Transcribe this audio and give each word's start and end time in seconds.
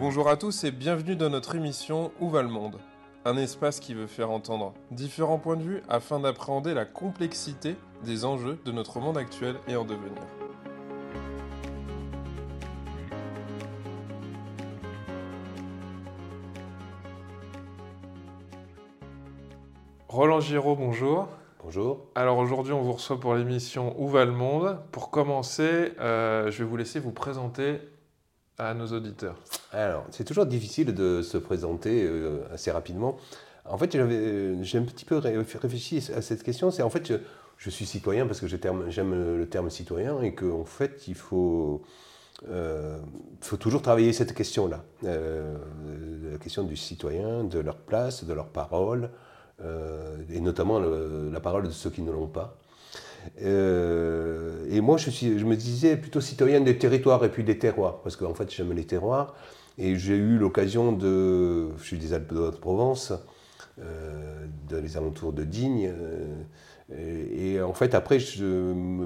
Bonjour 0.00 0.30
à 0.30 0.38
tous 0.38 0.64
et 0.64 0.70
bienvenue 0.70 1.14
dans 1.14 1.28
notre 1.28 1.56
émission 1.56 2.10
Où 2.20 2.30
va 2.30 2.40
le 2.40 2.48
monde? 2.48 2.78
Un 3.26 3.36
espace 3.36 3.80
qui 3.80 3.92
veut 3.92 4.06
faire 4.06 4.30
entendre 4.30 4.72
différents 4.90 5.38
points 5.38 5.58
de 5.58 5.62
vue 5.62 5.82
afin 5.90 6.20
d'appréhender 6.20 6.72
la 6.72 6.86
complexité 6.86 7.76
des 8.02 8.24
enjeux 8.24 8.58
de 8.64 8.72
notre 8.72 8.98
monde 8.98 9.18
actuel 9.18 9.56
et 9.68 9.76
en 9.76 9.84
devenir. 9.84 10.22
Roland 20.08 20.40
Giraud, 20.40 20.76
bonjour. 20.76 21.28
Bonjour. 21.62 22.06
Alors 22.14 22.38
aujourd'hui, 22.38 22.72
on 22.72 22.80
vous 22.80 22.94
reçoit 22.94 23.20
pour 23.20 23.34
l'émission 23.34 23.94
Où 24.00 24.08
va 24.08 24.24
le 24.24 24.32
monde? 24.32 24.78
Pour 24.92 25.10
commencer, 25.10 25.92
euh, 26.00 26.50
je 26.50 26.62
vais 26.62 26.68
vous 26.70 26.78
laisser 26.78 27.00
vous 27.00 27.12
présenter 27.12 27.80
à 28.60 28.74
nos 28.74 28.86
auditeurs. 28.88 29.36
Alors, 29.72 30.04
c'est 30.10 30.24
toujours 30.24 30.46
difficile 30.46 30.94
de 30.94 31.22
se 31.22 31.38
présenter 31.38 32.04
euh, 32.04 32.40
assez 32.52 32.70
rapidement. 32.70 33.16
En 33.64 33.78
fait, 33.78 33.92
j'avais- 33.92 34.62
j'ai 34.62 34.78
un 34.78 34.82
petit 34.82 35.04
peu 35.04 35.16
ré- 35.16 35.36
réfléchi 35.36 36.10
à 36.14 36.20
cette 36.20 36.42
question. 36.42 36.70
C'est 36.70 36.82
en 36.82 36.90
fait, 36.90 37.12
je, 37.56 37.70
suis 37.70 37.86
citoyen 37.86 38.26
parce 38.26 38.40
que 38.40 38.46
j'aime 38.46 39.36
le 39.38 39.48
terme 39.48 39.70
citoyen 39.70 40.20
et 40.22 40.34
qu'en 40.34 40.64
fait, 40.64 41.08
il 41.08 41.14
faut, 41.14 41.82
euh, 42.48 42.98
faut 43.40 43.56
toujours 43.56 43.80
travailler 43.82 44.12
cette 44.12 44.34
question-là. 44.34 44.84
Euh, 45.04 45.56
la 46.32 46.38
question 46.38 46.64
du 46.64 46.76
citoyen, 46.76 47.44
de 47.44 47.58
leur 47.60 47.76
place, 47.76 48.24
de 48.24 48.32
leur 48.32 48.48
parole, 48.48 49.10
euh, 49.62 50.16
et 50.30 50.40
notamment 50.40 50.80
la 50.80 51.40
parole 51.40 51.64
de 51.64 51.70
ceux 51.70 51.90
qui 51.90 52.02
ne 52.02 52.10
l'ont 52.12 52.28
pas. 52.28 52.56
Euh, 53.42 54.66
et 54.70 54.80
moi, 54.80 54.96
je, 54.96 55.44
me 55.44 55.56
disais 55.56 55.96
plutôt 55.96 56.20
citoyen 56.20 56.60
des 56.60 56.78
territoires 56.78 57.24
et 57.24 57.30
puis 57.30 57.44
des 57.44 57.58
terroirs, 57.58 58.00
parce 58.02 58.16
qu'en 58.16 58.34
fait, 58.34 58.50
j'aime 58.52 58.72
les 58.72 58.84
terroirs. 58.84 59.34
Et 59.78 59.96
j'ai 59.96 60.16
eu 60.16 60.36
l'occasion 60.38 60.92
de. 60.92 61.68
Je 61.78 61.84
suis 61.84 61.98
des 61.98 62.12
Alpes 62.12 62.34
de 62.34 62.40
Haute-Provence, 62.40 63.12
euh, 63.80 64.46
de 64.68 64.76
les 64.76 64.96
alentours 64.96 65.32
de 65.32 65.44
Digne. 65.44 65.90
euh, 66.92 67.26
et, 67.56 67.62
en 67.62 67.72
fait, 67.72 67.94
après, 67.94 68.18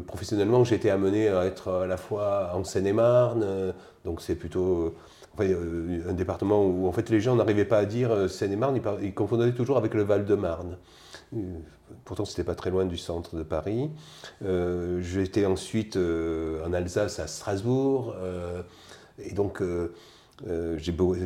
professionnellement, 0.07 0.65
j'ai 0.65 0.77
été 0.77 0.91
amené 0.91 1.29
à 1.29 1.45
être 1.45 1.71
à 1.71 1.87
la 1.87 1.99
fois 1.99 2.53
en 2.55 2.65
Seine-et-Marne, 2.65 3.75
donc 4.07 4.23
c'est 4.23 4.37
plutôt. 4.37 4.95
euh, 5.41 6.09
un 6.09 6.15
département 6.15 6.65
où 6.65 6.87
en 6.87 6.93
fait 6.93 7.11
les 7.11 7.21
gens 7.21 7.35
n'arrivaient 7.37 7.65
pas 7.67 7.79
à 7.79 7.85
dire 7.85 8.31
Seine-et-Marne, 8.31 8.81
ils 9.03 9.13
confondaient 9.13 9.53
toujours 9.53 9.77
avec 9.77 9.93
le 9.93 10.03
Val-de-Marne. 10.03 10.79
Euh, 11.35 11.59
Pourtant, 12.05 12.25
c'était 12.25 12.45
pas 12.45 12.55
très 12.55 12.71
loin 12.71 12.87
du 12.87 12.97
centre 12.97 13.37
de 13.37 13.43
Paris. 13.43 13.91
Euh, 14.45 15.01
J'étais 15.01 15.47
ensuite 15.47 15.97
euh, 15.97 16.65
en 16.67 16.73
Alsace, 16.73 17.19
à 17.19 17.27
Strasbourg. 17.27 18.15
euh, 18.19 18.63
et 19.19 19.33
donc, 19.33 19.63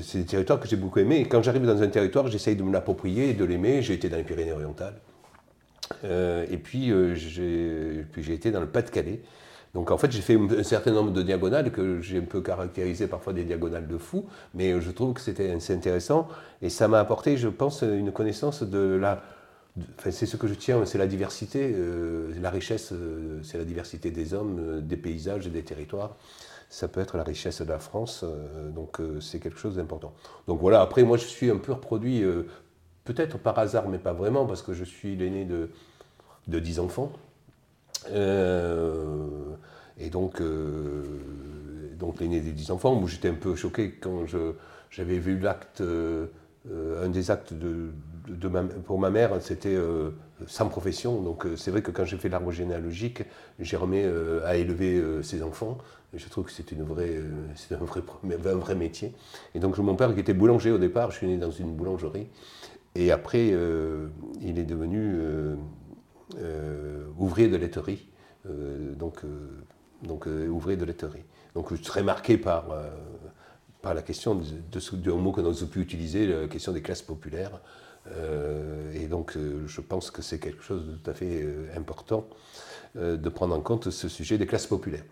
c'est 0.02 0.18
des 0.18 0.24
territoires 0.26 0.60
que 0.60 0.68
j'ai 0.68 0.76
beaucoup 0.76 0.98
aimés. 0.98 1.26
Quand 1.26 1.42
j'arrive 1.42 1.64
dans 1.64 1.80
un 1.80 1.88
territoire, 1.88 2.26
j'essaye 2.28 2.54
de 2.54 2.62
me 2.62 2.72
l'approprier 2.72 3.30
et 3.30 3.34
de 3.34 3.44
l'aimer. 3.44 3.82
J'ai 3.82 3.94
été 3.94 4.08
dans 4.08 4.18
les 4.18 4.24
Pyrénées-Orientales. 4.24 5.00
Et 6.04 6.58
puis, 6.58 6.92
j'ai 7.14 8.34
été 8.34 8.50
dans 8.50 8.60
le 8.60 8.66
Pas-de-Calais. 8.66 9.20
Donc 9.74 9.90
en 9.90 9.98
fait, 9.98 10.10
j'ai 10.12 10.20
fait 10.20 10.36
un 10.36 10.62
certain 10.62 10.92
nombre 10.92 11.12
de 11.12 11.22
diagonales 11.22 11.70
que 11.72 12.00
j'ai 12.00 12.18
un 12.18 12.22
peu 12.22 12.40
caractérisé 12.40 13.06
parfois 13.06 13.32
des 13.32 13.44
diagonales 13.44 13.86
de 13.86 13.98
fou, 13.98 14.26
mais 14.54 14.80
je 14.80 14.90
trouve 14.90 15.14
que 15.14 15.20
c'était 15.20 15.52
intéressant 15.70 16.28
et 16.62 16.68
ça 16.68 16.88
m'a 16.88 17.00
apporté, 17.00 17.36
je 17.36 17.48
pense, 17.48 17.82
une 17.82 18.12
connaissance 18.12 18.62
de 18.62 18.98
la. 19.00 19.22
C'est 20.10 20.26
ce 20.26 20.36
que 20.36 20.46
je 20.46 20.54
tiens, 20.54 20.84
c'est 20.84 20.98
la 20.98 21.06
diversité, 21.06 21.72
euh, 21.74 22.32
la 22.40 22.50
richesse, 22.50 22.92
euh, 22.92 23.40
c'est 23.42 23.58
la 23.58 23.64
diversité 23.64 24.10
des 24.10 24.34
hommes, 24.34 24.58
euh, 24.58 24.80
des 24.80 24.96
paysages 24.96 25.46
et 25.46 25.50
des 25.50 25.62
territoires. 25.62 26.16
Ça 26.70 26.88
peut 26.88 27.00
être 27.00 27.16
la 27.16 27.22
richesse 27.22 27.62
de 27.62 27.68
la 27.68 27.78
France, 27.78 28.26
donc 28.74 28.98
c'est 29.22 29.38
quelque 29.38 29.58
chose 29.58 29.76
d'important. 29.76 30.12
Donc 30.46 30.60
voilà, 30.60 30.82
après 30.82 31.02
moi 31.02 31.16
je 31.16 31.24
suis 31.24 31.50
un 31.50 31.56
pur 31.56 31.80
produit, 31.80 32.22
peut-être 33.04 33.38
par 33.38 33.58
hasard, 33.58 33.88
mais 33.88 33.96
pas 33.96 34.12
vraiment, 34.12 34.44
parce 34.44 34.60
que 34.60 34.74
je 34.74 34.84
suis 34.84 35.16
l'aîné 35.16 35.46
de, 35.46 35.70
de 36.46 36.58
10 36.58 36.80
enfants. 36.80 37.10
Et 38.12 40.10
donc, 40.10 40.42
l'aîné 42.20 42.40
des 42.42 42.52
10 42.52 42.70
enfants, 42.70 43.00
où 43.00 43.08
j'étais 43.08 43.30
un 43.30 43.34
peu 43.34 43.56
choqué 43.56 43.92
quand 43.92 44.26
j'avais 44.90 45.18
vu 45.18 45.38
l'acte, 45.38 45.82
un 45.82 47.08
des 47.08 47.30
actes 47.30 47.54
de, 47.54 47.92
pour 48.84 48.98
ma 48.98 49.10
mère, 49.10 49.40
c'était 49.40 49.74
euh, 49.74 50.10
sans 50.46 50.68
profession. 50.68 51.20
Donc 51.22 51.46
euh, 51.46 51.56
c'est 51.56 51.70
vrai 51.70 51.82
que 51.82 51.90
quand 51.90 52.04
j'ai 52.04 52.16
fait 52.16 52.28
l'arbre 52.28 52.52
généalogique, 52.52 53.22
j'ai 53.58 53.76
remis 53.76 54.02
euh, 54.02 54.46
à 54.46 54.56
élever 54.56 54.98
euh, 54.98 55.22
ses 55.22 55.42
enfants. 55.42 55.78
Je 56.14 56.28
trouve 56.28 56.44
que 56.44 56.52
c'est 56.52 56.72
un 56.72 56.84
vrai, 56.84 58.74
métier. 58.74 59.12
Et 59.54 59.60
donc 59.60 59.76
mon 59.78 59.94
père 59.94 60.14
qui 60.14 60.20
était 60.20 60.34
boulanger 60.34 60.70
au 60.70 60.78
départ, 60.78 61.10
je 61.10 61.18
suis 61.18 61.26
né 61.26 61.36
dans 61.36 61.50
une 61.50 61.74
boulangerie. 61.74 62.28
Et 62.94 63.12
après, 63.12 63.48
il 64.40 64.58
est 64.58 64.64
devenu 64.64 65.20
ouvrier 67.18 67.48
de 67.48 67.56
laiterie. 67.58 68.08
Donc, 68.96 69.22
ouvrier 70.50 70.78
de 70.78 70.84
laiterie. 70.86 71.24
Donc 71.54 71.74
je 71.74 71.82
serais 71.82 72.02
marqué 72.02 72.38
par, 72.38 72.64
la 73.84 74.00
question 74.00 74.34
de, 74.34 74.96
de 74.96 75.12
mot 75.12 75.32
que 75.32 75.42
nous 75.42 75.48
avons 75.48 75.66
pu 75.66 75.82
utiliser, 75.82 76.26
la 76.26 76.48
question 76.48 76.72
des 76.72 76.80
classes 76.80 77.02
populaires. 77.02 77.60
Euh, 78.06 78.92
et 78.94 79.06
donc 79.06 79.36
euh, 79.36 79.66
je 79.66 79.80
pense 79.80 80.10
que 80.10 80.22
c'est 80.22 80.38
quelque 80.38 80.62
chose 80.62 80.86
de 80.86 80.92
tout 80.92 81.10
à 81.10 81.14
fait 81.14 81.42
euh, 81.42 81.66
important 81.76 82.26
de 82.94 83.28
prendre 83.28 83.54
en 83.54 83.60
compte 83.60 83.90
ce 83.90 84.08
sujet 84.08 84.38
des 84.38 84.46
classes 84.46 84.66
populaires. 84.66 85.04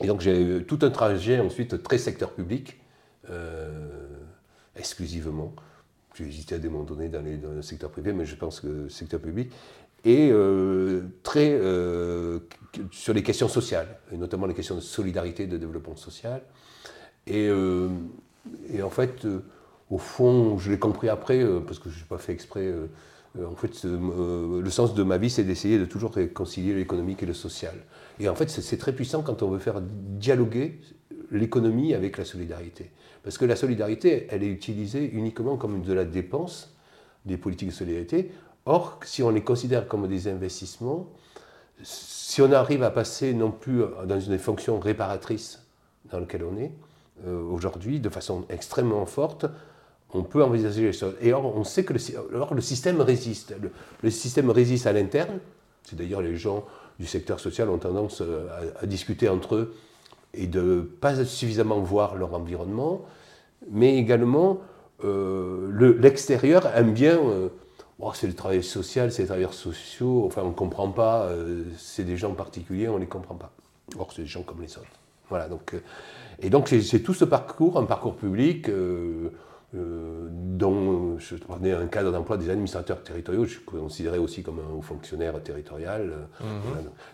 Et 0.00 0.06
donc 0.06 0.20
j'ai 0.20 0.40
eu 0.40 0.64
tout 0.64 0.78
un 0.82 0.90
trajet 0.90 1.40
ensuite 1.40 1.82
très 1.82 1.98
secteur 1.98 2.30
public, 2.32 2.78
exclusivement. 4.76 5.52
J'ai 6.14 6.28
hésité 6.28 6.54
à 6.54 6.58
des 6.58 6.68
moments 6.68 6.84
donnés 6.84 7.08
dans, 7.08 7.22
le 7.22 7.62
secteur 7.62 7.90
privé, 7.90 8.12
mais 8.12 8.26
je 8.26 8.36
pense 8.36 8.60
que 8.60 8.88
secteur 8.88 9.18
public. 9.18 9.50
Et 10.04 10.30
très 11.24 11.58
sur 12.92 13.14
les 13.14 13.22
questions 13.24 13.48
sociales, 13.48 13.88
et 14.12 14.16
notamment 14.16 14.46
les 14.46 14.54
questions 14.54 14.76
de 14.76 14.80
solidarité, 14.80 15.46
de 15.46 15.56
développement 15.56 15.96
social. 15.96 16.42
Et, 17.26 17.50
en 17.50 18.90
fait, 18.90 19.26
au 19.90 19.98
fond, 19.98 20.56
je 20.58 20.70
l'ai 20.70 20.78
compris 20.78 21.08
après, 21.08 21.42
euh, 21.42 21.60
parce 21.60 21.78
que 21.78 21.90
je 21.90 21.98
n'ai 21.98 22.06
pas 22.08 22.18
fait 22.18 22.32
exprès. 22.32 22.64
euh, 22.64 22.86
euh, 23.38 23.46
en 23.46 23.54
fait, 23.54 23.84
le 23.84 24.70
sens 24.70 24.94
de 24.94 25.02
ma 25.02 25.16
vie, 25.16 25.30
c'est 25.30 25.44
d'essayer 25.44 25.78
de 25.78 25.84
toujours 25.84 26.12
réconcilier 26.12 26.74
l'économique 26.74 27.22
et 27.22 27.26
le 27.26 27.34
social. 27.34 27.74
Et 28.18 28.28
en 28.28 28.34
fait, 28.34 28.50
c'est 28.50 28.76
très 28.76 28.92
puissant 28.92 29.22
quand 29.22 29.42
on 29.42 29.50
veut 29.50 29.60
faire 29.60 29.80
dialoguer 29.80 30.80
l'économie 31.30 31.94
avec 31.94 32.18
la 32.18 32.24
solidarité. 32.24 32.90
Parce 33.22 33.38
que 33.38 33.44
la 33.44 33.54
solidarité, 33.54 34.26
elle 34.30 34.42
est 34.42 34.48
utilisée 34.48 35.08
uniquement 35.12 35.56
comme 35.56 35.82
de 35.82 35.92
la 35.92 36.04
dépense 36.04 36.74
des 37.24 37.36
politiques 37.36 37.68
de 37.68 37.74
solidarité. 37.74 38.32
Or, 38.66 38.98
si 39.04 39.22
on 39.22 39.30
les 39.30 39.42
considère 39.42 39.86
comme 39.86 40.08
des 40.08 40.26
investissements, 40.26 41.08
si 41.84 42.42
on 42.42 42.50
arrive 42.50 42.82
à 42.82 42.90
passer 42.90 43.32
non 43.32 43.52
plus 43.52 43.84
dans 44.06 44.18
une 44.18 44.38
fonction 44.38 44.80
réparatrice 44.80 45.64
dans 46.10 46.18
laquelle 46.18 46.42
on 46.44 46.56
est, 46.58 46.72
aujourd'hui, 47.28 48.00
de 48.00 48.08
façon 48.08 48.44
extrêmement 48.48 49.06
forte, 49.06 49.46
on 50.14 50.22
peut 50.22 50.42
envisager 50.42 50.82
les 50.82 50.92
choses. 50.92 51.14
Et 51.20 51.32
on 51.34 51.64
sait 51.64 51.84
que 51.84 51.92
le, 51.92 52.60
système 52.60 53.00
résiste. 53.00 53.54
Le, 54.02 54.10
système 54.10 54.50
résiste 54.50 54.86
à 54.86 54.92
l'interne. 54.92 55.38
C'est 55.84 55.96
d'ailleurs 55.96 56.22
les 56.22 56.36
gens 56.36 56.64
du 56.98 57.06
secteur 57.06 57.40
social 57.40 57.68
ont 57.70 57.78
tendance 57.78 58.20
euh, 58.20 58.48
à, 58.80 58.86
discuter 58.86 59.28
entre 59.28 59.54
eux 59.56 59.74
et 60.34 60.46
de 60.46 60.80
pas 61.00 61.24
suffisamment 61.24 61.80
voir 61.80 62.14
leur 62.16 62.34
environnement, 62.34 63.02
mais 63.70 63.96
également 63.96 64.60
euh, 65.04 65.68
le- 65.70 65.92
l'extérieur 65.92 66.66
aime 66.76 66.92
bien. 66.92 67.18
euh, 67.18 67.48
Oh, 68.02 68.12
c'est 68.14 68.26
le 68.26 68.32
travail 68.32 68.62
social, 68.62 69.12
c'est 69.12 69.20
les 69.20 69.26
travailleurs 69.28 69.52
sociaux, 69.52 70.24
enfin 70.26 70.40
on 70.42 70.48
ne 70.48 70.54
comprend 70.54 70.90
pas, 70.90 71.28
c'est 71.76 72.02
des 72.02 72.16
gens 72.16 72.32
particuliers, 72.32 72.88
on 72.88 72.94
ne 72.94 73.00
les 73.00 73.06
comprend 73.06 73.34
pas. 73.34 73.52
Or, 73.98 74.10
c'est 74.14 74.22
des 74.22 74.28
gens 74.28 74.42
comme 74.42 74.62
les 74.62 74.78
autres. 74.78 74.86
Voilà, 75.28 75.48
donc, 75.48 75.74
et 76.40 76.48
donc 76.48 76.68
c'est 76.68 77.00
tout 77.00 77.12
ce 77.12 77.26
parcours, 77.26 77.76
un 77.78 77.84
parcours 77.84 78.16
public, 78.16 78.70
euh, 79.74 79.78
euh, 79.78 80.28
dont 80.30 81.18
je 81.18 81.36
prenais 81.36 81.72
un 81.72 81.86
cadre 81.86 82.12
d'emploi 82.12 82.36
des 82.36 82.50
administrateurs 82.50 83.02
territoriaux, 83.02 83.44
je 83.44 83.50
suis 83.50 83.60
considéré 83.64 84.18
aussi 84.18 84.42
comme 84.42 84.58
un 84.58 84.72
haut 84.74 84.82
fonctionnaire 84.82 85.40
territorial. 85.42 86.12
euh. 86.42 86.44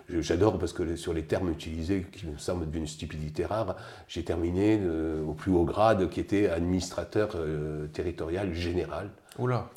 Je- 0.08 0.20
J'adore 0.20 0.58
parce 0.58 0.72
que 0.72 0.96
sur 0.96 1.12
les 1.12 1.24
termes 1.24 1.50
utilisés, 1.50 2.06
qui 2.10 2.26
me 2.26 2.38
semblent 2.38 2.68
d'une 2.70 2.86
stupidité 2.86 3.44
rare, 3.44 3.76
j'ai 4.08 4.24
terminé 4.24 4.78
euh, 4.82 5.22
au 5.24 5.32
plus 5.34 5.52
haut 5.52 5.64
grade 5.64 6.08
qui 6.08 6.20
était 6.20 6.48
administrateur 6.48 7.32
euh, 7.36 7.86
territorial 7.88 8.52
général. 8.54 9.10
Oula, 9.38 9.68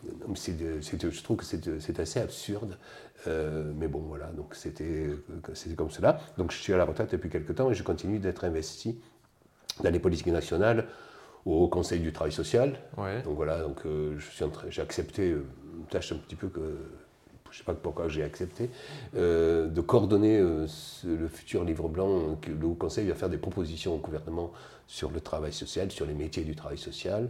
de- 0.54 1.10
je 1.12 1.24
trouve 1.24 1.38
que 1.38 1.46
c'est 1.46 2.00
assez 2.00 2.20
absurde. 2.20 2.78
Euh, 3.28 3.74
mais 3.78 3.90
bon, 3.90 4.00
voilà, 4.08 4.28
donc 4.28 4.56
c'était 4.56 5.10
comme 5.76 5.90
cela. 5.90 6.22
Donc 6.38 6.52
je 6.54 6.58
suis 6.58 6.72
à 6.74 6.78
la 6.78 6.86
retraite 6.86 7.12
depuis 7.12 7.30
quelques 7.30 7.54
temps 7.56 7.70
et 7.70 7.74
je 7.74 7.84
continue 7.84 8.18
d'être 8.20 8.46
investi 8.46 8.98
dans 9.84 9.90
les 9.92 10.00
politiques 10.00 10.28
nationales 10.28 10.86
au 11.46 11.68
Conseil 11.68 12.00
du 12.00 12.12
travail 12.12 12.32
social. 12.32 12.80
ouais. 12.98 13.22
Donc 13.24 13.36
voilà, 13.36 13.60
donc 13.60 13.86
euh, 13.86 14.18
j'ai 14.70 14.82
accepté 14.82 15.32
euh, 15.32 15.46
une 15.78 15.86
tâche 15.86 16.12
un 16.12 16.18
petit 16.18 16.36
peu 16.36 16.48
que 16.48 16.78
je 17.52 17.56
ne 17.56 17.58
sais 17.58 17.64
pas 17.64 17.74
pourquoi 17.74 18.08
j'ai 18.10 18.22
accepté, 18.22 18.70
de 19.16 19.82
coordonner 19.82 20.40
le 20.40 21.28
futur 21.28 21.64
livre 21.64 21.90
blanc, 21.90 22.38
que 22.40 22.52
le 22.52 22.68
Conseil 22.76 23.08
va 23.08 23.16
faire 23.16 23.30
des 23.30 23.40
propositions 23.40 23.96
au 23.96 23.98
gouvernement 23.98 24.52
sur 24.86 25.10
le 25.10 25.20
travail 25.20 25.52
social, 25.52 25.90
sur 25.90 26.06
les 26.06 26.14
métiers 26.14 26.44
du 26.44 26.56
travail 26.56 26.78
social 26.78 27.28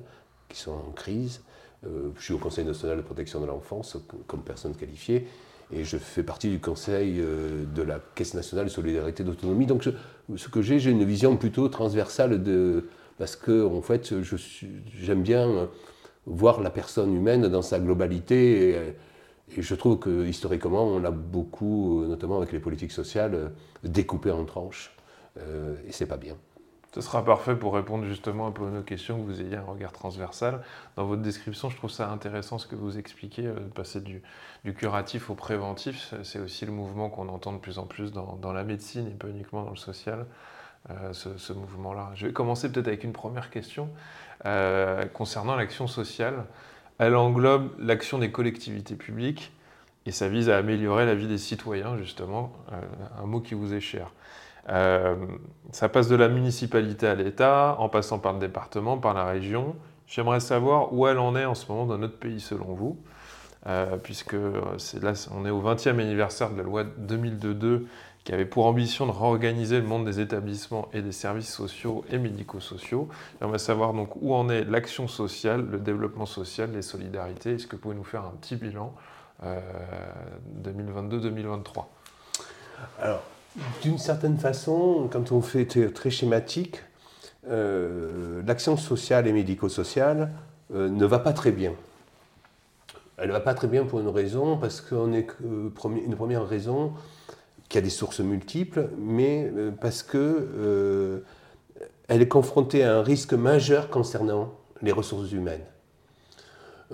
qui 0.49 0.59
sont 0.59 0.73
en 0.73 0.91
crise. 0.91 1.41
je 1.83 2.21
suis 2.21 2.33
au 2.33 2.37
Conseil 2.37 2.65
national 2.65 2.97
de 2.97 3.01
protection 3.01 3.39
de 3.39 3.45
l'enfance 3.45 3.95
comme 4.27 4.43
personne 4.43 4.75
qualifiée 4.75 5.25
et 5.71 5.83
je 5.83 5.97
fais 5.97 6.23
partie 6.23 6.49
du 6.49 6.59
conseil 6.59 7.19
euh, 7.19 7.65
de 7.75 7.81
la 7.81 7.99
Caisse 8.15 8.33
nationale 8.33 8.65
de 8.65 8.71
solidarité 8.71 9.23
d'autonomie. 9.23 9.65
Donc 9.65 9.87
ce 10.35 10.47
que 10.47 10.61
j'ai, 10.61 10.79
j'ai 10.79 10.91
une 10.91 11.03
vision 11.03 11.37
plutôt 11.37 11.67
transversale 11.69 12.41
de, 12.41 12.85
parce 13.19 13.35
que 13.35 13.67
en 13.67 13.81
fait, 13.81 14.13
j'aime 14.95 15.21
bien 15.21 15.69
voir 16.25 16.61
la 16.61 16.69
personne 16.71 17.13
humaine 17.13 17.47
dans 17.47 17.61
sa 17.61 17.79
globalité. 17.79 18.71
Et, 18.71 18.95
je 19.61 19.75
trouve 19.75 19.97
que 19.97 20.25
historiquement, 20.27 20.83
on 20.83 21.03
a 21.03 21.11
beaucoup, 21.11 22.05
notamment 22.05 22.37
avec 22.37 22.51
les 22.51 22.59
politiques 22.59 22.91
sociales, 22.91 23.51
découpé 23.83 24.31
en 24.31 24.45
tranches. 24.45 24.95
Euh, 25.37 25.75
et 25.87 25.91
c'est 25.91 26.05
pas 26.05 26.17
bien. 26.17 26.35
Ce 26.93 27.01
sera 27.01 27.23
parfait 27.23 27.55
pour 27.55 27.75
répondre 27.75 28.05
justement 28.05 28.47
à 28.47 28.53
nos 28.71 28.81
questions, 28.81 29.17
que 29.17 29.25
vous 29.25 29.41
ayez 29.41 29.55
un 29.55 29.63
regard 29.63 29.91
transversal. 29.91 30.63
Dans 30.95 31.05
votre 31.05 31.21
description, 31.21 31.69
je 31.69 31.77
trouve 31.77 31.91
ça 31.91 32.09
intéressant 32.09 32.57
ce 32.57 32.65
que 32.65 32.75
vous 32.75 32.97
expliquez, 32.97 33.45
euh, 33.45 33.59
de 33.59 33.69
passer 33.69 34.01
du, 34.01 34.23
curatif 34.73 35.29
au 35.29 35.35
préventif. 35.35 36.15
C'est 36.23 36.39
aussi 36.39 36.65
le 36.65 36.71
mouvement 36.71 37.09
qu'on 37.09 37.29
entend 37.29 37.53
de 37.53 37.59
plus 37.59 37.77
en 37.77 37.85
plus 37.85 38.11
dans, 38.11 38.53
la 38.53 38.63
médecine 38.63 39.07
et 39.07 39.11
pas 39.11 39.27
uniquement 39.27 39.63
dans 39.63 39.69
le 39.69 39.77
social, 39.77 40.25
euh, 40.89 41.13
ce, 41.13 41.53
mouvement-là. 41.53 42.11
Je 42.15 42.27
vais 42.27 42.33
commencer 42.33 42.71
peut-être 42.71 42.87
avec 42.87 43.03
une 43.03 43.13
première 43.13 43.49
question 43.49 43.89
euh, 44.45 45.05
concernant 45.05 45.55
l'action 45.55 45.87
sociale. 45.87 46.45
Elle 46.97 47.15
englobe 47.15 47.71
l'action 47.79 48.17
des 48.17 48.31
collectivités 48.31 48.95
publiques 48.95 49.51
et 50.05 50.11
ça 50.11 50.27
vise 50.27 50.49
à 50.49 50.57
améliorer 50.57 51.05
la 51.05 51.15
vie 51.15 51.27
des 51.27 51.37
citoyens, 51.37 51.97
justement, 51.97 52.53
un 53.21 53.25
mot 53.25 53.41
qui 53.41 53.53
vous 53.53 53.73
est 53.73 53.81
cher. 53.81 54.11
Euh, 54.69 55.15
ça 55.71 55.89
passe 55.89 56.07
de 56.07 56.15
la 56.15 56.29
municipalité 56.29 57.07
à 57.07 57.15
l'État, 57.15 57.75
en 57.79 57.89
passant 57.89 58.19
par 58.19 58.33
le 58.33 58.39
département, 58.39 58.97
par 58.97 59.13
la 59.13 59.25
région. 59.25 59.75
J'aimerais 60.07 60.39
savoir 60.39 60.93
où 60.93 61.07
elle 61.07 61.19
en 61.19 61.35
est 61.35 61.45
en 61.45 61.55
ce 61.55 61.71
moment 61.71 61.85
dans 61.85 61.97
notre 61.97 62.17
pays 62.17 62.39
selon 62.39 62.73
vous, 62.73 62.97
euh, 63.67 63.97
puisque 63.97 64.33
là, 64.33 65.13
on 65.35 65.45
est 65.45 65.49
au 65.49 65.61
20e 65.61 65.99
anniversaire 65.99 66.51
de 66.51 66.57
la 66.57 66.63
loi 66.63 66.83
2002 66.83 67.87
qui 68.23 68.33
avait 68.33 68.45
pour 68.45 68.65
ambition 68.65 69.05
de 69.05 69.11
réorganiser 69.11 69.79
le 69.79 69.85
monde 69.85 70.05
des 70.05 70.19
établissements 70.19 70.89
et 70.93 71.01
des 71.01 71.11
services 71.11 71.51
sociaux 71.51 72.03
et 72.11 72.17
médico-sociaux. 72.17 73.07
J'aimerais 73.39 73.59
savoir 73.59 73.93
donc 73.93 74.15
où 74.21 74.33
en 74.33 74.49
est 74.49 74.63
l'action 74.65 75.07
sociale, 75.07 75.65
le 75.69 75.79
développement 75.79 76.25
social, 76.25 76.71
les 76.71 76.81
solidarités. 76.81 77.53
Est-ce 77.53 77.67
que 77.67 77.75
vous 77.75 77.81
pouvez 77.81 77.95
nous 77.95 78.03
faire 78.03 78.23
un 78.23 78.33
petit 78.41 78.55
bilan 78.55 78.93
2022-2023 79.43 79.47
euh, 81.77 81.81
Alors, 83.01 83.23
d'une 83.81 83.97
certaine 83.97 84.37
façon, 84.37 85.09
quand 85.11 85.31
on 85.31 85.41
fait 85.41 85.65
très 85.65 86.09
schématique, 86.09 86.83
euh, 87.49 88.41
l'action 88.45 88.77
sociale 88.77 89.27
et 89.27 89.33
médico-sociale 89.33 90.31
euh, 90.73 90.89
ne 90.89 91.05
va 91.05 91.19
pas 91.19 91.33
très 91.33 91.51
bien. 91.51 91.73
Elle 93.17 93.29
ne 93.29 93.33
va 93.33 93.39
pas 93.39 93.53
très 93.53 93.67
bien 93.67 93.85
pour 93.85 93.99
une 93.99 94.07
raison, 94.07 94.57
parce 94.57 94.81
qu'on 94.81 95.13
est 95.13 95.27
une 95.41 95.71
première 95.71 96.47
raison 96.47 96.93
qui 97.69 97.77
a 97.77 97.81
des 97.81 97.89
sources 97.89 98.19
multiples, 98.19 98.89
mais 98.97 99.49
euh, 99.55 99.71
parce 99.71 100.03
que 100.03 101.23
elle 102.07 102.21
est 102.23 102.27
confrontée 102.27 102.83
à 102.83 102.97
un 102.97 103.03
risque 103.03 103.33
majeur 103.33 103.89
concernant 103.89 104.55
les 104.81 104.91
ressources 104.91 105.31
humaines. 105.31 105.65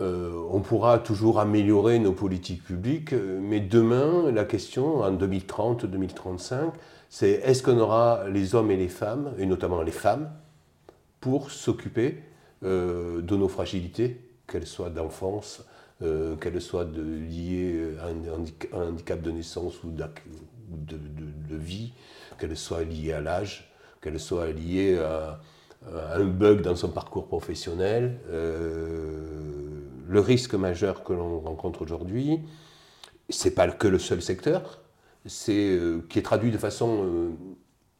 Euh, 0.01 0.43
on 0.49 0.59
pourra 0.59 0.99
toujours 0.99 1.39
améliorer 1.39 1.99
nos 1.99 2.11
politiques 2.11 2.63
publiques, 2.63 3.13
euh, 3.13 3.39
mais 3.41 3.61
demain, 3.61 4.29
la 4.31 4.43
question, 4.43 5.01
en 5.01 5.15
2030-2035, 5.15 6.73
c'est 7.09 7.31
est-ce 7.31 7.63
qu'on 7.63 7.79
aura 7.79 8.27
les 8.27 8.55
hommes 8.55 8.71
et 8.71 8.77
les 8.77 8.89
femmes, 8.89 9.33
et 9.37 9.45
notamment 9.45 9.81
les 9.81 9.93
femmes, 9.93 10.29
pour 11.21 11.49
s'occuper 11.49 12.19
euh, 12.63 13.21
de 13.21 13.37
nos 13.37 13.47
fragilités, 13.47 14.19
qu'elles 14.47 14.67
soient 14.67 14.89
d'enfance, 14.89 15.65
qu'elles 16.41 16.61
soient 16.61 16.83
liées 16.83 17.95
à 18.01 18.07
un, 18.07 18.83
handicap 18.89 19.21
de 19.21 19.31
naissance 19.31 19.81
ou 19.83 19.89
de, 20.69 21.55
vie, 21.55 21.93
qu'elles 22.37 22.57
soient 22.57 22.83
liées 22.83 23.13
à 23.13 23.21
l'âge, 23.21 23.71
qu'elles 24.01 24.19
soient 24.19 24.51
liées 24.51 24.97
à, 24.97 25.39
un 26.13 26.25
bug 26.25 26.61
dans 26.61 26.75
son 26.75 26.89
parcours 26.89 27.27
professionnel 27.27 28.19
le 30.07 30.19
risque 30.19 30.53
majeur 30.53 31.03
que 31.03 31.13
l'on 31.13 31.39
rencontre 31.39 31.81
aujourd'hui, 31.81 32.41
c'est 33.29 33.51
pas 33.51 33.67
que 33.67 33.87
le 33.87 33.99
seul 33.99 34.21
secteur, 34.21 34.81
c'est 35.25 35.69
euh, 35.69 36.05
qui 36.09 36.19
est 36.19 36.21
traduit 36.21 36.51
de 36.51 36.57
façon 36.57 37.03
euh, 37.03 37.29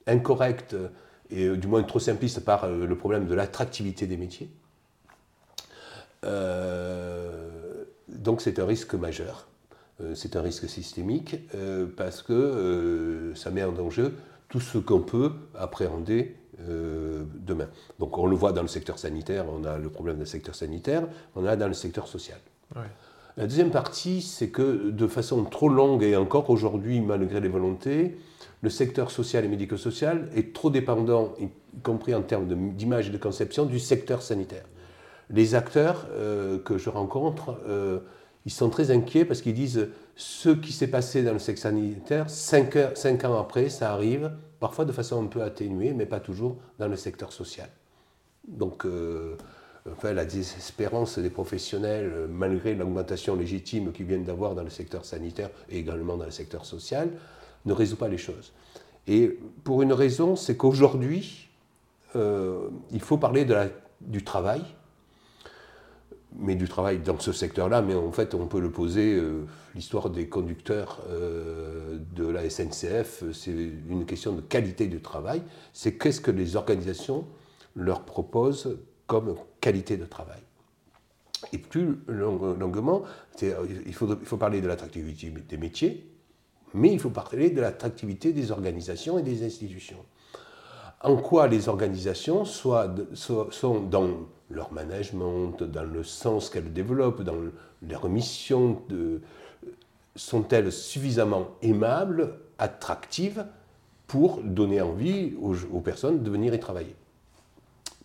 incorrecte 0.08 0.76
et 1.32 1.46
euh, 1.46 1.58
du 1.58 1.68
moins 1.68 1.82
trop 1.84 2.00
simpliste 2.00 2.46
par 2.46 2.70
le 2.70 2.96
problème 2.98 3.26
de 3.26 3.34
l'attractivité 3.34 4.08
des 4.08 4.18
métiers. 4.18 4.50
donc 8.08 8.42
c'est 8.42 8.60
un 8.60 8.66
risque 8.66 8.94
majeur, 8.96 9.48
c'est 10.14 10.36
un 10.36 10.42
risque 10.42 10.68
systémique 10.68 11.38
parce 11.96 12.22
que 12.22 13.32
ça 13.36 13.52
met 13.52 13.64
en 13.64 13.72
danger 13.72 14.10
tout 14.50 14.60
ce 14.60 14.78
qu'on 14.78 15.02
peut 15.02 15.32
appréhender 15.56 16.36
euh, 16.70 17.24
demain. 17.36 17.68
Donc 18.00 18.18
on 18.18 18.28
le 18.28 18.36
voit 18.36 18.54
dans 18.54 18.62
le 18.62 18.70
secteur 18.70 18.98
sanitaire, 18.98 19.46
on 19.50 19.66
a 19.66 19.78
le 19.78 19.90
problème 19.90 20.18
du 20.18 20.26
secteur 20.26 20.56
sanitaire, 20.56 21.04
on 21.36 21.46
a 21.46 21.58
dans 21.58 21.68
le 21.68 21.74
secteur 21.74 22.08
social. 22.08 22.38
La 23.36 23.46
deuxième 23.46 23.72
partie, 23.72 24.22
c'est 24.22 24.50
que 24.50 24.90
de 24.90 25.08
façon 25.08 25.44
trop 25.44 25.68
longue 25.68 26.04
et 26.04 26.16
encore 26.16 26.50
aujourd'hui, 26.50 27.02
malgré 27.02 27.42
les 27.42 27.50
volontés, 27.50 28.18
le 28.62 28.70
secteur 28.70 29.12
social 29.12 29.44
et 29.44 29.50
médico-social 29.50 30.30
est 30.34 30.54
trop 30.54 30.70
dépendant, 30.70 31.34
y 31.42 31.50
compris 31.82 32.16
en 32.16 32.22
termes 32.22 32.48
d'image 32.74 33.10
et 33.10 33.12
de 33.12 33.18
conception, 33.18 33.66
du 33.66 33.80
secteur 33.80 34.22
sanitaire. 34.22 34.66
Les 35.30 35.56
acteurs 35.56 36.08
euh, 36.12 36.58
que 36.60 36.78
je 36.78 36.90
rencontre, 36.90 37.58
euh, 37.68 38.00
ils 38.46 38.52
sont 38.52 38.70
très 38.70 38.92
inquiets 38.92 39.26
parce 39.26 39.42
qu'ils 39.42 39.54
disent 39.54 39.90
ce 40.16 40.50
qui 40.50 40.72
s'est 40.72 40.88
passé 40.88 41.24
dans 41.24 41.34
le 41.34 41.40
secteur 41.40 41.72
sanitaire, 41.72 42.30
cinq, 42.30 42.78
cinq 42.96 43.24
ans 43.26 43.40
après, 43.40 43.70
ça 43.70 43.92
arrive, 43.92 44.32
parfois 44.60 44.86
de 44.86 44.92
façon 44.92 45.24
un 45.24 45.28
peu 45.28 45.42
atténuée, 45.42 45.94
mais 45.94 46.06
pas 46.06 46.20
toujours 46.20 46.58
dans 46.78 46.88
le 46.88 46.96
secteur 46.96 47.34
social. 47.34 47.70
Donc, 48.48 48.86
euh, 48.86 49.36
enfin, 49.92 50.14
la 50.14 50.26
désespérance 50.26 51.18
des 51.18 51.32
professionnels, 51.32 52.28
malgré 52.30 52.76
l'augmentation 52.76 53.36
légitime 53.36 53.92
qu'ils 53.92 54.06
viennent 54.06 54.24
d'avoir 54.24 54.54
dans 54.54 54.64
le 54.64 54.70
secteur 54.70 55.06
sanitaire 55.06 55.50
et 55.70 55.80
également 55.80 56.16
dans 56.16 56.26
le 56.26 56.32
secteur 56.32 56.66
social, 56.66 57.10
ne 57.66 57.74
résout 57.74 57.98
pas 57.98 58.08
les 58.08 58.20
choses. 58.20 58.54
Et 59.08 59.40
pour 59.64 59.82
une 59.82 59.94
raison, 59.94 60.36
c'est 60.36 60.56
qu'aujourd'hui, 60.56 61.50
euh, 62.16 62.70
il 62.92 63.02
faut 63.02 63.18
parler 63.18 63.46
de 63.46 63.56
du 64.02 64.24
travail, 64.24 64.62
mais 66.40 66.56
du 66.56 66.68
travail 66.68 67.00
dans 67.00 67.20
ce 67.20 67.32
secteur-là, 67.32 67.82
mais 67.82 67.96
en 67.96 68.12
fait, 68.12 68.34
on 68.34 68.48
peut 68.48 68.60
le 68.60 68.72
poser. 68.72 69.16
Euh, 69.16 69.46
l'histoire 69.76 70.10
des 70.10 70.28
conducteurs 70.30 71.02
euh, 71.10 72.00
de 72.16 72.28
la 72.28 72.50
SNCF, 72.50 73.24
c'est 73.34 73.52
une 73.52 74.06
question 74.06 74.34
de 74.34 74.42
qualité 74.42 74.88
du 74.88 75.02
travail. 75.02 75.42
C'est 75.74 75.98
qu'est-ce 75.98 76.22
que 76.22 76.32
les 76.32 76.56
organisations 76.56 77.26
leur 77.76 78.04
proposent 78.04 78.78
comme 79.06 79.36
qualité 79.60 79.98
de 79.98 80.06
travail. 80.06 80.40
Et 81.52 81.58
plus 81.58 82.00
longuement, 82.08 83.04
il 83.42 83.94
faut, 83.94 84.08
il 84.20 84.26
faut 84.26 84.38
parler 84.38 84.62
de 84.62 84.68
l'attractivité 84.68 85.30
des 85.30 85.58
métiers, 85.58 86.10
mais 86.74 86.92
il 86.92 87.00
faut 87.00 87.10
parler 87.10 87.50
de 87.50 87.62
l'attractivité 87.62 88.34
des 88.34 88.52
organisations 88.52 89.20
et 89.20 89.24
des 89.24 89.46
institutions. 89.46 90.04
En 91.02 91.18
quoi 91.18 91.48
les 91.48 91.70
organisations 91.70 92.46
sont 92.46 93.80
dans 93.90 94.10
leur 94.50 94.72
management, 94.72 95.64
dans 95.64 95.84
le 95.84 96.04
sens 96.04 96.50
qu'elles 96.50 96.72
développent, 96.72 97.24
dans 97.24 97.38
leur 97.88 98.08
mission, 98.10 98.82
sont-elles 100.16 100.72
suffisamment 100.72 101.48
aimables, 101.62 102.36
attractives 102.58 103.46
pour 104.08 104.42
donner 104.42 104.82
envie 104.82 105.34
aux, 105.42 105.82
personnes 105.82 106.24
de 106.24 106.30
venir 106.30 106.54
y 106.54 106.60
travailler 106.60 106.96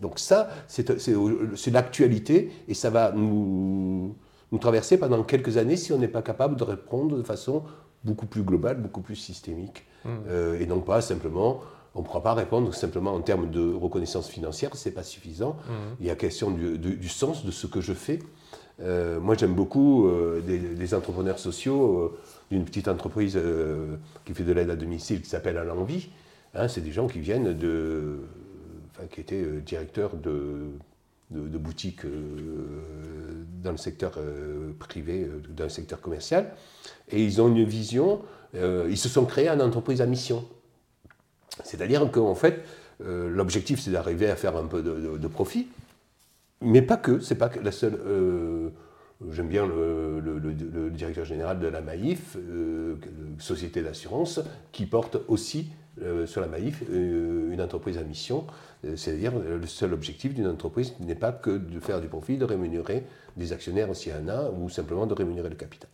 Donc 0.01 0.19
ça, 0.19 0.49
c'est 0.67 1.71
l'actualité 1.71 2.51
et 2.69 2.75
ça 2.75 2.91
va 2.91 3.13
nous, 3.13 4.15
nous 4.51 4.59
traverser 4.59 4.99
pendant 4.99 5.23
quelques 5.23 5.57
années 5.57 5.77
si 5.77 5.93
on 5.93 5.99
n'est 5.99 6.09
pas 6.09 6.23
capable 6.23 6.57
de 6.57 6.65
répondre 6.65 7.17
de 7.17 7.23
façon 7.23 7.65
beaucoup 8.03 8.27
plus 8.27 8.43
globale, 8.43 8.79
beaucoup 8.79 9.03
plus 9.03 9.17
systémique. 9.17 9.85
Mmh. 10.05 10.09
Euh, 10.29 10.59
et 10.59 10.67
non 10.67 10.81
pas 10.81 11.03
simplement 11.03 11.61
on 11.95 12.01
ne 12.01 12.05
pourra 12.05 12.23
pas 12.23 12.35
répondre 12.35 12.73
simplement 12.75 13.13
en 13.13 13.21
termes 13.21 13.51
de 13.51 13.73
reconnaissance 13.73 14.29
financière, 14.29 14.77
ce 14.77 14.89
n'est 14.89 14.95
pas 14.95 15.03
suffisant. 15.03 15.57
Mmh. 15.69 15.73
Il 16.01 16.07
y 16.07 16.11
a 16.11 16.15
question 16.15 16.51
du, 16.51 17.09
sens 17.09 17.45
de 17.45 17.51
ce 17.51 17.67
que 17.67 17.81
je 17.81 17.93
fais. 17.93 18.21
Euh, 18.81 19.21
moi, 19.21 19.35
j'aime 19.37 19.55
beaucoup 19.55 20.07
euh, 20.07 20.41
des, 20.41 20.95
entrepreneurs 20.95 21.39
sociaux 21.39 21.99
euh, 21.99 22.19
d'une 22.51 22.65
petite 22.65 22.89
entreprise 22.89 23.39
qui 24.25 24.35
fait 24.35 24.45
de 24.45 24.53
l'aide 24.53 24.71
à 24.71 24.77
domicile 24.77 25.21
qui 25.21 25.29
s'appelle 25.29 25.59
À 25.59 25.65
l'envie. 25.65 26.09
Hein, 26.55 26.69
c'est 26.69 26.81
des 26.81 26.93
gens 26.93 27.07
qui 27.07 27.21
viennent 27.21 27.57
de. 27.57 28.21
Enfin, 28.93 29.07
qui 29.11 29.21
étaient 29.21 29.45
directeurs 29.65 30.17
de 30.17 30.71
de, 31.31 31.59
boutiques 31.59 32.01
dans 33.63 33.71
le 33.71 33.77
secteur 33.77 34.19
privé, 34.81 35.31
dans 35.51 35.65
le 35.65 35.71
secteur 35.71 36.01
commercial. 36.01 36.53
Et 37.09 37.25
ils 37.25 37.41
ont 37.41 37.47
une 37.47 37.63
vision, 37.63 38.23
ils 38.55 38.99
se 38.99 39.09
sont 39.09 39.27
créés 39.27 39.49
en 39.49 39.61
entreprise 39.61 40.01
à 40.01 40.07
mission. 40.07 40.45
C'est-à-dire 41.65 42.11
qu'en 42.11 42.35
fait, 42.35 42.65
l'objectif 43.05 43.81
c'est 43.81 43.91
d'arriver 43.91 44.31
à 44.31 44.37
faire 44.37 44.57
un 44.57 44.67
peu 44.67 44.83
de, 44.83 45.29
profit, 45.29 45.69
mais 46.61 46.83
pas 46.83 46.97
que, 46.97 47.21
c'est 47.21 47.37
pas 47.37 47.51
la 47.63 47.73
seule 47.73 47.99
J'aime 49.33 49.49
bien 49.49 49.67
le, 49.67 50.91
directeur 50.91 51.27
général 51.27 51.61
de 51.61 51.67
la 51.67 51.83
Maïf, 51.83 52.37
euh, 52.37 52.97
société 53.39 53.83
d'assurance, 53.83 54.41
qui 54.73 54.87
porte 54.87 55.19
aussi 55.29 55.69
euh, 56.03 56.27
sur 56.27 56.41
la 56.41 56.47
Maïf 56.47 56.83
euh, 56.91 57.53
une 57.53 57.61
entreprise 57.61 57.99
à 57.99 58.03
mission. 58.03 58.47
C'est-à-dire 58.97 59.33
le 59.39 59.67
seul 59.67 59.93
objectif 59.93 60.33
d'une 60.33 60.47
entreprise 60.47 60.95
n'est 61.01 61.15
pas 61.15 61.33
que 61.33 61.51
de 61.51 61.81
faire 61.81 62.01
du 62.01 62.09
profit, 62.09 62.39
de 62.39 62.47
rémunérer 62.47 63.05
des 63.37 63.53
actionnaires 63.53 63.95
s'il 63.95 64.13
y 64.13 64.15
en 64.15 64.51
ou 64.59 64.71
simplement 64.71 65.07
de 65.07 65.13
rémunérer 65.13 65.51
le 65.51 65.55
capital. 65.55 65.91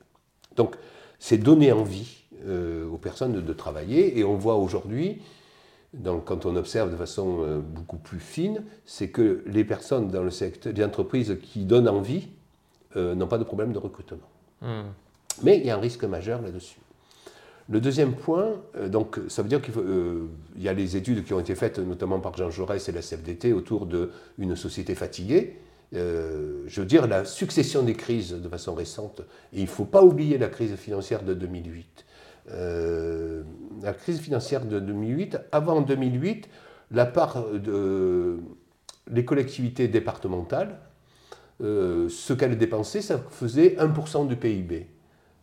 Donc 0.54 0.76
c'est 1.18 1.38
donner 1.38 1.72
envie 1.72 2.22
aux 2.48 2.96
personnes 2.96 3.32
de, 3.32 3.52
travailler, 3.52 4.20
et 4.20 4.22
on 4.22 4.36
voit 4.36 4.54
aujourd'hui, 4.54 5.20
quand 6.24 6.46
on 6.46 6.56
observe 6.56 6.90
de 6.90 6.96
façon 6.96 7.62
beaucoup 7.74 7.96
plus 7.96 8.20
fine, 8.20 8.62
c'est 8.84 9.08
que 9.08 9.42
les 9.46 9.64
personnes 9.64 10.08
dans 10.08 10.22
le 10.22 10.30
secteur, 10.30 10.72
des 10.72 10.84
entreprises 10.84 11.38
qui 11.42 11.64
donnent 11.64 11.88
envie, 11.88 12.28
euh, 12.96 13.14
n'ont 13.14 13.26
pas 13.26 13.38
de 13.38 13.44
problème 13.44 13.72
de 13.72 13.78
recrutement. 13.78 14.28
Hmm. 14.62 14.84
Mais 15.42 15.58
il 15.58 15.66
y 15.66 15.70
a 15.70 15.76
un 15.76 15.80
risque 15.80 16.04
majeur 16.04 16.40
là-dessus. 16.40 16.78
Le 17.68 17.80
deuxième 17.80 18.14
point, 18.14 18.54
euh, 18.76 18.88
donc, 18.88 19.18
ça 19.28 19.42
veut 19.42 19.48
dire 19.48 19.60
qu'il 19.60 19.74
euh, 19.76 20.28
y 20.56 20.68
a 20.68 20.72
les 20.72 20.96
études 20.96 21.24
qui 21.24 21.34
ont 21.34 21.40
été 21.40 21.54
faites 21.54 21.78
notamment 21.78 22.20
par 22.20 22.34
Jean 22.36 22.48
Jaurès 22.48 22.88
et 22.88 22.92
la 22.92 23.02
CFDT 23.02 23.52
autour 23.52 23.86
d'une 23.86 24.56
société 24.56 24.94
fatiguée. 24.94 25.58
je 25.92 26.80
veux 26.80 26.86
dire, 26.86 27.06
la 27.06 27.24
succession 27.24 27.82
des 27.82 27.94
crises 27.94 28.32
de 28.32 28.48
façon 28.48 28.74
récente, 28.74 29.20
et 29.52 29.58
il 29.58 29.62
ne 29.62 29.68
faut 29.68 29.84
pas 29.84 30.02
oublier 30.02 30.38
la 30.38 30.48
crise 30.48 30.74
financière 30.76 31.22
de 31.22 31.34
2008. 31.34 32.04
La 32.48 33.92
crise 33.92 34.20
financière 34.20 34.64
de 34.64 34.78
2008, 34.80 35.38
avant 35.52 35.80
2008, 35.80 36.48
la 36.92 37.06
part 37.06 37.50
de 37.50 38.38
les 39.10 39.24
collectivités 39.24 39.88
départementales 39.88 40.78
euh, 41.62 42.08
ce 42.10 42.32
qu'elle 42.34 42.58
dépensait, 42.58 43.00
ça 43.00 43.18
faisait 43.30 43.76
1% 43.78 44.28
du 44.28 44.36
PIB. 44.36 44.88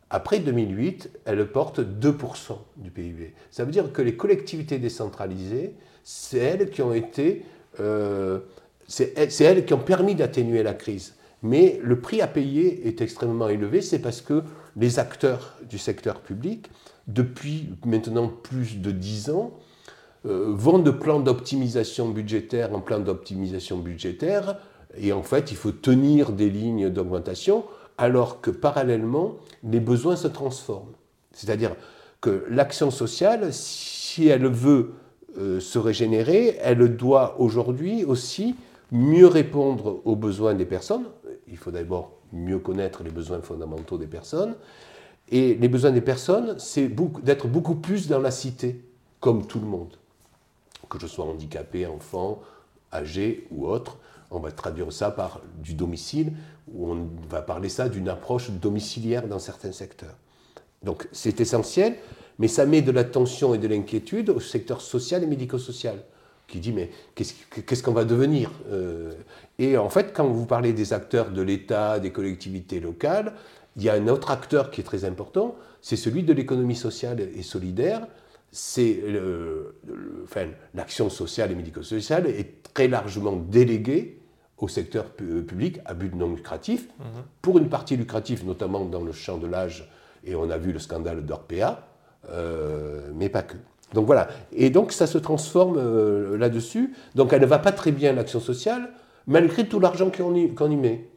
Après 0.10 0.40
2008, 0.40 1.10
elle 1.26 1.48
porte 1.52 1.80
2% 1.80 2.58
du 2.78 2.92
PIB. 2.92 3.34
Ça 3.50 3.66
veut 3.66 3.72
dire 3.72 3.92
que 3.92 4.02
les 4.02 4.16
collectivités 4.16 4.78
décentralisées, 4.78 5.74
c'est 6.04 6.38
elles 6.38 6.70
qui 6.70 6.84
ont 6.84 6.94
été, 6.94 7.46
euh, 7.80 8.42
c'est 8.88 9.42
elles 9.42 9.66
qui 9.66 9.74
ont 9.74 9.80
permis 9.80 10.14
d'atténuer 10.14 10.62
la 10.62 10.76
crise. 10.76 11.16
Mais 11.42 11.80
le 11.82 12.00
prix 12.00 12.22
à 12.22 12.28
payer 12.28 12.88
est 12.88 13.02
extrêmement 13.02 13.50
élevé, 13.50 13.82
c'est 13.82 14.00
parce 14.00 14.22
que 14.22 14.44
les 14.78 15.00
acteurs 15.00 15.58
du 15.68 15.80
secteur 15.80 16.22
public, 16.22 16.70
depuis 17.08 17.70
maintenant 17.86 18.28
plus 18.28 18.80
de 18.80 18.92
10 18.92 19.30
ans, 19.32 19.52
euh, 20.26 20.46
vont 20.50 20.80
de 20.80 20.92
plan 20.92 21.20
d'optimisation 21.20 22.10
budgétaire 22.10 22.74
en 22.74 22.80
plan 22.80 23.00
d'optimisation 23.00 23.78
budgétaire 23.78 24.58
et 24.98 25.12
en 25.12 25.24
fait, 25.24 25.52
il 25.52 25.58
faut 25.58 25.72
tenir 25.72 26.32
des 26.32 26.50
lignes 26.50 26.90
d'augmentation 26.90 27.66
alors 27.98 28.42
que 28.42 28.52
parallèlement, 28.52 29.36
les 29.64 29.80
besoins 29.80 30.16
se 30.16 30.28
transforment. 30.28 30.94
C'est-à-dire 31.32 31.76
que 32.22 32.46
l'action 32.50 32.92
sociale, 32.92 33.54
si 33.54 34.28
elle 34.28 34.48
veut 34.48 34.94
euh, 35.38 35.60
se 35.60 35.80
régénérer, 35.80 36.58
elle 36.62 36.96
doit 36.96 37.40
aujourd'hui 37.40 38.04
aussi 38.04 38.56
mieux 38.92 39.28
répondre 39.28 40.02
aux 40.06 40.16
besoins 40.16 40.54
des 40.54 40.66
personnes. 40.66 41.06
Il 41.48 41.58
faut 41.58 41.72
d'abord 41.72 42.12
mieux 42.32 42.60
connaître 42.60 43.04
les 43.04 43.10
besoins 43.10 43.42
fondamentaux 43.42 43.98
des 43.98 44.08
personnes. 44.08 44.56
Et 45.30 45.56
les 45.56 45.68
besoins 45.68 45.92
des 45.92 46.02
personnes, 46.02 46.56
c'est 46.60 46.90
d'être 47.24 47.48
beaucoup 47.48 47.76
plus 47.76 48.08
dans 48.08 48.20
la 48.20 48.32
cité, 48.32 48.82
comme 49.20 49.48
tout 49.48 49.60
le 49.60 49.66
monde. 49.66 49.96
Que 50.90 51.00
je 51.00 51.08
sois 51.08 51.26
handicapé, 51.26 51.88
enfant, 51.88 52.42
âgé 52.92 53.48
ou 53.50 53.68
autre 53.68 53.98
on 54.34 54.40
va 54.40 54.52
traduire 54.52 54.92
ça 54.92 55.12
par 55.12 55.42
du 55.62 55.76
domicile, 55.76 56.34
ou 56.74 56.92
on 56.92 57.08
va 57.30 57.42
parler 57.42 57.70
ça 57.70 57.88
d'une 57.88 58.10
approche 58.10 58.50
domiciliaire 58.50 59.28
dans 59.28 59.40
certains 59.40 59.72
secteurs. 59.72 60.16
Donc 60.82 61.08
c'est 61.12 61.40
essentiel, 61.40 61.96
mais 62.40 62.48
ça 62.48 62.66
met 62.66 62.82
de 62.82 62.92
la 62.92 63.04
tension 63.04 63.54
et 63.54 63.58
de 63.58 63.68
l'inquiétude 63.68 64.30
au 64.30 64.40
secteur 64.40 64.82
social 64.82 65.24
et 65.24 65.28
médico-social, 65.28 65.98
qui 66.48 66.60
dit 66.60 66.74
mais 66.74 66.90
qu'est-ce 67.16 67.84
qu'on 67.84 67.94
va 67.94 68.06
devenir 68.06 68.52
euh, 68.72 69.14
Et 69.60 69.78
en 69.78 69.90
fait, 69.90 70.14
quand 70.14 70.28
vous 70.28 70.46
parlez 70.46 70.74
des 70.74 70.94
acteurs 70.94 71.30
de 71.30 71.42
l'État, 71.42 72.00
des 72.00 72.12
collectivités 72.12 72.80
locales, 72.80 73.34
il 73.76 73.84
y 73.84 73.90
a 73.90 73.94
un 73.94 74.08
autre 74.08 74.32
acteur 74.32 74.72
qui 74.72 74.82
est 74.82 74.84
très 74.84 75.06
important, 75.06 75.56
c'est 75.82 75.96
celui 75.96 76.24
de 76.24 76.34
l'économie 76.34 76.76
sociale 76.76 77.20
et 77.20 77.42
solidaire. 77.42 78.08
C'est 78.52 79.02
l'action 80.76 81.10
sociale 81.10 81.52
et 81.52 81.56
médico-sociale 81.56 82.28
est 82.28 82.62
très 82.74 82.88
largement 82.88 83.36
déléguée 83.36 84.20
au 84.60 84.68
secteur 84.68 85.06
public 85.06 85.80
à 85.86 85.94
but 85.94 86.16
non 86.16 86.34
lucratif, 86.34 86.88
mhm. 87.00 87.06
pour 87.42 87.58
une 87.58 87.68
partie 87.68 87.98
lucrative, 87.98 88.46
notamment 88.46 88.86
dans 88.86 89.02
le 89.02 89.12
champ 89.12 89.38
de 89.38 89.48
l'âge, 89.48 89.90
et 90.24 90.36
on 90.36 90.50
a 90.50 90.58
vu 90.58 90.72
le 90.72 90.80
scandale 90.80 91.26
d'Orpea, 91.26 91.86
euh, 92.30 93.10
mais 93.14 93.30
pas 93.30 93.44
que. 93.44 93.58
Donc 93.94 94.06
voilà, 94.06 94.28
et 94.52 94.70
donc 94.70 94.92
ça 94.92 95.06
se 95.06 95.18
transforme 95.18 95.78
euh, 95.78 96.38
là-dessus. 96.38 96.94
Donc 97.14 97.34
elle 97.34 97.42
ne 97.42 97.46
va 97.46 97.60
pas 97.60 97.72
très 97.72 97.92
bien 97.92 98.14
l'action 98.14 98.40
sociale, 98.40 98.90
malgré 99.28 99.68
tout 99.68 99.80
l'argent 99.80 100.10
qu'on 100.10 100.34
y, 100.34 100.46
y, 100.46 100.76
met. 100.78 101.10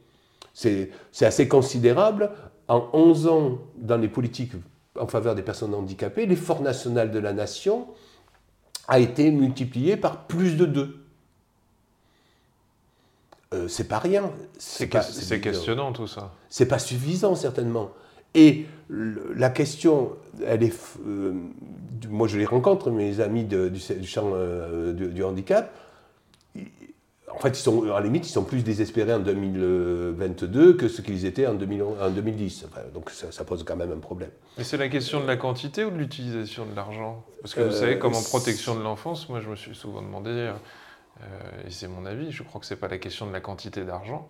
C'est 0.53 0.91
assez 1.21 1.47
considérable. 1.47 2.31
En 2.67 2.89
11 2.93 3.27
ans, 3.27 3.57
dans 3.77 3.97
les 3.97 4.09
politiques 4.09 4.51
en 4.99 5.07
faveur 5.07 5.35
des 5.35 5.43
personnes 5.43 5.73
handicapées, 5.73 6.25
l'effort 6.25 6.61
national 6.61 7.11
de 7.11 7.19
la 7.19 7.33
nation 7.33 7.87
a 8.87 8.99
été 8.99 9.31
multiplié 9.31 9.97
par 9.97 10.25
plus 10.27 10.55
de 10.55 10.65
deux. 10.65 11.03
Euh, 13.53 13.67
c'est 13.67 13.87
pas 13.87 13.99
rien. 13.99 14.31
C'est 14.57 14.89
questionnant 14.89 15.93
tout 15.93 16.07
ça. 16.07 16.33
C'est 16.49 16.67
pas 16.67 16.79
suffisant 16.79 17.35
certainement. 17.35 17.91
Et 18.33 18.65
la 18.89 19.49
question, 19.49 20.11
elle 20.45 20.63
est, 20.63 20.75
euh, 21.05 21.33
moi 22.09 22.27
je 22.27 22.37
les 22.37 22.45
rencontre, 22.45 22.91
mes 22.91 23.19
amis 23.19 23.45
du, 23.45 23.71
champ 24.05 24.31
euh, 24.33 24.93
du, 24.93 25.23
handicap. 25.23 25.73
En 27.29 27.39
fait, 27.39 27.49
ils 27.49 27.61
sont, 27.61 27.83
à 27.91 27.99
la 27.99 28.01
limite, 28.01 28.25
ils 28.25 28.31
sont 28.31 28.45
plus 28.45 28.63
désespérés 28.63 29.13
en 29.13 29.19
2022 29.19 30.77
que 30.77 30.87
ce 30.87 31.01
qu'ils 31.01 31.25
étaient 31.25 31.45
en, 31.45 31.55
2010. 31.55 32.67
donc 32.93 33.09
ça, 33.09 33.43
pose 33.43 33.63
quand 33.63 33.75
même 33.75 33.91
un 33.91 33.99
problème. 33.99 34.31
Mais 34.57 34.63
c'est 34.63 34.77
la 34.77 34.87
question 34.87 35.19
de 35.19 35.27
la 35.27 35.35
quantité 35.35 35.83
ou 35.83 35.91
de 35.91 35.97
l'utilisation 35.97 36.65
de 36.65 36.73
l'argent? 36.75 37.25
Parce 37.41 37.53
que 37.53 37.61
vous 37.61 37.71
savez, 37.71 37.99
comme 37.99 38.15
en 38.15 38.23
protection 38.23 38.75
de 38.75 38.81
l'enfance, 38.81 39.27
moi 39.27 39.41
je 39.41 39.49
me 39.49 39.55
suis 39.55 39.75
souvent 39.75 40.01
demandé 40.01 40.29
euh, 40.29 41.23
et 41.67 41.71
c'est 41.71 41.87
mon 41.87 42.05
avis, 42.05 42.31
je 42.31 42.43
crois 42.43 42.61
que 42.61 42.65
ce 42.65 42.73
n'est 42.73 42.79
pas 42.79 42.87
la 42.87 42.97
question 42.97 43.27
de 43.27 43.33
la 43.33 43.41
quantité 43.41 43.83
d'argent 43.83 44.29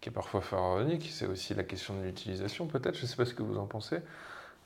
qui 0.00 0.08
est 0.08 0.12
parfois 0.12 0.40
pharaonique, 0.40 1.10
c'est 1.12 1.26
aussi 1.26 1.54
la 1.54 1.64
question 1.64 1.98
de 1.98 2.04
l'utilisation 2.04 2.66
peut-être, 2.66 2.96
je 2.96 3.02
ne 3.02 3.06
sais 3.06 3.16
pas 3.16 3.24
ce 3.24 3.34
que 3.34 3.42
vous 3.42 3.58
en 3.58 3.66
pensez. 3.66 3.98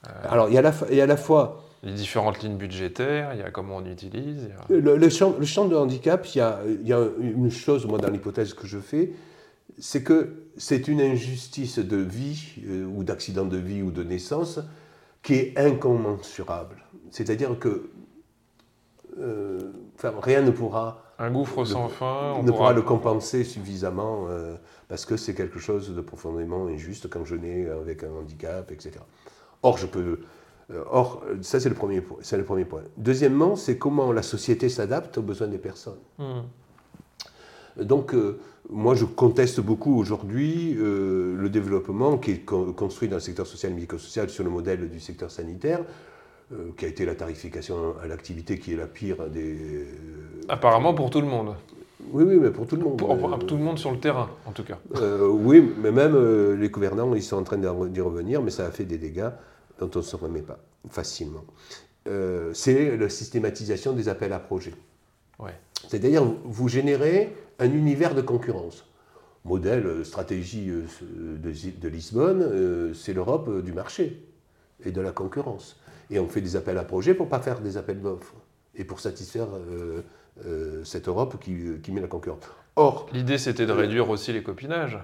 Euh, 0.06 0.10
Alors 0.28 0.48
il 0.48 0.54
y, 0.54 0.58
a 0.58 0.62
la, 0.62 0.72
il 0.90 0.96
y 0.96 1.00
a 1.00 1.04
à 1.04 1.06
la 1.06 1.16
fois... 1.16 1.64
Les 1.82 1.92
différentes 1.92 2.40
lignes 2.42 2.56
budgétaires, 2.56 3.34
il 3.34 3.40
y 3.40 3.42
a 3.42 3.50
comment 3.50 3.78
on 3.78 3.86
utilise. 3.86 4.50
Le, 4.68 5.08
champ, 5.08 5.34
le, 5.36 5.44
champ, 5.44 5.66
de 5.66 5.74
handicap, 5.74 6.24
il 6.32 6.38
y, 6.38 6.40
a, 6.40 6.60
il 6.64 6.86
y 6.86 6.92
a 6.92 7.04
une 7.20 7.50
chose, 7.50 7.86
moi 7.86 7.98
dans 7.98 8.08
l'hypothèse 8.08 8.54
que 8.54 8.68
je 8.68 8.78
fais, 8.78 9.12
c'est 9.78 10.04
que 10.04 10.44
c'est 10.56 10.86
une 10.86 11.00
injustice 11.00 11.80
de 11.80 11.96
vie 11.96 12.54
euh, 12.68 12.84
ou 12.84 13.02
d'accident 13.02 13.46
de 13.46 13.56
vie 13.56 13.82
ou 13.82 13.90
de 13.90 14.04
naissance 14.04 14.60
qui 15.24 15.34
est 15.34 15.58
incommensurable. 15.58 16.84
C'est-à-dire 17.10 17.58
que 17.58 17.90
enfin, 19.96 20.14
rien 20.22 20.42
ne 20.42 20.50
pourra 20.50 21.02
un 21.18 21.30
gouffre 21.30 21.64
sans 21.64 21.88
fin. 21.88 22.34
On 22.36 22.42
ne 22.42 22.50
pourra... 22.50 22.72
le 22.72 22.82
compenser 22.82 23.44
suffisamment 23.44 24.26
euh, 24.28 24.56
parce 24.88 25.04
que 25.04 25.16
c'est 25.16 25.34
quelque 25.34 25.58
chose 25.58 25.94
de 25.94 26.00
profondément 26.00 26.66
injuste 26.66 27.08
quand 27.08 27.24
je 27.24 27.36
nais 27.36 27.68
avec 27.68 28.02
un 28.02 28.10
handicap, 28.10 28.70
etc. 28.72 28.96
Or, 29.62 29.78
je 29.78 29.86
peux. 29.86 30.18
Euh, 30.70 30.84
or, 30.90 31.22
ça, 31.42 31.60
c'est 31.60 31.68
le, 31.68 31.74
premier, 31.74 32.02
c'est 32.20 32.36
le 32.36 32.44
premier 32.44 32.64
point. 32.64 32.82
Deuxièmement, 32.96 33.56
c'est 33.56 33.78
comment 33.78 34.12
la 34.12 34.22
société 34.22 34.68
s'adapte 34.68 35.18
aux 35.18 35.22
besoins 35.22 35.48
des 35.48 35.58
personnes. 35.58 36.00
Hmm. 36.18 36.42
Donc, 37.80 38.14
euh, 38.14 38.38
moi, 38.70 38.94
je 38.94 39.04
conteste 39.04 39.60
beaucoup 39.60 39.98
aujourd'hui 39.98 40.74
le 40.74 41.48
développement 41.48 42.18
qui 42.18 42.32
est 42.32 42.44
construit 42.44 43.08
dans 43.08 43.16
le 43.16 43.20
secteur 43.20 43.46
social 43.46 43.72
et 43.72 43.74
médico-social 43.74 44.30
sur 44.30 44.44
le 44.44 44.50
modèle 44.50 44.88
du 44.90 45.00
secteur 45.00 45.30
sanitaire, 45.30 45.80
euh, 46.52 46.72
qui 46.76 46.84
a 46.84 46.88
été 46.88 47.06
la 47.06 47.14
tarification 47.14 47.94
à 48.02 48.06
l'activité 48.06 48.58
qui 48.58 48.74
est 48.74 48.76
la 48.76 48.86
pire 48.86 49.28
des... 49.30 49.54
Euh, 49.54 49.84
Apparemment 50.50 50.92
pour 50.92 51.08
tout 51.08 51.20
le 51.20 51.26
monde. 51.26 51.54
Oui, 52.12 52.24
oui, 52.26 52.36
mais 52.38 52.50
pour 52.50 52.66
tout 52.66 52.76
le 52.76 52.82
monde. 52.82 52.98
Pour, 52.98 53.10
euh, 53.12 53.36
tout 53.38 53.56
le 53.56 53.62
monde 53.62 53.78
sur 53.78 53.90
le 53.90 53.98
terrain, 53.98 54.28
en 54.44 54.50
tout 54.50 54.64
cas. 54.64 54.76
oui, 55.30 55.72
mais 55.80 55.92
même 55.92 56.54
les 56.54 56.68
gouvernants, 56.68 57.14
ils 57.14 57.22
sont 57.22 57.36
en 57.36 57.42
train 57.42 57.56
d'y 57.56 58.00
revenir, 58.00 58.42
mais 58.42 58.50
ça 58.50 58.66
a 58.66 58.70
fait 58.70 58.84
des 58.84 58.98
dégâts 58.98 59.30
dont 59.82 59.90
on 59.96 59.98
ne 59.98 60.04
se 60.04 60.16
remet 60.16 60.42
pas 60.42 60.58
facilement. 60.90 61.44
c'est 62.52 62.96
la 62.96 63.08
systématisation 63.08 63.92
des 63.92 64.08
appels 64.08 64.32
à 64.32 64.38
projets. 64.38 64.74
Ouais. 65.38 65.54
C'est-à-dire, 65.88 66.24
vous 66.44 66.68
générez 66.68 67.34
un 67.58 67.70
univers 67.70 68.14
de 68.14 68.22
concurrence. 68.22 68.84
modèle, 69.44 70.04
stratégie 70.04 70.70
de, 70.70 71.88
Lisbonne, 71.88 72.94
c'est 72.94 73.12
l'Europe 73.12 73.62
du 73.62 73.72
marché 73.72 74.24
et 74.84 74.92
de 74.92 75.00
la 75.00 75.12
concurrence. 75.12 75.76
Et 76.10 76.18
on 76.18 76.28
fait 76.28 76.40
des 76.40 76.56
appels 76.56 76.78
à 76.78 76.84
projets 76.84 77.14
pour 77.14 77.26
ne 77.26 77.30
pas 77.30 77.40
faire 77.40 77.60
des 77.60 77.76
appels 77.76 78.00
d'offres 78.00 78.34
et 78.74 78.84
pour 78.84 79.00
satisfaire 79.00 79.48
cette 80.84 81.08
Europe 81.08 81.38
qui, 81.40 81.56
qui 81.82 81.92
met 81.92 82.00
la 82.00 82.08
concurrence. 82.08 82.44
Or, 82.76 83.06
l'idée 83.12 83.38
c'était 83.38 83.66
de 83.66 83.72
réduire 83.72 84.08
aussi 84.08 84.32
les 84.32 84.42
copinages. 84.42 84.98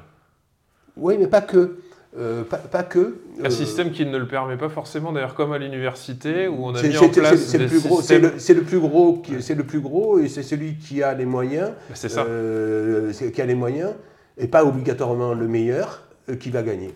Oui, 0.96 1.16
mais 1.18 1.28
pas 1.28 1.42
que. 1.42 1.78
Euh, 2.16 2.42
pas, 2.42 2.82
que. 2.82 3.18
Un 3.40 3.46
euh, 3.46 3.50
système 3.50 3.92
qui 3.92 4.06
ne 4.06 4.16
le 4.16 4.26
permet 4.26 4.56
pas 4.56 4.70
forcément, 4.70 5.12
d'ailleurs, 5.12 5.34
comme 5.34 5.52
à 5.52 5.58
l'université, 5.58 6.48
où 6.48 6.66
on 6.66 6.74
a 6.74 6.82
mis 6.82 6.96
en 6.96 7.08
place. 7.10 7.40
C'est 7.44 7.58
le, 7.58 7.66
plus 7.66 7.80
gros, 7.80 8.00
c'est 8.00 8.18
le, 8.18 8.30
plus 8.62 8.80
gros, 8.80 9.22
c'est 9.40 9.54
le 9.54 9.64
plus 9.64 9.80
gros, 9.80 10.18
et 10.18 10.28
c'est 10.28 10.42
celui 10.42 10.76
qui 10.76 11.02
a 11.02 11.12
les 11.12 11.26
moyens. 11.26 11.72
C'est 11.92 12.08
ça. 12.08 12.22
Euh, 12.22 13.12
qui 13.12 13.42
a 13.42 13.46
les 13.46 13.54
moyens, 13.54 13.92
et 14.38 14.48
pas 14.48 14.64
obligatoirement 14.64 15.34
le 15.34 15.48
meilleur, 15.48 16.02
qui 16.40 16.50
va 16.50 16.62
gagner. 16.62 16.94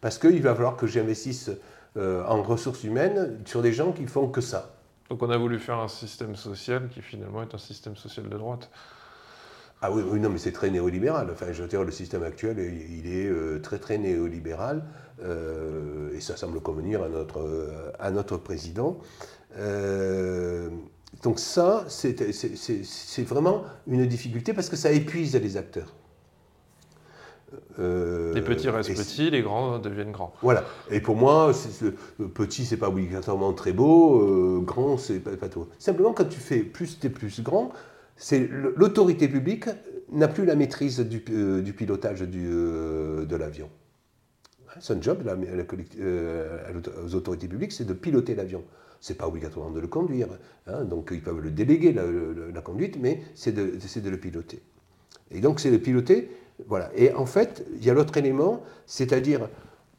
Parce 0.00 0.18
qu'il 0.18 0.42
va 0.42 0.54
falloir 0.54 0.76
que 0.76 0.86
j'investisse 0.86 1.50
en 1.96 2.42
ressources 2.42 2.84
humaines 2.84 3.38
sur 3.44 3.60
des 3.60 3.72
gens 3.72 3.90
qui 3.90 4.06
font 4.06 4.28
que 4.28 4.40
ça. 4.40 4.76
Donc 5.10 5.22
on 5.22 5.30
a 5.30 5.36
voulu 5.36 5.58
faire 5.58 5.78
un 5.78 5.88
système 5.88 6.36
social 6.36 6.88
qui 6.90 7.00
finalement 7.00 7.42
est 7.42 7.54
un 7.54 7.58
système 7.58 7.96
social 7.96 8.28
de 8.28 8.36
droite. 8.36 8.70
Ah 9.80 9.92
oui, 9.92 10.02
oui, 10.04 10.18
non, 10.18 10.28
mais 10.28 10.38
c'est 10.38 10.52
très 10.52 10.70
néolibéral. 10.70 11.28
Enfin, 11.30 11.46
je 11.52 11.62
veux 11.62 11.68
dire, 11.68 11.84
le 11.84 11.92
système 11.92 12.24
actuel, 12.24 12.58
il 12.58 13.06
est 13.06 13.26
euh, 13.26 13.60
très, 13.60 13.78
très 13.78 13.96
néolibéral. 13.98 14.82
Euh, 15.22 16.14
et 16.14 16.20
ça 16.20 16.36
semble 16.36 16.60
convenir 16.60 17.02
à 17.02 17.08
notre, 17.08 17.40
euh, 17.40 17.92
à 17.98 18.10
notre 18.10 18.36
président. 18.36 18.98
donc 21.22 21.38
ça, 21.38 21.84
c'est 21.88 23.22
vraiment 23.22 23.64
une 23.86 24.06
difficulté 24.06 24.52
parce 24.52 24.68
que 24.68 24.76
ça 24.76 24.90
épuise 24.90 25.36
les 25.36 25.56
acteurs. 25.56 25.94
les 27.78 28.42
petits 28.42 28.68
restent 28.70 28.96
petits, 28.96 29.30
les 29.30 29.42
grands 29.42 29.78
deviennent 29.78 30.12
grands. 30.12 30.34
Voilà. 30.42 30.64
Et 30.90 31.00
pour 31.00 31.14
moi, 31.14 31.52
petit, 32.34 32.64
c'est 32.64 32.76
pas 32.76 32.88
obligatoirement 32.88 33.52
très 33.52 33.72
beau, 33.72 34.60
grand, 34.60 34.98
c'est 34.98 35.20
pas, 35.20 35.36
pas, 35.36 35.48
tout. 35.48 35.68
Simplement, 35.78 36.12
quand 36.12 36.28
tu 36.28 36.40
fais 36.40 36.60
plus, 36.60 36.98
t'es 36.98 37.10
plus 37.10 37.40
grand, 37.42 37.72
c'est 38.18 38.48
l'autorité 38.50 39.28
publique 39.28 39.66
n'a 40.12 40.28
plus 40.28 40.44
la 40.44 40.56
maîtrise 40.56 41.00
du, 41.00 41.24
euh, 41.30 41.62
pilotage 41.72 42.22
euh, 42.22 43.24
de 43.24 43.36
l'avion. 43.36 43.70
Son 44.80 45.00
job, 45.00 45.22
euh, 46.00 46.58
aux 47.04 47.14
autorités 47.14 47.48
publiques, 47.48 47.72
c'est 47.72 47.86
de 47.86 47.94
piloter 47.94 48.34
l'avion. 48.34 48.64
Ce 49.00 49.12
n'est 49.12 49.16
pas 49.16 49.28
obligatoirement 49.28 49.72
de 49.72 49.80
le 49.80 49.86
conduire. 49.86 50.28
Hein, 50.66 50.84
donc 50.84 51.10
ils 51.12 51.22
peuvent 51.22 51.40
le 51.40 51.50
déléguer, 51.50 51.92
la, 51.92 52.60
conduite, 52.60 52.98
mais 53.00 53.22
c'est 53.34 53.52
de, 53.52 54.10
le 54.10 54.16
piloter. 54.16 54.60
Et 55.30 55.40
donc 55.40 55.60
c'est 55.60 55.70
de 55.70 55.78
piloter. 55.78 56.30
Voilà. 56.66 56.90
Et 56.96 57.12
en 57.12 57.26
fait, 57.26 57.64
il 57.76 57.84
y 57.84 57.90
a 57.90 57.94
l'autre 57.94 58.16
élément, 58.16 58.62
c'est-à-dire, 58.86 59.48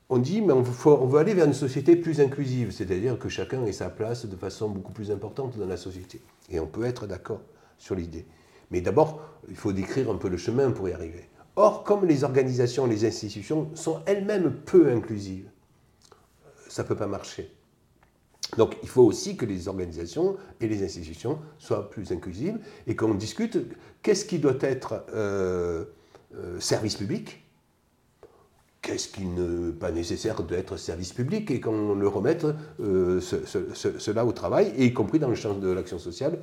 on 0.09 0.17
dit, 0.17 0.41
mais 0.41 0.51
on, 0.51 0.63
on 0.85 1.05
veut 1.07 1.19
aller 1.19 1.33
vers 1.33 1.45
une 1.45 1.53
société 1.53 1.95
plus 1.95 2.19
inclusive, 2.19 2.71
c'est-à-dire 2.71 3.17
que 3.17 3.29
chacun 3.29 3.65
ait 3.65 3.71
sa 3.71 3.89
place 3.89 4.25
de 4.25 4.35
façon 4.35 4.69
beaucoup 4.69 4.91
plus 4.91 5.09
importante 5.11 5.57
dans 5.57 5.67
la 5.67 5.77
société. 5.77 6.19
Et 6.49 6.59
on 6.59 6.67
peut 6.67 6.83
être 6.83 7.07
d'accord 7.07 7.41
sur 7.79 7.95
l'idée. 7.95 8.27
Mais 8.69 8.81
d'abord, 8.81 9.21
il 9.49 9.55
faut 9.55 9.73
décrire 9.73 10.11
un 10.11 10.15
peu 10.15 10.29
le 10.29 10.37
chemin 10.37 10.69
pour 10.69 10.87
y 10.87 10.93
arriver. 10.93 11.27
Or, 11.55 11.83
comme 11.83 12.05
les 12.05 12.23
organisations, 12.23 12.85
les 12.85 13.05
institutions 13.05 13.71
sont 13.75 14.01
elles-mêmes 14.05 14.53
peu 14.65 14.91
inclusives, 14.91 15.49
ça 16.67 16.83
ne 16.83 16.87
peut 16.87 16.95
pas 16.95 17.07
marcher. 17.07 17.51
Donc 18.57 18.77
il 18.81 18.89
faut 18.89 19.03
aussi 19.03 19.35
que 19.35 19.45
les 19.45 19.67
organisations 19.67 20.37
et 20.59 20.67
les 20.67 20.83
institutions 20.83 21.39
soient 21.57 21.89
plus 21.89 22.11
inclusives 22.11 22.59
et 22.87 22.95
qu'on 22.95 23.13
discute 23.13 23.57
qu'est-ce 24.01 24.25
qui 24.25 24.39
doit 24.39 24.57
être 24.61 25.05
euh, 25.13 25.85
euh, 26.35 26.59
service 26.59 26.95
public, 26.95 27.43
qu'est-ce 28.89 29.07
qui 29.07 29.25
n'est 29.25 29.71
pas 29.71 29.91
nécessaire 29.91 30.41
d'être 30.41 30.77
service 30.77 31.13
public 31.13 31.51
et 31.51 31.59
qu'on 31.59 31.93
le 31.93 32.07
remette 32.07 32.47
euh, 32.81 33.21
cela 33.21 34.25
au 34.25 34.31
travail, 34.31 34.73
y 34.77 34.91
compris 34.93 35.19
dans 35.19 35.29
le 35.29 35.35
champ 35.35 35.53
de 35.53 35.69
l'action 35.69 35.99
sociale 35.99 36.39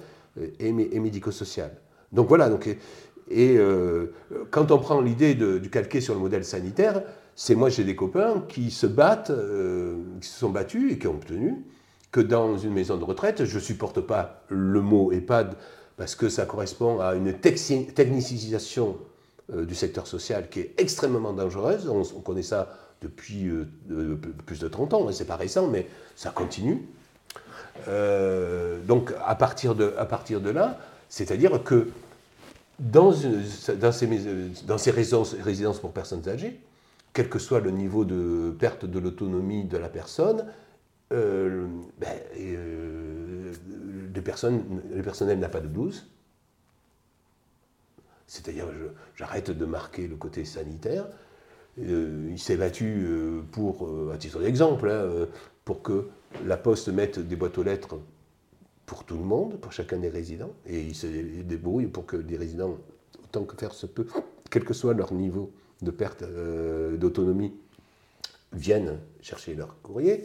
et, 0.60 0.72
médico-sociale. 0.72 1.72
Donc 2.12 2.28
voilà, 2.28 2.48
donc, 2.48 2.68
et, 2.68 3.56
euh, 3.58 4.12
quand 4.50 4.70
on 4.70 4.78
prend 4.78 5.00
l'idée 5.00 5.34
du 5.34 5.70
calquer 5.70 6.00
sur 6.00 6.14
le 6.14 6.20
modèle 6.20 6.44
sanitaire, 6.44 7.02
c'est 7.34 7.56
moi 7.56 7.68
j'ai 7.68 7.82
des 7.84 7.96
copains 7.96 8.44
qui 8.48 8.70
se 8.70 8.86
battent, 8.86 9.30
euh, 9.30 9.96
qui 10.20 10.28
se 10.28 10.38
sont 10.38 10.50
battus 10.50 10.92
et 10.92 10.98
qui 10.98 11.08
ont 11.08 11.14
obtenu 11.14 11.64
que 12.12 12.20
dans 12.20 12.56
une 12.56 12.72
maison 12.72 12.96
de 12.96 13.04
retraite, 13.04 13.44
je 13.44 13.56
ne 13.56 13.60
supporte 13.60 14.00
pas 14.00 14.44
le 14.48 14.80
mot 14.80 15.10
EHPAD 15.10 15.56
parce 15.96 16.14
que 16.14 16.28
ça 16.28 16.46
correspond 16.46 17.00
à 17.00 17.14
une 17.14 17.32
technicisation 17.34 18.90
euh, 18.90 19.15
du 19.52 19.74
secteur 19.74 20.06
social 20.06 20.48
qui 20.48 20.60
est 20.60 20.74
extrêmement 20.78 21.32
dangereuse. 21.32 21.88
On, 21.88 22.20
connaît 22.20 22.42
ça 22.42 22.76
depuis 23.00 23.50
plus 24.46 24.60
de 24.60 24.68
30 24.68 24.94
ans, 24.94 25.08
hein, 25.08 25.12
c'est 25.12 25.26
pas 25.26 25.36
récent, 25.36 25.68
mais 25.68 25.86
ça 26.16 26.30
continue. 26.30 26.82
donc 27.86 29.12
à 29.24 29.34
partir 29.34 29.74
de, 29.74 30.50
là, 30.50 30.78
c'est-à-dire 31.08 31.62
que 31.62 31.88
dans, 32.78 33.12
ces, 33.12 34.90
résidences, 34.90 35.78
pour 35.80 35.92
personnes 35.92 36.28
âgées, 36.28 36.60
quel 37.12 37.28
que 37.28 37.38
soit 37.38 37.60
le 37.60 37.70
niveau 37.70 38.04
de 38.04 38.54
perte 38.58 38.84
de 38.84 38.98
l'autonomie 38.98 39.64
de 39.64 39.78
la 39.78 39.88
personne, 39.88 40.44
euh, 41.12 41.66
ben, 41.98 42.08
euh, 42.38 43.52
le, 44.14 44.20
personnel 45.02 45.38
n'a 45.38 45.48
pas 45.48 45.60
de 45.60 45.68
blouse. 45.68 46.06
C'est-à-dire, 48.26 48.66
j'arrête 49.14 49.50
de 49.50 49.64
marquer 49.64 50.08
le 50.08 50.16
côté 50.16 50.44
sanitaire. 50.44 51.06
Euh, 51.78 52.28
il 52.30 52.38
s'est 52.38 52.56
battu 52.56 53.06
pour, 53.52 53.88
à 54.12 54.16
titre 54.16 54.40
d'exemple, 54.40 54.88
hein, 54.88 55.26
pour 55.64 55.82
que 55.82 56.08
la 56.44 56.56
Poste 56.56 56.88
mette 56.88 57.18
des 57.18 57.36
boîtes 57.36 57.58
aux 57.58 57.62
lettres 57.62 57.98
pour 58.86 59.04
tout 59.04 59.16
le 59.16 59.24
monde, 59.24 59.60
pour 59.60 59.72
chacun 59.72 59.98
des 59.98 60.08
résidents, 60.08 60.52
et 60.64 60.80
il 60.80 60.94
se 60.94 61.06
débrouille 61.06 61.88
pour 61.88 62.06
que 62.06 62.16
les 62.16 62.36
résidents, 62.36 62.78
autant 63.22 63.44
que 63.44 63.56
faire 63.56 63.74
se 63.74 63.86
peut, 63.86 64.06
quel 64.50 64.64
que 64.64 64.74
soit 64.74 64.94
leur 64.94 65.12
niveau 65.12 65.52
de 65.82 65.90
perte 65.90 66.22
euh, 66.22 66.96
d'autonomie, 66.96 67.52
viennent 68.52 68.98
chercher 69.20 69.54
leur 69.54 69.80
courrier. 69.82 70.24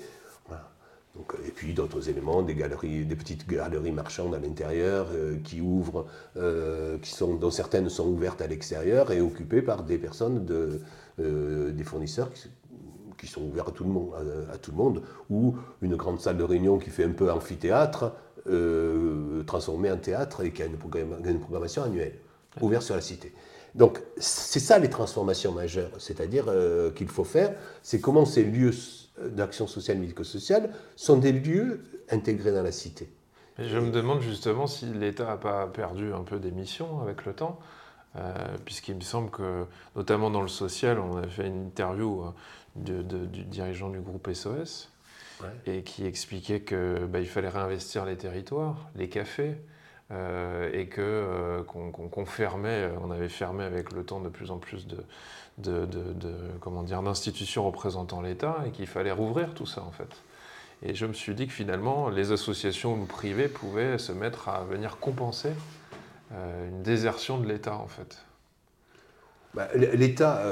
Donc, 1.15 1.34
et 1.45 1.52
puis 1.52 1.74
d'autres 1.74 2.10
éléments, 2.10 2.41
des 2.41 2.56
galeries, 2.56 3.06
des 3.06 3.15
petites 3.15 3.47
galeries 3.47 3.91
marchandes 3.91 4.34
à 4.34 4.39
l'intérieur 4.39 5.08
euh, 5.13 5.38
qui 5.43 5.60
ouvrent, 5.60 6.06
euh, 6.38 6.97
qui 7.00 7.12
sont, 7.12 7.36
dont 7.36 7.52
certaines 7.52 7.89
sont 7.89 8.08
ouvertes 8.08 8.41
à 8.41 8.47
l'extérieur 8.47 9.12
et 9.12 9.19
occupées 9.19 9.62
par 9.62 9.84
des 9.84 9.97
personnes, 9.97 10.45
de, 10.45 10.82
des 11.17 11.84
fournisseurs 11.84 12.32
qui, 12.32 12.50
qui 13.21 13.28
sont 13.28 13.43
ouverts 13.43 13.67
à 13.67 13.71
tout, 13.71 13.84
le 13.84 13.91
monde, 13.91 14.13
à, 14.52 14.58
tout 14.58 14.71
le 14.71 14.78
monde, 14.78 15.04
ou 15.30 15.56
une 15.82 15.95
grande 15.95 16.19
salle 16.19 16.38
de 16.38 16.43
réunion 16.43 16.80
qui 16.80 16.89
fait 16.89 17.04
un 17.04 17.12
peu 17.12 17.32
amphithéâtre, 17.32 18.13
euh, 18.47 19.43
transformé 19.43 19.91
en 19.91 19.97
théâtre 19.97 20.43
et 20.43 20.52
qui 20.52 20.63
a 20.63 20.65
une, 20.65 20.78
programmation 20.78 21.84
annuelle, 21.84 22.15
ouverte 22.60 22.82
sur 22.82 22.95
la 22.95 23.02
cité. 23.02 23.32
Donc 23.76 24.02
c'est 24.17 24.60
ça 24.60 24.80
les 24.80 24.89
transformations 24.89 25.52
majeures, 25.52 25.91
c'est-à-dire 26.00 26.45
euh, 26.47 26.89
qu'il 26.91 27.08
faut 27.08 27.24
faire, 27.24 27.54
c'est 27.84 28.02
comment 28.02 28.26
ces 28.26 28.43
lieux 28.43 28.71
d'action 29.29 29.67
sociale 29.67 29.97
médico-sociale 29.97 30.71
sont 30.95 31.17
des 31.17 31.31
lieux 31.31 31.84
intégrés 32.10 32.51
dans 32.51 32.63
la 32.63 32.71
cité. 32.71 33.10
je 33.57 33.77
me 33.77 33.91
demande 33.91 34.21
justement 34.21 34.67
si 34.67 34.86
l'État 34.86 35.25
n'a 35.25 35.38
pas 35.38 35.67
perdu 35.67 36.13
un 36.13 36.23
peu 36.23 36.39
des 36.39 36.51
missions 36.51 37.01
avec 37.01 37.25
le 37.25 37.34
temps, 37.34 37.60
euh, 38.17 38.34
puisqu'il 38.65 38.95
me 38.95 39.01
semble 39.01 39.29
que, 39.29 39.65
notamment 39.95 40.29
dans 40.29 40.41
le 40.41 40.49
social, 40.49 40.99
on 40.99 41.17
a 41.17 41.27
fait 41.27 41.47
une 41.47 41.67
interview 41.67 42.25
du 42.75 43.43
dirigeant 43.45 43.89
du 43.89 43.99
groupe 43.99 44.29
SOS, 44.31 44.89
et 45.65 45.84
qui 45.84 46.05
expliquait 46.05 46.62
qu'il 46.62 47.07
bah, 47.10 47.23
fallait 47.25 47.49
réinvestir 47.49 48.05
les 48.05 48.17
territoires, 48.17 48.89
les 48.95 49.10
cafés, 49.10 49.55
euh, 50.12 50.69
et 50.74 50.88
que 50.88 51.02
euh, 51.02 51.63
qu'on 51.63 52.26
fermait, 52.26 52.89
on 53.02 53.12
avait 53.12 53.30
fermé 53.30 53.63
avec 53.63 53.93
le 53.93 54.04
temps 54.04 54.19
de 54.19 54.28
plus 54.28 54.52
en 54.52 54.58
plus 54.58 54.86
de, 55.58 55.86
comment 56.60 56.84
dire 56.84 57.02
d'institutions 57.02 57.63
représentant 57.65 58.21
l'État 58.21 58.58
et 58.67 58.71
qu'il 58.71 58.88
fallait 58.88 59.12
rouvrir 59.12 59.54
tout 59.54 59.65
ça 59.65 59.82
en 59.84 59.91
fait. 59.91 60.10
Et 60.84 60.95
je 60.95 61.06
me 61.06 61.13
suis 61.13 61.34
dit 61.34 61.47
que 61.47 61.54
finalement 61.54 62.10
les 62.10 62.34
associations 62.34 62.93
ou 62.93 63.06
privées 63.06 63.47
pouvaient 63.47 63.97
se 63.97 64.12
mettre 64.12 64.50
à 64.50 64.63
venir 64.63 64.97
compenser 64.97 65.52
euh, 66.34 66.67
une 66.67 66.84
désertion 66.84 67.38
de 67.38 67.47
l'État 67.47 67.76
en 67.76 67.88
fait. 67.88 68.17
Bah, 69.54 69.69
L'État, 69.76 70.43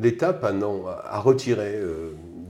l'État 0.00 0.32
pendant 0.32 0.86
a 0.86 1.20
retiré 1.20 1.80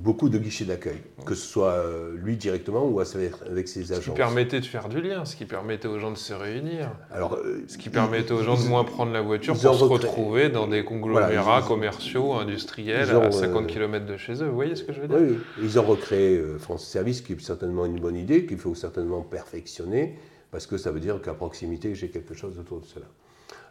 beaucoup 0.00 0.28
de 0.28 0.38
guichets 0.38 0.64
d'accueil, 0.64 0.98
que 1.26 1.34
ce 1.34 1.46
soit 1.46 1.72
euh, 1.72 2.14
lui 2.16 2.36
directement 2.36 2.86
ou 2.86 3.00
avec 3.00 3.68
ses 3.68 3.92
agents. 3.92 4.00
Ce 4.00 4.10
qui 4.10 4.16
permettait 4.16 4.60
de 4.60 4.64
faire 4.64 4.88
du 4.88 5.00
lien, 5.00 5.24
ce 5.24 5.36
qui 5.36 5.44
permettait 5.44 5.88
aux 5.88 5.98
gens 5.98 6.10
de 6.10 6.16
se 6.16 6.32
réunir, 6.32 6.90
Alors, 7.12 7.34
euh, 7.34 7.64
ce 7.66 7.76
qui 7.78 7.90
permettait 7.90 8.32
aux 8.32 8.42
gens 8.42 8.56
de 8.56 8.66
moins 8.68 8.84
prendre 8.84 9.12
la 9.12 9.20
voiture 9.20 9.54
pour 9.54 9.74
se 9.74 9.84
retrouver 9.84 10.48
dans 10.48 10.66
des 10.66 10.84
conglomérats 10.84 11.62
commerciaux, 11.62 12.34
industriels, 12.34 13.10
à 13.10 13.30
50 13.30 13.66
km 13.66 14.06
de 14.06 14.16
chez 14.16 14.42
eux. 14.42 14.46
Vous 14.46 14.54
voyez 14.54 14.76
ce 14.76 14.84
que 14.84 14.92
je 14.92 15.00
veux 15.00 15.08
dire? 15.08 15.18
Oui, 15.20 15.38
ils 15.62 15.78
ont 15.78 15.84
recréé 15.84 16.38
euh, 16.38 16.58
France 16.58 16.86
Service, 16.86 17.20
qui 17.20 17.32
est 17.32 17.40
certainement 17.40 17.86
une 17.86 18.00
bonne 18.00 18.16
idée, 18.16 18.46
qu'il 18.46 18.58
faut 18.58 18.74
certainement 18.74 19.22
perfectionner, 19.22 20.16
parce 20.50 20.66
que 20.66 20.76
ça 20.76 20.90
veut 20.90 21.00
dire 21.00 21.20
qu'à 21.20 21.34
proximité, 21.34 21.94
j'ai 21.94 22.08
quelque 22.08 22.34
chose 22.34 22.58
autour 22.58 22.80
de 22.80 22.86
cela. 22.86 23.06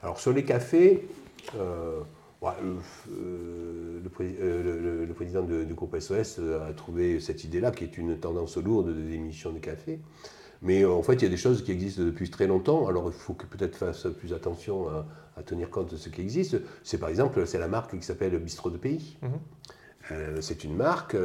Alors 0.03 0.19
sur 0.19 0.33
les 0.33 0.43
cafés, 0.43 1.07
le, 2.41 2.79
président 5.13 5.43
du 5.43 5.73
groupe 5.73 5.99
SOS 5.99 6.39
a 6.39 6.73
trouvé 6.73 7.19
cette 7.19 7.43
idée-là, 7.43 7.71
qui 7.71 7.83
est 7.83 7.97
une 7.97 8.17
tendance 8.17 8.57
lourde 8.57 8.89
de 8.89 9.01
démission 9.01 9.51
de 9.51 9.59
café. 9.59 9.99
Mais 10.61 10.85
en 10.85 11.03
fait, 11.03 11.13
il 11.15 11.23
y 11.23 11.25
a 11.25 11.29
des 11.29 11.37
choses 11.37 11.63
qui 11.63 11.71
existent 11.71 12.03
depuis 12.03 12.29
très 12.29 12.47
longtemps. 12.47 12.87
Alors, 12.87 13.07
il 13.07 13.13
faut 13.13 13.33
que 13.33 13.45
peut-être 13.45 13.75
fasse 13.75 14.07
plus 14.19 14.33
attention 14.33 14.87
à, 14.89 15.43
tenir 15.45 15.69
compte 15.69 15.91
de 15.91 15.97
ce 15.97 16.09
qui 16.09 16.21
existe. 16.21 16.57
C'est 16.83 16.97
par 16.97 17.09
exemple, 17.09 17.45
c'est 17.45 17.59
la 17.59 17.67
marque 17.67 17.95
qui 17.97 18.03
s'appelle 18.03 18.37
Bistro 18.39 18.71
de 18.71 18.77
Pays. 18.77 19.17
Mhm. 19.21 20.41
c'est 20.41 20.63
une 20.63 20.75
marque 20.75 21.15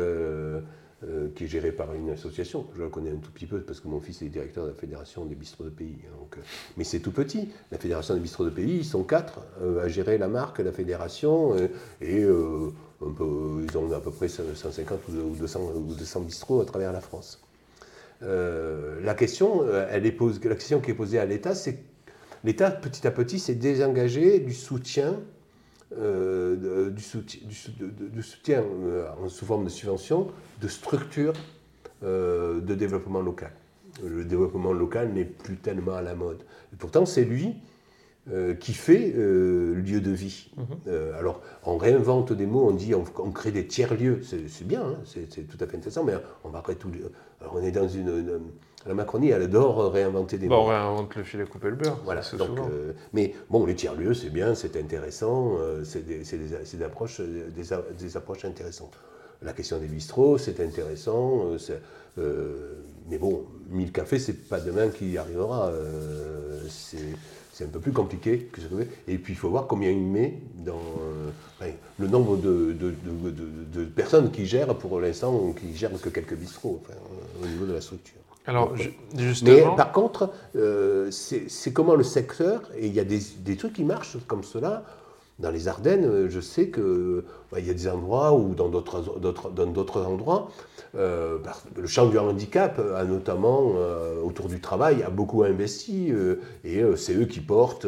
euh, 1.05 1.31
qui 1.35 1.45
est 1.45 1.47
géré 1.49 1.73
par 1.73 1.93
une 1.95 2.11
association. 2.11 2.65
Je 2.77 2.83
la 2.85 2.89
connais 2.89 3.11
un 3.11 3.17
tout 3.17 3.33
petit 3.33 3.47
peu 3.47 3.61
parce 3.61 3.81
que 3.81 3.89
mon 3.89 3.99
fils 3.99 4.23
est 4.23 4.29
directeur 4.29 4.65
de 4.65 4.69
la 4.69 4.77
Fédération 4.77 5.25
des 5.25 5.35
bistrots 5.35 5.65
de 5.65 5.71
pays. 5.71 5.99
Donc, 6.21 6.37
euh, 6.37 6.43
mais 6.77 6.85
c'est 6.85 7.01
tout 7.01 7.11
petit. 7.11 7.49
La 7.73 7.79
Fédération 7.79 8.15
des 8.15 8.21
bistrots 8.21 8.45
de 8.45 8.51
pays, 8.51 8.77
ils 8.79 8.85
sont 8.85 9.03
quatre 9.03 9.41
euh, 9.61 9.85
à 9.85 9.89
gérer 9.89 10.17
la 10.17 10.29
marque, 10.29 10.61
la 10.61 10.71
fédération, 10.71 11.57
et 12.01 12.21
ils 12.21 12.29
ont 13.79 13.93
à 13.93 14.01
peu 14.01 14.13
près 14.13 14.29
150 14.29 15.01
ou 15.09 15.35
200, 15.35 15.73
ou 15.75 15.93
200 15.93 16.21
bistrots 16.21 16.61
à 16.61 16.67
travers 16.67 16.93
la 16.93 17.01
France. 17.01 17.43
la, 18.21 19.15
question, 19.15 19.65
elle 19.91 20.07
est 20.07 20.17
la 20.21 20.55
question 20.55 20.81
qui 20.81 20.93
est 20.93 20.95
posée 20.95 21.19
à 21.19 21.25
l'État, 21.25 21.57
c'est 21.57 21.83
l'État, 22.45 22.71
petit 22.71 23.09
à 23.09 23.11
petit, 23.11 23.41
s'est 23.41 23.57
désengagé 23.57 24.39
du 24.39 24.53
soutien 24.53 25.19
euh, 25.99 26.91
du, 26.91 27.03
soutien, 27.03 27.41
du, 27.45 28.23
soutien 28.23 28.63
euh, 28.63 29.07
sous 29.29 29.45
forme 29.45 29.65
de 29.65 29.69
subvention 29.69 30.29
de 30.61 30.69
structures 30.69 31.35
euh, 32.05 32.61
de 32.61 32.75
développement 32.75 33.21
local. 33.21 33.53
Le 34.03 34.25
développement 34.25 34.73
local 34.73 35.13
n'est 35.13 35.25
plus 35.25 35.57
tellement 35.57 35.95
à 35.95 36.03
la 36.03 36.15
mode. 36.15 36.43
Et 36.73 36.77
pourtant, 36.77 37.05
c'est 37.07 37.25
lui 37.25 37.55
qui 38.61 38.73
fait 38.73 39.13
lieu 39.17 40.01
de 40.01 40.11
vie. 40.13 40.53
Mhm. 40.57 40.93
alors, 41.19 41.43
on 41.65 41.77
réinvente 41.77 42.33
des 42.33 42.47
mots, 42.47 42.69
on 42.69 42.71
dit 42.71 42.95
on, 42.95 43.33
crée 43.33 43.51
des 43.51 43.67
tiers-lieux. 43.67 44.21
C'est 44.23 44.65
bien, 44.67 44.83
hein, 44.83 44.99
c'est 45.05 45.49
tout 45.49 45.57
à 45.59 45.67
fait 45.67 45.77
intéressant, 45.77 46.05
mais 46.05 46.15
on 46.45 46.51
va 46.51 46.63
tout. 46.79 46.89
Alors, 47.41 47.57
on 47.57 47.63
est 47.63 47.73
dans 47.73 47.89
une 47.89 48.41
la 48.87 48.95
Macronie, 48.95 49.29
elle 49.31 49.43
adore 49.43 49.93
réinventer 49.93 50.39
des 50.39 50.49
bon, 50.49 50.57
On 50.57 50.67
réinvente 50.67 51.15
le 51.15 51.23
filet 51.23 51.45
couper 51.45 51.71
le 51.71 51.77
beurre. 51.77 51.99
Voilà. 52.05 52.23
Donc, 52.37 52.59
euh, 52.59 52.93
mais 53.13 53.35
bon, 53.49 53.65
les 53.65 53.75
tiers-lieux, 53.75 54.15
c'est 54.15 54.31
bien, 54.31 54.55
c'est 54.55 54.77
intéressant, 54.77 55.57
euh, 55.61 55.85
c'est 55.85 56.05
des, 56.05 56.23
des, 56.23 56.83
approches, 56.83 57.21
des, 57.21 58.17
approches 58.17 58.45
intéressantes. 58.45 58.95
La 59.43 59.53
question 59.53 59.79
des 59.79 59.87
bistrots, 59.87 60.39
c'est 60.39 60.61
intéressant. 60.61 61.47
Euh, 62.19 62.75
mais 63.09 63.19
bon, 63.19 63.45
1000 63.71 63.93
cafés, 63.93 64.19
c'est 64.19 64.49
pas 64.49 64.61
demain 64.61 64.89
qu'il 64.89 65.13
y 65.13 65.19
arrivera. 65.19 65.73
c'est 66.69 67.65
un 67.65 67.69
peu 67.69 67.81
plus 67.81 67.93
compliqué 67.93 68.49
que 68.51 68.61
ce 68.61 68.67
que 68.67 68.87
Et 69.07 69.19
puis 69.19 69.35
il 69.35 69.37
faut 69.37 69.51
voir 69.51 69.67
combien 69.69 69.91
il 69.91 70.03
met 70.03 70.41
dans 70.65 70.81
le 71.99 72.09
nombre 72.09 72.37
de, 72.37 72.73
de, 72.73 72.95
de, 73.73 73.85
personnes 73.85 74.33
qui 74.33 74.47
gèrent 74.47 74.77
pour 74.77 75.01
l'instant, 75.01 75.53
qui 75.53 75.77
gèrent 75.77 76.01
que 76.01 76.09
quelques 76.09 76.35
bistrots 76.35 76.83
au 77.41 77.47
niveau 77.47 77.67
de 77.67 77.73
la 77.75 77.81
structure. 77.81 78.22
Alors, 78.47 78.75
justement... 79.17 79.55
Mais 79.55 79.77
par 79.77 79.93
contre, 79.93 80.31
euh, 80.57 81.11
c'est 81.11 81.73
comment 81.73 81.95
le 81.95 82.03
secteur, 82.03 82.63
et 82.77 82.87
il 82.87 82.93
y 82.93 83.01
a 83.01 83.05
des, 83.05 83.21
des, 83.39 83.57
trucs 83.57 83.75
qui 83.75 83.85
marchent 83.85 84.17
comme 84.27 84.43
cela. 84.43 84.85
Dans 85.39 85.51
les 85.51 85.67
Ardennes, 85.67 86.29
je 86.29 86.41
sais 86.41 86.71
qu'il 86.71 87.23
bah, 87.51 87.59
il 87.59 87.67
y 87.67 87.71
a 87.71 87.75
des 87.75 87.89
endroits 87.89 88.35
ou 88.35 88.55
dans 88.55 88.69
d'autres 88.69 90.07
endroits, 90.07 90.51
euh, 90.95 91.39
bah, 91.39 91.57
le 91.75 91.87
champ 91.87 92.07
du 92.07 92.19
handicap, 92.19 92.81
a 92.95 93.05
notamment 93.05 93.73
euh, 93.77 94.21
autour 94.23 94.49
du 94.49 94.61
travail, 94.61 95.03
a 95.03 95.11
beaucoup 95.11 95.43
investi 95.43 96.13
et 96.65 96.83
c'est 96.97 97.15
eux 97.15 97.25
qui 97.25 97.41
portent 97.41 97.87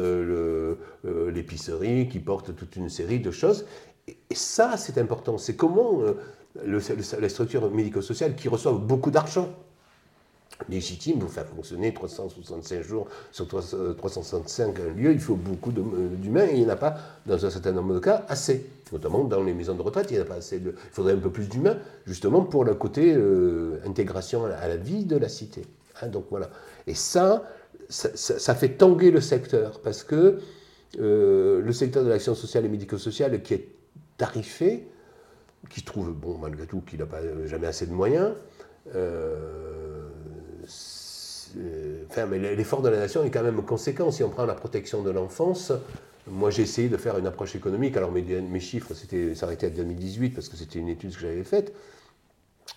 l'épicerie, 1.04 2.08
qui 2.08 2.18
portent 2.18 2.56
toute 2.56 2.76
une 2.76 2.88
série 2.88 3.20
de 3.20 3.30
choses. 3.30 3.66
Et, 4.08 4.16
ça, 4.32 4.76
c'est 4.76 4.98
important. 4.98 5.38
C'est 5.38 5.54
comment 5.54 6.00
le, 6.64 6.80
les 7.20 7.28
structures 7.28 7.70
médico-sociales 7.70 8.34
qui 8.34 8.48
reçoivent 8.48 8.80
beaucoup 8.80 9.10
d'argent 9.10 9.48
légitime 10.68 11.18
pour 11.18 11.30
faire 11.30 11.46
fonctionner 11.46 11.92
365 11.92 12.82
jours 12.82 13.08
sur 13.32 13.46
365 13.46 14.78
lieux, 14.96 15.12
il 15.12 15.18
faut 15.18 15.34
beaucoup 15.34 15.70
euh, 15.70 16.14
d'humains 16.16 16.46
et 16.46 16.54
il 16.54 16.60
n'y 16.60 16.66
en 16.66 16.70
a 16.70 16.76
pas, 16.76 16.96
dans 17.26 17.44
un 17.44 17.50
certain 17.50 17.72
nombre 17.72 17.94
de 17.94 17.98
cas, 17.98 18.24
assez. 18.28 18.66
Notamment 18.92 19.24
dans 19.24 19.42
les 19.42 19.54
maisons 19.54 19.74
de 19.74 19.82
retraite, 19.82 20.10
il 20.10 20.14
n'y 20.14 20.20
a 20.20 20.24
pas 20.24 20.36
assez 20.36 20.60
de... 20.60 20.70
Il 20.70 20.90
faudrait 20.92 21.14
un 21.14 21.18
peu 21.18 21.30
plus 21.30 21.48
d'humains, 21.48 21.76
justement, 22.06 22.42
pour 22.42 22.64
le 22.64 22.74
côté 22.74 23.14
euh, 23.14 23.80
intégration 23.86 24.44
à 24.44 24.68
la 24.68 24.76
vie 24.76 25.04
de 25.04 25.16
la 25.16 25.28
cité. 25.28 25.62
Hein. 26.02 26.10
Et 26.86 26.94
ça, 26.94 27.44
ça, 27.88 28.54
fait 28.54 28.70
tanguer 28.70 29.10
le 29.10 29.20
secteur, 29.20 29.80
parce 29.80 30.04
que 30.04 30.38
euh, 31.00 31.60
le 31.60 31.72
secteur 31.72 32.04
de 32.04 32.08
l'action 32.08 32.34
sociale 32.34 32.64
et 32.64 32.68
médico-sociale 32.68 33.42
qui 33.42 33.54
est 33.54 33.68
tarifé, 34.16 34.86
qui 35.70 35.82
trouve, 35.82 36.12
bon, 36.12 36.38
malgré 36.38 36.66
tout, 36.66 36.82
qu'il 36.82 37.00
n'a 37.00 37.06
pas 37.06 37.20
jamais 37.46 37.66
assez 37.66 37.86
de 37.86 37.92
moyens, 37.92 38.32
enfin, 42.10 42.26
mais 42.26 42.38
l'effort 42.38 42.82
de 42.82 42.88
la 42.88 42.98
nation 42.98 43.24
est 43.24 43.30
quand 43.30 43.42
même 43.42 43.62
conséquent. 43.62 44.10
Si 44.10 44.22
on 44.22 44.28
prend 44.28 44.46
la 44.46 44.54
protection 44.54 45.02
de 45.02 45.10
l'enfance, 45.10 45.72
moi 46.26 46.50
j'ai 46.50 46.62
essayé 46.62 46.88
de 46.88 46.96
faire 46.96 47.18
une 47.18 47.26
approche 47.26 47.54
économique. 47.56 47.96
Alors 47.96 48.12
mes, 48.12 48.60
chiffres, 48.60 48.92
s'arrêter 49.34 49.66
à 49.66 49.70
2018 49.70 50.30
parce 50.30 50.48
que 50.48 50.56
c'était 50.56 50.78
une 50.78 50.88
étude 50.88 51.14
que 51.14 51.20
j'avais 51.20 51.44
faite. 51.44 51.72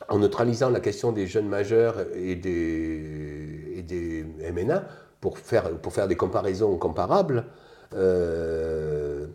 En 0.09 0.19
neutralisant 0.19 0.69
la 0.69 0.79
question 0.79 1.11
des 1.11 1.27
jeunes 1.27 1.47
majeurs 1.47 1.95
et 2.15 2.35
des, 2.35 3.75
et 3.77 4.51
MNA 4.51 4.83
pour 5.21 5.39
faire, 5.39 5.71
pour 5.77 5.93
faire 5.93 6.07
des 6.07 6.15
comparaisons 6.15 6.77
comparables, 6.77 7.45
euh, 7.93 9.27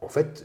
en 0.00 0.08
fait, 0.08 0.44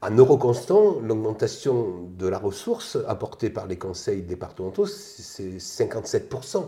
à 0.00 0.10
euro 0.10 0.36
constant, 0.36 0.98
l'augmentation 1.00 2.08
de 2.18 2.26
la 2.26 2.38
ressource 2.38 2.98
apportée 3.06 3.50
par 3.50 3.66
les 3.66 3.76
conseils 3.76 4.22
départementaux, 4.22 4.86
c'est 4.86 5.58
57%. 5.58 6.66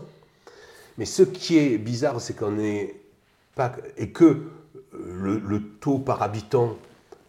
Mais 0.97 1.05
ce 1.05 1.23
qui 1.23 1.57
est 1.57 1.77
bizarre, 1.77 2.21
c'est 2.21 2.35
qu'on 2.35 2.57
est 2.57 2.95
pas. 3.55 3.75
et 3.97 4.11
que 4.11 4.43
le, 4.93 5.61
taux 5.79 5.99
par 5.99 6.21
habitant 6.21 6.77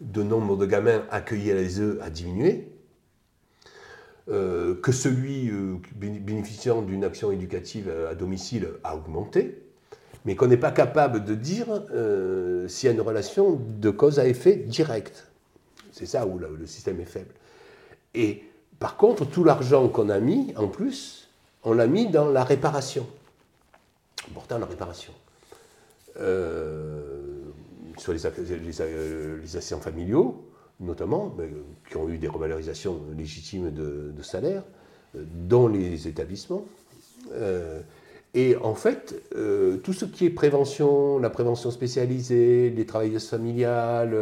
de 0.01 0.23
nombre 0.23 0.57
de 0.57 0.65
gamins 0.65 1.03
accueillis 1.09 1.51
à 1.51 1.55
œufs 1.55 1.99
a 2.01 2.09
diminué, 2.09 2.69
euh, 4.29 4.75
que 4.75 4.91
celui 4.91 5.49
euh, 5.49 5.77
bénéficiant 5.95 6.81
d'une 6.81 7.03
action 7.03 7.31
éducative 7.31 7.91
à 8.09 8.15
domicile 8.15 8.69
a 8.83 8.95
augmenté, 8.95 9.63
mais 10.25 10.35
qu'on 10.35 10.47
n'est 10.47 10.57
pas 10.57 10.71
capable 10.71 11.23
de 11.23 11.33
dire 11.35 11.67
euh, 11.91 12.67
s'il 12.67 12.87
y 12.87 12.89
a 12.89 12.93
une 12.93 13.01
relation 13.01 13.59
de 13.79 13.89
cause 13.89 14.19
à 14.19 14.27
effet 14.27 14.55
direct. 14.55 15.27
C'est 15.91 16.05
ça 16.05 16.27
où 16.27 16.37
le 16.37 16.65
système 16.65 16.99
est 16.99 17.05
faible. 17.05 17.33
Et 18.13 18.43
par 18.79 18.97
contre, 18.97 19.25
tout 19.25 19.43
l'argent 19.43 19.87
qu'on 19.87 20.09
a 20.09 20.19
mis, 20.19 20.53
en 20.55 20.67
plus, 20.67 21.29
on 21.63 21.73
l'a 21.73 21.87
mis 21.87 22.07
dans 22.07 22.29
la 22.29 22.43
réparation 22.43 23.07
important 24.29 24.57
la 24.59 24.65
réparation. 24.65 25.13
Euh, 26.19 27.21
sur 27.97 28.13
les, 28.13 28.19
les, 28.63 28.81
assistants 29.57 29.79
familiaux, 29.79 30.45
notamment, 30.79 31.33
ben, 31.35 31.49
qui 31.89 31.97
ont 31.97 32.07
eu 32.09 32.19
des 32.19 32.27
revalorisations 32.27 32.99
légitimes 33.17 33.71
de, 33.71 34.21
salaire, 34.21 34.63
euh, 35.15 35.23
dans 35.47 35.67
les 35.67 36.07
établissements. 36.07 36.63
Euh, 37.33 37.81
et 38.35 38.55
en 38.57 38.75
fait, 38.75 39.15
tout 39.83 39.93
ce 39.93 40.05
qui 40.05 40.25
est 40.25 40.29
prévention, 40.29 41.17
la 41.17 41.31
prévention 41.31 41.71
spécialisée, 41.71 42.69
les 42.69 42.85
travailleuses 42.85 43.27
familiales, 43.27 44.15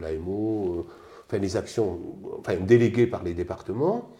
l'AMO, 0.00 0.86
enfin 1.26 1.38
les 1.38 1.56
actions 1.56 2.00
enfin, 2.40 2.56
déléguées 2.56 3.06
par 3.06 3.22
les 3.22 3.34
départements, 3.34 4.10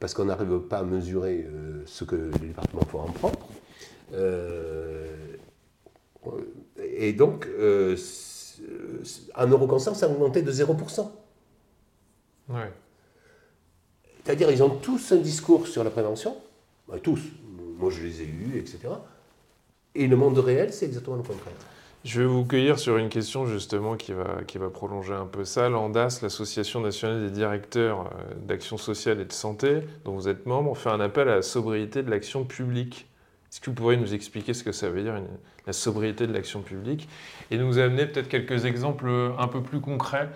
parce 0.00 0.12
qu'on 0.12 0.26
n'arrive 0.26 0.58
pas 0.58 0.78
à 0.78 0.82
mesurer 0.82 1.46
ce 1.86 2.04
que 2.04 2.30
les 2.42 2.48
départements 2.48 2.84
font 2.90 3.00
en 3.00 3.12
propre, 3.12 3.48
euh, 3.48 3.61
et 6.78 7.12
donc, 7.12 7.46
euh, 7.46 7.96
en 9.34 9.46
euroconstant, 9.46 9.94
ça 9.94 10.06
a 10.06 10.08
augmenté 10.08 10.42
de 10.42 10.52
0%. 10.52 11.10
C'est-à-dire, 14.24 14.50
ils 14.50 14.62
ont 14.62 14.70
tous 14.70 15.12
un 15.12 15.16
discours 15.16 15.66
sur 15.66 15.82
la 15.82 15.90
prévention, 15.90 16.36
tous, 17.02 17.20
moi 17.78 17.90
je 17.90 18.02
les 18.02 18.22
ai 18.22 18.26
eus, 18.26 18.58
etc. 18.58 18.78
Et 19.94 20.06
le 20.06 20.16
monde 20.16 20.38
réel, 20.38 20.72
c'est 20.72 20.86
exactement 20.86 21.16
le 21.16 21.22
contraire. 21.22 21.54
Je 22.04 22.20
vais 22.20 22.26
vous 22.26 22.44
cueillir 22.44 22.80
sur 22.80 22.96
une 22.96 23.08
question 23.08 23.46
justement 23.46 23.96
qui 23.96 24.12
va, 24.12 24.42
qui 24.46 24.58
va 24.58 24.70
prolonger 24.70 25.14
un 25.14 25.26
peu 25.26 25.44
ça. 25.44 25.68
L'ANDAS, 25.68 26.18
l'Association 26.20 26.80
nationale 26.80 27.22
des 27.22 27.30
directeurs 27.30 28.00
euh, 28.00 28.34
d'action 28.34 28.76
sociale 28.76 29.20
et 29.20 29.24
de 29.24 29.32
santé, 29.32 29.82
dont 30.04 30.14
vous 30.14 30.28
êtes 30.28 30.44
membre, 30.44 30.76
fait 30.76 30.90
un 30.90 30.98
appel 30.98 31.28
à 31.28 31.36
la 31.36 31.42
sobriété 31.42 32.02
de 32.02 32.10
l'action 32.10 32.44
publique. 32.44 33.06
Est-ce 33.52 33.60
que 33.60 33.66
vous 33.68 33.76
pourriez 33.76 34.00
nous 34.00 34.14
expliquer 34.14 34.54
ce 34.54 34.64
que 34.64 34.72
ça 34.72 34.88
veut 34.88 35.02
dire, 35.02 35.20
la 35.66 35.72
sobriété 35.74 36.26
de 36.26 36.32
l'action 36.32 36.62
publique, 36.62 37.06
et 37.50 37.58
nous 37.58 37.78
amener 37.78 38.06
peut-être 38.06 38.28
quelques 38.28 38.64
exemples 38.64 39.10
un 39.38 39.46
peu 39.46 39.60
plus 39.60 39.80
concrets 39.80 40.30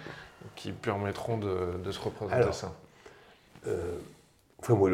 qui 0.54 0.70
permettront 0.70 1.38
de, 1.38 1.90
se 1.90 1.98
représenter 1.98 2.52
ça? 2.52 2.74
euh, 3.66 3.96
moi, 4.68 4.90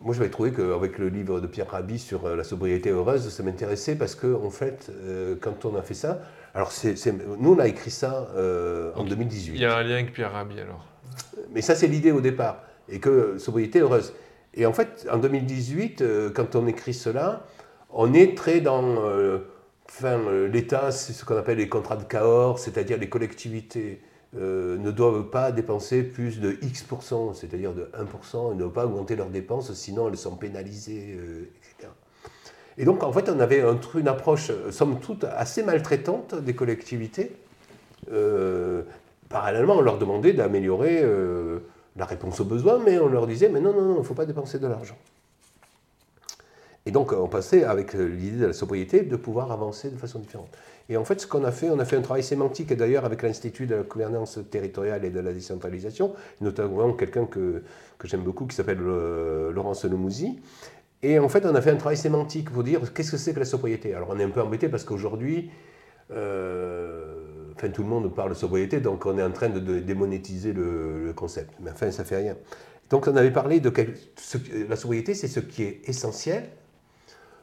moi 0.00 0.14
j'avais 0.14 0.30
trouvé 0.30 0.52
qu'avec 0.52 0.98
le 0.98 1.08
livre 1.08 1.40
de 1.40 1.48
Pierre 1.48 1.68
Rabhi 1.68 1.98
sur 1.98 2.26
euh, 2.26 2.36
la 2.36 2.44
sobriété 2.44 2.90
heureuse, 2.90 3.28
ça 3.28 3.42
m'intéressait 3.42 3.96
parce 3.96 4.14
que, 4.14 4.32
en 4.36 4.50
fait, 4.50 4.92
euh, 4.92 5.34
quand 5.40 5.64
on 5.64 5.74
a 5.74 5.82
fait 5.82 5.94
ça, 5.94 6.20
Alors, 6.54 6.72
nous, 7.40 7.54
on 7.54 7.58
a 7.58 7.66
écrit 7.66 7.90
ça 7.90 8.28
en 8.94 9.02
2018. 9.02 9.54
Il 9.54 9.60
y 9.60 9.64
a 9.64 9.76
un 9.76 9.82
lien 9.82 9.94
avec 9.94 10.12
Pierre 10.12 10.30
Rabhi, 10.32 10.60
alors. 10.60 10.86
Mais 11.52 11.60
ça, 11.62 11.74
c'est 11.74 11.88
l'idée 11.88 12.12
au 12.12 12.20
départ. 12.20 12.62
Et 12.88 13.00
que 13.00 13.36
sobriété 13.38 13.80
heureuse. 13.80 14.12
Et 14.54 14.66
en 14.66 14.72
fait, 14.72 15.06
en 15.10 15.18
2018, 15.18 16.02
quand 16.34 16.56
on 16.56 16.66
écrit 16.66 16.94
cela, 16.94 17.46
on 17.90 18.12
est 18.12 18.36
très 18.36 18.60
dans 18.60 18.96
enfin, 19.88 20.18
l'État, 20.50 20.90
c'est 20.90 21.12
ce 21.12 21.24
qu'on 21.24 21.36
appelle 21.36 21.58
les 21.58 21.68
contrats 21.68 21.96
de 21.96 22.04
Cahors, 22.04 22.58
c'est-à-dire 22.58 22.98
les 22.98 23.08
collectivités 23.08 24.00
euh, 24.36 24.76
ne 24.76 24.90
doivent 24.90 25.30
pas 25.30 25.52
dépenser 25.52 26.02
plus 26.02 26.38
de 26.40 26.58
X%, 26.60 27.32
c'est-à-dire 27.32 27.72
de 27.72 27.90
1%, 27.94 28.52
et 28.52 28.54
ne 28.54 28.58
doivent 28.58 28.72
pas 28.72 28.84
augmenter 28.84 29.16
leurs 29.16 29.30
dépenses, 29.30 29.72
sinon 29.72 30.08
elles 30.08 30.18
sont 30.18 30.36
pénalisées, 30.36 31.16
euh, 31.18 31.48
etc. 31.56 31.90
Et 32.76 32.84
donc, 32.84 33.02
en 33.02 33.12
fait, 33.12 33.28
on 33.28 33.40
avait 33.40 33.64
une 33.94 34.08
approche, 34.08 34.50
euh, 34.50 34.70
somme 34.70 35.00
toute, 35.00 35.24
assez 35.24 35.62
maltraitante 35.62 36.34
des 36.34 36.54
collectivités. 36.54 37.32
parallèlement, 39.28 39.76
on 39.76 39.80
leur 39.80 39.98
demandait 39.98 40.32
d'améliorer 40.32 41.02
la 41.98 42.04
réponse 42.04 42.40
aux 42.40 42.44
besoins, 42.44 42.78
mais 42.84 42.98
on 42.98 43.08
leur 43.08 43.26
disait, 43.26 43.48
mais 43.48 43.60
non, 43.60 43.72
non, 43.72 43.82
non, 43.82 43.94
il 43.96 43.98
ne 43.98 44.02
faut 44.04 44.14
pas 44.14 44.26
dépenser 44.26 44.58
de 44.58 44.66
l'argent. 44.66 44.96
Et 46.86 46.90
donc, 46.90 47.12
on 47.12 47.28
passait 47.28 47.64
avec 47.64 47.92
l'idée 47.92 48.38
de 48.38 48.46
la 48.46 48.52
sobriété 48.52 49.02
de 49.02 49.16
pouvoir 49.16 49.52
avancer 49.52 49.90
de 49.90 49.96
façon 49.96 50.20
différente. 50.20 50.56
Et 50.88 50.96
en 50.96 51.04
fait, 51.04 51.20
ce 51.20 51.26
qu'on 51.26 51.44
a 51.44 51.52
fait, 51.52 51.68
on 51.68 51.78
a 51.78 51.84
fait 51.84 51.96
un 51.96 52.00
travail 52.00 52.22
sémantique, 52.22 52.72
d'ailleurs 52.72 53.04
avec 53.04 53.22
l'Institut 53.22 53.66
de 53.66 53.74
la 53.74 53.82
gouvernance 53.82 54.38
territoriale 54.50 55.04
et 55.04 55.10
de 55.10 55.20
la 55.20 55.34
décentralisation, 55.34 56.14
notamment 56.40 56.94
quelqu'un 56.94 57.26
que, 57.26 57.62
que 57.98 58.08
j'aime 58.08 58.22
beaucoup 58.22 58.46
qui 58.46 58.56
s'appelle 58.56 58.80
euh, 58.80 59.52
Laurence 59.52 59.84
Lemouzy. 59.84 60.40
Et 61.02 61.18
en 61.18 61.28
fait, 61.28 61.44
on 61.44 61.54
a 61.54 61.60
fait 61.60 61.70
un 61.70 61.76
travail 61.76 61.98
sémantique 61.98 62.50
pour 62.50 62.62
dire 62.62 62.92
qu'est-ce 62.94 63.10
que 63.10 63.18
c'est 63.18 63.34
que 63.34 63.38
la 63.38 63.44
sobriété. 63.44 63.94
Alors, 63.94 64.08
on 64.10 64.18
est 64.18 64.24
un 64.24 64.30
peu 64.30 64.40
embêté 64.40 64.68
parce 64.70 64.84
qu'aujourd'hui, 64.84 65.50
euh, 66.10 67.27
enfin, 67.58 67.68
tout 67.70 67.82
le 67.82 67.88
monde 67.88 68.14
parle 68.14 68.30
de 68.30 68.34
sobriété, 68.34 68.80
donc 68.80 69.04
on 69.06 69.18
est 69.18 69.22
en 69.22 69.32
train 69.32 69.48
de, 69.48 69.78
démonétiser 69.80 70.52
le, 70.52 71.12
concept. 71.14 71.54
Mais 71.60 71.70
enfin, 71.70 71.90
ça 71.90 72.04
fait 72.04 72.16
rien. 72.16 72.36
Donc, 72.90 73.06
on 73.06 73.16
avait 73.16 73.32
parlé 73.32 73.60
de 73.60 73.72
la 74.68 74.76
sobriété, 74.76 75.14
c'est 75.14 75.28
ce 75.28 75.40
qui 75.40 75.64
est 75.64 75.88
essentiel. 75.88 76.44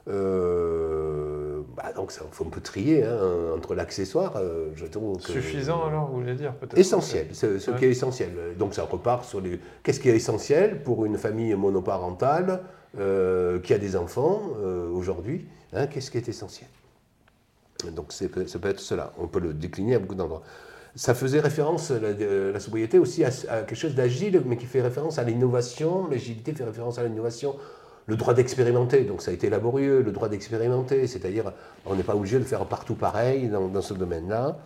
Euh, 0.08 1.62
bah, 1.76 1.92
donc 1.96 2.12
ça, 2.12 2.22
on 2.40 2.46
peut 2.46 2.62
trier 2.62 3.04
hein, 3.04 3.54
entre 3.56 3.76
l'accessoire. 3.76 4.34
Euh, 4.38 4.70
je 4.76 4.86
trouve 4.86 5.20
Suffisant 5.20 5.86
alors, 5.86 6.08
vous 6.08 6.22
voulez 6.22 6.36
dire 6.36 6.54
peut-être? 6.54 6.78
Essentiel, 6.78 7.28
ce, 7.34 7.72
qui 7.72 7.86
est 7.86 7.90
essentiel. 7.90 8.30
Donc 8.58 8.74
ça 8.74 8.84
repart 8.84 9.26
sur 9.26 9.42
les. 9.42 9.60
Qu'est-ce 9.84 10.00
qui 10.00 10.10
est 10.10 10.16
essentiel 10.16 10.84
pour 10.84 11.06
une 11.06 11.18
famille 11.18 11.54
monoparentale 11.56 12.62
euh, 13.00 13.60
qui 13.60 13.74
a 13.74 13.78
des 13.78 13.96
enfants 13.96 14.42
euh, 14.60 14.90
aujourd'hui 14.90 15.48
hein, 15.74 15.88
Qu'est-ce 15.88 16.12
qui 16.12 16.18
est 16.18 16.30
essentiel? 16.30 16.70
Donc 17.92 18.12
ça 18.12 18.28
peut 18.28 18.70
être 18.70 18.80
cela. 18.80 19.14
On 19.18 19.28
peut 19.28 19.40
le 19.40 19.54
décliner 19.54 19.96
à 19.96 20.00
beaucoup 20.00 20.16
d'endroits. 20.16 20.44
Ça 20.96 21.14
faisait 21.14 21.42
référence, 21.42 21.92
la, 21.92 22.14
la 22.52 22.60
sobriété 22.60 23.00
aussi, 23.00 23.24
à 23.26 23.30
quelque 23.30 23.76
chose 23.76 23.96
d'agile, 23.96 24.42
mais 24.46 24.56
qui 24.56 24.66
fait 24.66 24.82
référence 24.82 25.20
à 25.20 25.24
l'innovation. 25.24 26.08
L'agilité 26.10 26.54
fait 26.54 26.64
référence 26.64 26.98
à 26.98 27.04
l'innovation 27.04 27.56
le 28.08 28.16
droit 28.16 28.34
d'expérimenter, 28.34 29.02
donc 29.02 29.22
ça 29.22 29.32
a 29.32 29.34
été 29.34 29.50
laborieux, 29.50 30.02
le 30.02 30.12
droit 30.12 30.30
d'expérimenter, 30.30 31.08
c'est-à-dire 31.08 31.52
on 31.86 31.96
n'est 31.96 32.04
pas 32.04 32.16
obligé 32.16 32.38
de 32.38 32.44
faire 32.44 32.66
partout 32.66 32.96
pareil 32.96 33.50
dans, 33.50 33.82
ce 33.82 33.94
domaine-là. 33.94 34.58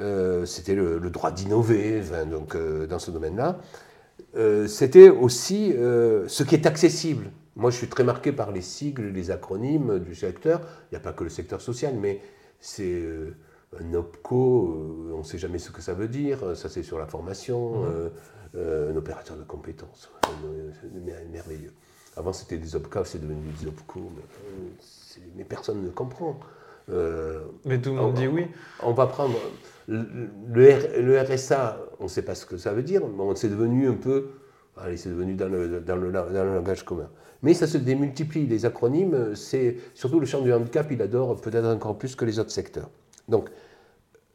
Euh, 0.00 0.46
c'était 0.46 0.74
le, 0.74 1.00
droit 1.10 1.32
d'innover 1.32 2.02
donc, 2.30 2.54
euh, 2.54 2.86
dans 2.86 2.98
ce 2.98 3.10
domaine-là. 3.10 3.58
Euh, 4.36 4.68
c'était 4.68 5.08
aussi 5.08 5.72
ce 5.74 6.42
qui 6.42 6.54
est 6.54 6.66
accessible. 6.66 7.30
Moi, 7.60 7.70
je 7.70 7.76
suis 7.76 7.88
très 7.88 8.04
marqué 8.04 8.32
par 8.32 8.52
les 8.52 8.62
sigles, 8.62 9.08
les 9.08 9.30
acronymes 9.30 9.98
du 9.98 10.14
secteur. 10.14 10.62
Il 10.90 10.94
n'y 10.94 10.96
a 10.96 11.00
pas 11.00 11.12
que 11.12 11.24
le 11.24 11.30
secteur 11.30 11.60
social, 11.60 11.94
mais 11.94 12.22
c'est 12.58 13.02
un 13.78 13.92
OPCO, 13.92 15.12
on 15.14 15.18
ne 15.18 15.22
sait 15.22 15.36
jamais 15.36 15.58
ce 15.58 15.70
que 15.70 15.82
ça 15.82 15.92
veut 15.92 16.08
dire. 16.08 16.56
Ça, 16.56 16.70
c'est 16.70 16.82
sur 16.82 16.98
la 16.98 17.06
formation, 17.06 17.82
mmh. 17.82 18.58
un 18.58 18.96
opérateur 18.96 19.36
de 19.36 19.44
compétences. 19.44 20.10
merveilleux. 21.30 21.72
Avant, 22.16 22.32
c'était 22.32 22.56
des 22.56 22.74
OPCA, 22.76 23.04
c'est 23.04 23.20
devenu 23.20 23.40
des 23.60 23.66
OPCO, 23.66 24.10
mais, 25.36 25.44
personne 25.44 25.82
ne 25.82 25.90
comprend. 25.90 26.40
Euh, 26.88 27.44
mais 27.64 27.80
tout 27.80 27.90
le 27.90 27.96
monde 27.96 28.14
dit 28.14 28.26
oui. 28.26 28.46
On 28.82 28.92
va 28.92 29.06
prendre. 29.06 29.38
Le, 29.86 31.20
RSA, 31.20 31.78
on 32.00 32.04
ne 32.04 32.08
sait 32.08 32.22
pas 32.22 32.34
ce 32.34 32.46
que 32.46 32.56
ça 32.56 32.72
veut 32.72 32.82
dire, 32.82 33.02
mais 33.06 33.24
c'est 33.36 33.48
devenu 33.48 33.88
un 33.88 33.94
peu. 33.94 34.30
Allez, 34.76 34.96
c'est 34.96 35.10
devenu 35.10 35.34
dans 35.34 35.48
le, 35.48 35.80
dans, 35.80 35.96
le, 35.96 36.10
dans 36.10 36.24
le, 36.24 36.54
langage 36.54 36.84
commun. 36.84 37.10
Mais 37.42 37.54
ça 37.54 37.66
se 37.66 37.78
démultiplie. 37.78 38.46
Les 38.46 38.66
acronymes, 38.66 39.34
c'est. 39.34 39.76
Surtout 39.94 40.20
le 40.20 40.26
champ 40.26 40.40
du 40.40 40.52
handicap, 40.52 40.86
il 40.90 41.00
adore 41.02 41.40
peut-être 41.40 41.66
encore 41.66 41.96
plus 41.98 42.14
que 42.14 42.24
les 42.24 42.38
autres 42.38 42.50
secteurs. 42.50 42.90
Donc, 43.28 43.48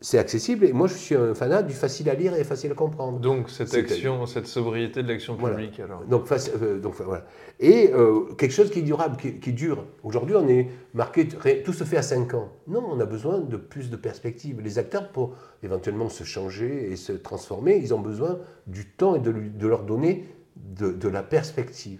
c'est 0.01 0.19
accessible. 0.19 0.65
Et 0.65 0.73
moi, 0.73 0.87
je 0.87 0.93
suis 0.93 1.15
un 1.15 1.33
fanat 1.33 1.63
du 1.63 1.73
facile 1.73 2.09
à 2.09 2.13
lire 2.13 2.35
et 2.35 2.43
facile 2.43 2.71
à 2.71 2.75
comprendre. 2.75 3.19
Donc, 3.19 3.49
cette 3.49 3.73
action, 3.73 4.25
cette 4.25 4.47
sobriété 4.47 5.03
de 5.03 5.07
l'action 5.07 5.35
publique, 5.35 5.79
alors. 5.79 6.03
Donc, 6.05 6.31
euh, 6.31 6.79
donc 6.79 6.95
voilà. 6.95 7.25
Et 7.59 7.91
euh, 7.93 8.25
quelque 8.37 8.51
chose 8.51 8.69
qui 8.69 8.79
est 8.79 8.83
durable, 8.83 9.17
qui, 9.17 9.53
dure. 9.53 9.85
Aujourd'hui, 10.03 10.35
on 10.35 10.47
est 10.47 10.67
marqué, 10.93 11.27
tout 11.63 11.73
se 11.73 11.83
fait 11.83 11.97
à 11.97 12.01
5 12.01 12.33
ans. 12.33 12.49
Non, 12.67 12.83
on 12.89 12.99
a 12.99 13.05
besoin 13.05 13.39
de 13.39 13.57
plus 13.57 13.89
de 13.89 13.95
perspectives. 13.95 14.61
Les 14.61 14.77
acteurs, 14.77 15.09
pour 15.09 15.35
éventuellement 15.63 16.09
se 16.09 16.23
changer 16.23 16.91
et 16.91 16.95
se 16.95 17.13
transformer, 17.13 17.77
ils 17.77 17.93
ont 17.93 18.01
besoin 18.01 18.39
du 18.67 18.85
temps 18.85 19.15
et 19.15 19.19
de, 19.19 19.31
de 19.31 19.67
leur 19.67 19.83
donner 19.83 20.25
de, 20.55 21.07
la 21.07 21.23
perspective. 21.23 21.99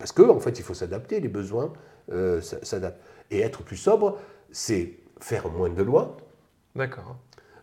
Parce 0.00 0.12
qu'en 0.12 0.30
en 0.30 0.40
fait, 0.40 0.58
il 0.58 0.64
faut 0.64 0.72
s'adapter, 0.72 1.20
les 1.20 1.28
besoins 1.28 1.74
euh, 2.10 2.40
s'adaptent. 2.40 3.00
Et 3.30 3.40
être 3.40 3.62
plus 3.62 3.76
sobre, 3.76 4.18
c'est 4.50 4.94
faire 5.20 5.50
moins 5.50 5.68
de 5.68 5.82
lois. 5.82 6.16
D'accord 6.74 7.18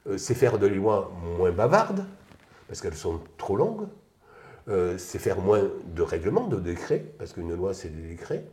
euh, 0.08 0.18
c'est 0.18 0.36
faire 0.36 0.60
de 0.60 0.68
lois 0.68 1.12
moins 1.38 1.52
bavardes, 1.52 2.06
parce 2.68 2.80
qu'elles 2.80 2.94
sont 2.94 3.20
trop 3.38 3.58
longues. 3.58 3.88
Euh, 4.70 4.98
c'est 5.00 5.18
faire 5.18 5.40
moins 5.40 5.64
de 5.96 6.02
règlements, 6.04 6.48
de 6.48 6.60
décrets, 6.60 7.06
parce 7.18 7.34
qu'une 7.34 7.54
loi, 7.56 7.74
c'est 7.74 7.90
des 7.90 8.08
décrets. 8.08 8.46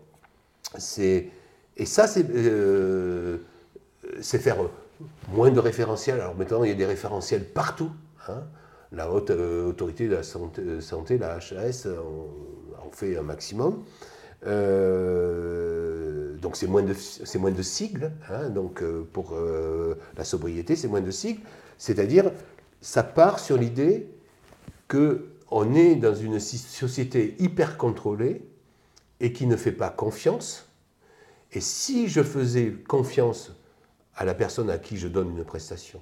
Et 1.77 1.87
ça, 1.87 2.07
c'est 2.09 2.25
faire 4.39 4.57
moins 5.29 5.51
de 5.51 5.61
référentiels. 5.61 6.21
Alors 6.21 6.35
maintenant, 6.37 6.65
il 6.65 6.71
y 6.71 6.73
a 6.73 6.77
des 6.77 6.87
référentiels 6.87 7.45
partout. 7.45 7.91
Hein. 8.29 8.45
La 8.93 9.11
haute 9.11 9.31
autorité 9.31 10.09
de 10.09 10.15
la 10.15 10.23
santé, 10.23 11.19
la 11.19 11.37
HAS, 11.37 11.87
en, 12.87 12.91
fait 12.91 13.17
un 13.17 13.23
maximum. 13.23 13.85
donc 16.41 16.57
c'est 16.57 16.67
moins, 16.67 16.83
de, 16.83 16.95
moins 17.39 17.51
de 17.51 17.63
sigles. 17.63 18.13
Hein. 18.31 18.51
donc 18.51 18.83
pour 19.13 19.35
la 20.17 20.25
sobriété, 20.25 20.77
c'est 20.77 20.89
moins 20.89 21.01
de 21.01 21.11
sigles. 21.11 21.41
C'est-à-dire, 21.79 22.31
ça 22.81 23.03
part 23.03 23.39
sur 23.39 23.57
l'idée 23.57 24.09
qu'on 24.89 25.75
est 25.75 25.97
dans 25.97 26.15
une 26.15 26.39
société 26.39 27.35
hyper 27.39 27.79
contrôlée 27.79 28.43
et 29.21 29.33
qui 29.33 29.47
ne 29.47 29.57
fait 29.57 29.73
pas 29.73 29.91
confiance. 29.91 30.69
Et 31.53 31.61
si 31.61 32.09
je 32.09 32.23
faisais 32.23 32.73
confiance 32.89 33.53
à 34.17 34.25
la 34.25 34.35
personne 34.35 34.71
à 34.71 34.79
qui 34.79 34.97
je 34.97 35.09
donne 35.09 35.37
une 35.37 35.45
prestation, 35.45 36.01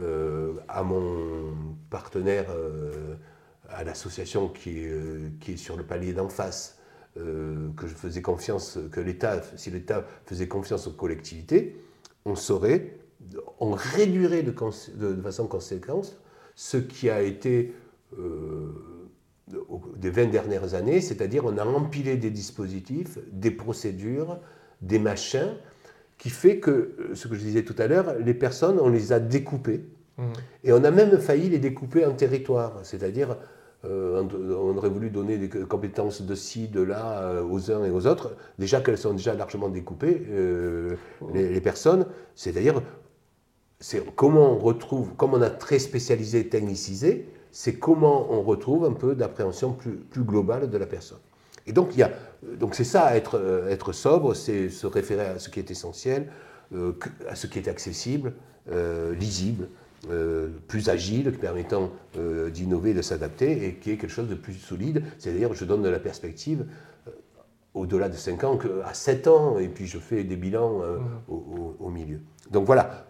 euh, 0.00 0.54
à 0.68 0.82
mon 0.82 1.54
partenaire, 1.90 2.46
euh, 2.50 3.14
à 3.68 3.84
l'association 3.84 4.48
qui, 4.48 4.86
euh, 4.86 5.28
qui, 5.40 5.52
est 5.52 5.56
sur 5.56 5.76
le 5.76 5.84
palier 5.84 6.12
d'en 6.12 6.28
face, 6.28 6.78
que 7.16 7.86
je 7.86 7.94
faisais 7.94 8.22
confiance, 8.22 8.76
que 8.90 8.98
l'État, 8.98 9.40
si 9.54 9.70
l'État 9.70 10.04
faisait 10.26 10.48
confiance 10.48 10.88
aux 10.88 10.92
collectivités, 10.94 11.80
on 12.24 12.34
saurait 12.34 12.98
on 13.60 13.72
réduirait 13.72 14.42
de, 14.42 14.52
façon 15.22 15.46
conséquente 15.46 16.18
ce 16.54 16.76
qui 16.76 17.10
a 17.10 17.22
été 17.22 17.74
euh, 18.18 18.70
des 19.96 20.10
20 20.10 20.26
dernières 20.26 20.74
années, 20.74 21.00
c'est-à-dire 21.00 21.44
on 21.44 21.58
a 21.58 21.64
empilé 21.64 22.16
des 22.16 22.30
dispositifs, 22.30 23.18
des 23.32 23.50
procédures, 23.50 24.38
des 24.80 24.98
machins, 24.98 25.54
qui 26.16 26.30
fait 26.30 26.58
que, 26.58 26.70
euh, 26.70 27.14
ce 27.14 27.26
que 27.26 27.34
je 27.34 27.40
disais 27.40 27.64
tout 27.64 27.74
à 27.78 27.86
l'heure, 27.86 28.14
les 28.18 28.34
personnes, 28.34 28.78
on 28.80 28.88
les 28.88 29.12
a 29.12 29.18
découpées, 29.18 29.84
mmh. 30.16 30.22
et 30.62 30.72
on 30.72 30.84
a 30.84 30.90
même 30.90 31.18
failli 31.18 31.48
les 31.48 31.58
découper 31.58 32.06
en 32.06 32.12
territoire, 32.12 32.80
c'est-à-dire 32.84 33.36
euh, 33.84 34.22
on 34.50 34.76
aurait 34.76 34.88
voulu 34.88 35.10
donner 35.10 35.36
des 35.36 35.48
compétences 35.48 36.22
de 36.22 36.34
ci, 36.34 36.68
de 36.68 36.80
là 36.80 37.42
aux 37.42 37.70
uns 37.70 37.84
et 37.84 37.90
aux 37.90 38.06
autres, 38.06 38.36
déjà 38.58 38.80
qu'elles 38.80 38.98
sont 38.98 39.12
déjà 39.12 39.34
largement 39.34 39.68
découpées, 39.68 40.20
mmh. 40.20 41.34
les, 41.34 41.60
personnes, 41.60 42.06
c'est-à-dire 42.34 42.80
c'est 43.80 44.02
comment 44.14 44.52
on 44.52 44.58
retrouve, 44.58 45.14
comme 45.16 45.34
on 45.34 45.42
a 45.42 45.50
très 45.50 45.78
spécialisé, 45.78 46.48
technicisé, 46.48 47.28
c'est 47.50 47.74
comment 47.74 48.32
on 48.32 48.42
retrouve 48.42 48.84
un 48.84 48.92
peu 48.92 49.14
d'appréhension 49.14 49.72
plus, 49.72 49.96
plus, 49.96 50.24
globale 50.24 50.70
de 50.70 50.78
la 50.78 50.86
personne. 50.86 51.18
Et 51.66 51.72
donc, 51.72 51.90
il 51.92 52.00
y 52.00 52.02
a, 52.02 52.10
donc 52.58 52.74
c'est 52.74 52.84
ça, 52.84 53.16
être, 53.16 53.38
euh, 53.38 53.68
être 53.68 53.92
sobre, 53.92 54.34
c'est 54.34 54.68
se 54.70 54.86
référer 54.86 55.26
à 55.26 55.38
ce 55.38 55.48
qui 55.48 55.60
est 55.60 55.70
essentiel, 55.70 56.28
euh, 56.74 56.92
à 57.28 57.36
ce 57.36 57.46
qui 57.46 57.58
est 57.58 57.68
accessible, 57.68 58.32
euh, 60.10 60.48
plus 60.68 60.88
agile, 60.88 61.32
permettant 61.32 61.90
d'innover, 62.52 62.94
de 62.94 63.02
s'adapter, 63.02 63.66
et 63.66 63.74
qui 63.74 63.90
est 63.90 63.96
quelque 63.96 64.10
chose 64.10 64.28
de 64.28 64.34
plus 64.34 64.54
solide. 64.54 65.02
C'est-à-dire, 65.18 65.52
je 65.54 65.64
donne 65.64 65.82
de 65.82 65.88
la 65.88 65.98
perspective 65.98 66.66
au-delà 67.74 68.08
de 68.08 68.14
5 68.14 68.44
ans 68.44 68.56
qu'à 68.56 68.94
7 68.94 69.26
ans, 69.26 69.58
et 69.58 69.68
puis 69.68 69.86
je 69.86 69.98
fais 69.98 70.22
des 70.22 70.36
bilans 70.36 70.78
mmh. 70.78 71.32
au, 71.32 71.76
au, 71.80 71.90
milieu. 71.90 72.20
Donc 72.50 72.66
voilà, 72.66 73.06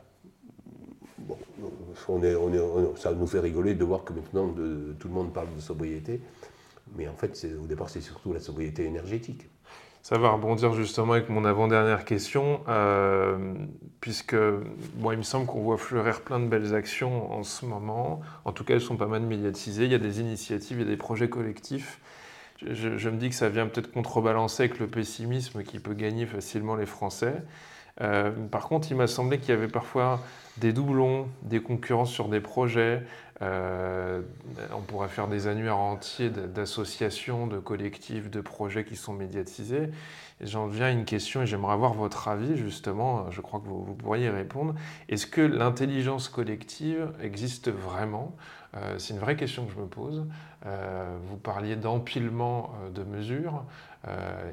on 2.08 2.22
est, 2.22 2.34
on 2.34 2.52
est, 2.52 2.98
ça 2.98 3.12
nous 3.12 3.26
fait 3.26 3.40
rigoler 3.40 3.74
de 3.74 3.84
voir 3.84 4.04
que 4.04 4.12
maintenant 4.12 4.48
tout 4.98 5.08
le 5.08 5.14
monde 5.14 5.32
parle 5.32 5.48
de 5.54 5.60
sobriété. 5.60 6.20
Mais 6.96 7.08
en 7.08 7.14
fait, 7.14 7.46
au 7.62 7.66
départ, 7.66 7.88
c'est 7.88 8.00
surtout 8.00 8.32
la 8.32 8.40
sobriété 8.40 8.84
énergétique. 8.84 9.48
Ça 10.04 10.18
va 10.18 10.28
rebondir 10.28 10.74
justement 10.74 11.14
avec 11.14 11.30
mon 11.30 11.46
avant-dernière 11.46 12.04
question, 12.04 12.60
euh, 12.68 13.54
puisque 14.02 14.36
bon, 14.96 15.12
il 15.12 15.16
me 15.16 15.22
semble 15.22 15.46
qu'on 15.46 15.62
voit 15.62 15.78
fleurir 15.78 16.20
plein 16.20 16.40
de 16.40 16.46
belles 16.46 16.74
actions 16.74 17.32
en 17.32 17.42
ce 17.42 17.64
moment. 17.64 18.20
En 18.44 18.52
tout 18.52 18.64
cas, 18.64 18.74
elles 18.74 18.82
sont 18.82 18.98
pas 18.98 19.06
mal 19.06 19.22
médiatisées. 19.22 19.86
Il 19.86 19.92
y 19.92 19.94
a 19.94 19.98
des 19.98 20.20
initiatives, 20.20 20.76
il 20.76 20.84
y 20.84 20.86
a 20.86 20.90
des 20.90 20.98
projets 20.98 21.30
collectifs. 21.30 22.00
Je, 22.60 23.08
me 23.08 23.16
dis 23.16 23.30
que 23.30 23.34
ça 23.34 23.48
vient 23.48 23.66
peut-être 23.66 23.90
contrebalancer 23.90 24.64
avec 24.64 24.78
le 24.78 24.88
pessimisme 24.88 25.62
qui 25.62 25.78
peut 25.78 25.94
gagner 25.94 26.26
facilement 26.26 26.76
les 26.76 26.84
Français. 26.84 27.42
Euh, 28.02 28.30
par 28.50 28.68
contre, 28.68 28.90
il 28.90 28.98
m'a 28.98 29.06
semblé 29.06 29.38
qu'il 29.38 29.54
y 29.54 29.56
avait 29.56 29.68
parfois 29.68 30.20
des 30.58 30.74
doublons, 30.74 31.28
des 31.44 31.62
concurrences 31.62 32.10
sur 32.10 32.28
des 32.28 32.40
projets. 32.40 33.02
Euh, 33.42 34.22
on 34.72 34.80
pourrait 34.80 35.08
faire 35.08 35.26
des 35.28 35.46
annuaires 35.46 35.78
entiers 35.78 36.30
d'associations, 36.30 37.46
de 37.46 37.58
collectifs, 37.58 38.30
de 38.30 38.40
projets 38.40 38.84
qui 38.84 38.96
sont 38.96 39.12
médiatisés. 39.12 39.90
J'en 40.40 40.66
viens 40.66 40.86
à 40.86 40.90
une 40.90 41.04
question 41.04 41.42
et 41.42 41.46
j'aimerais 41.46 41.72
avoir 41.72 41.94
votre 41.94 42.28
avis 42.28 42.56
justement. 42.56 43.30
Je 43.30 43.40
crois 43.40 43.60
que 43.60 43.66
vous, 43.66 43.94
pourriez 43.94 44.26
y 44.26 44.30
répondre. 44.30 44.74
Est-ce 45.08 45.26
que 45.26 45.40
l'intelligence 45.40 46.28
collective 46.28 47.12
existe 47.20 47.70
vraiment? 47.70 48.36
Euh, 48.76 48.98
C'est 48.98 49.14
une 49.14 49.20
vraie 49.20 49.36
question 49.36 49.66
que 49.66 49.72
je 49.72 49.78
me 49.78 49.86
pose. 49.86 50.26
Euh, 50.66 51.16
vous 51.28 51.36
parliez 51.36 51.76
d'empilement 51.76 52.72
de 52.94 53.02
mesures 53.02 53.64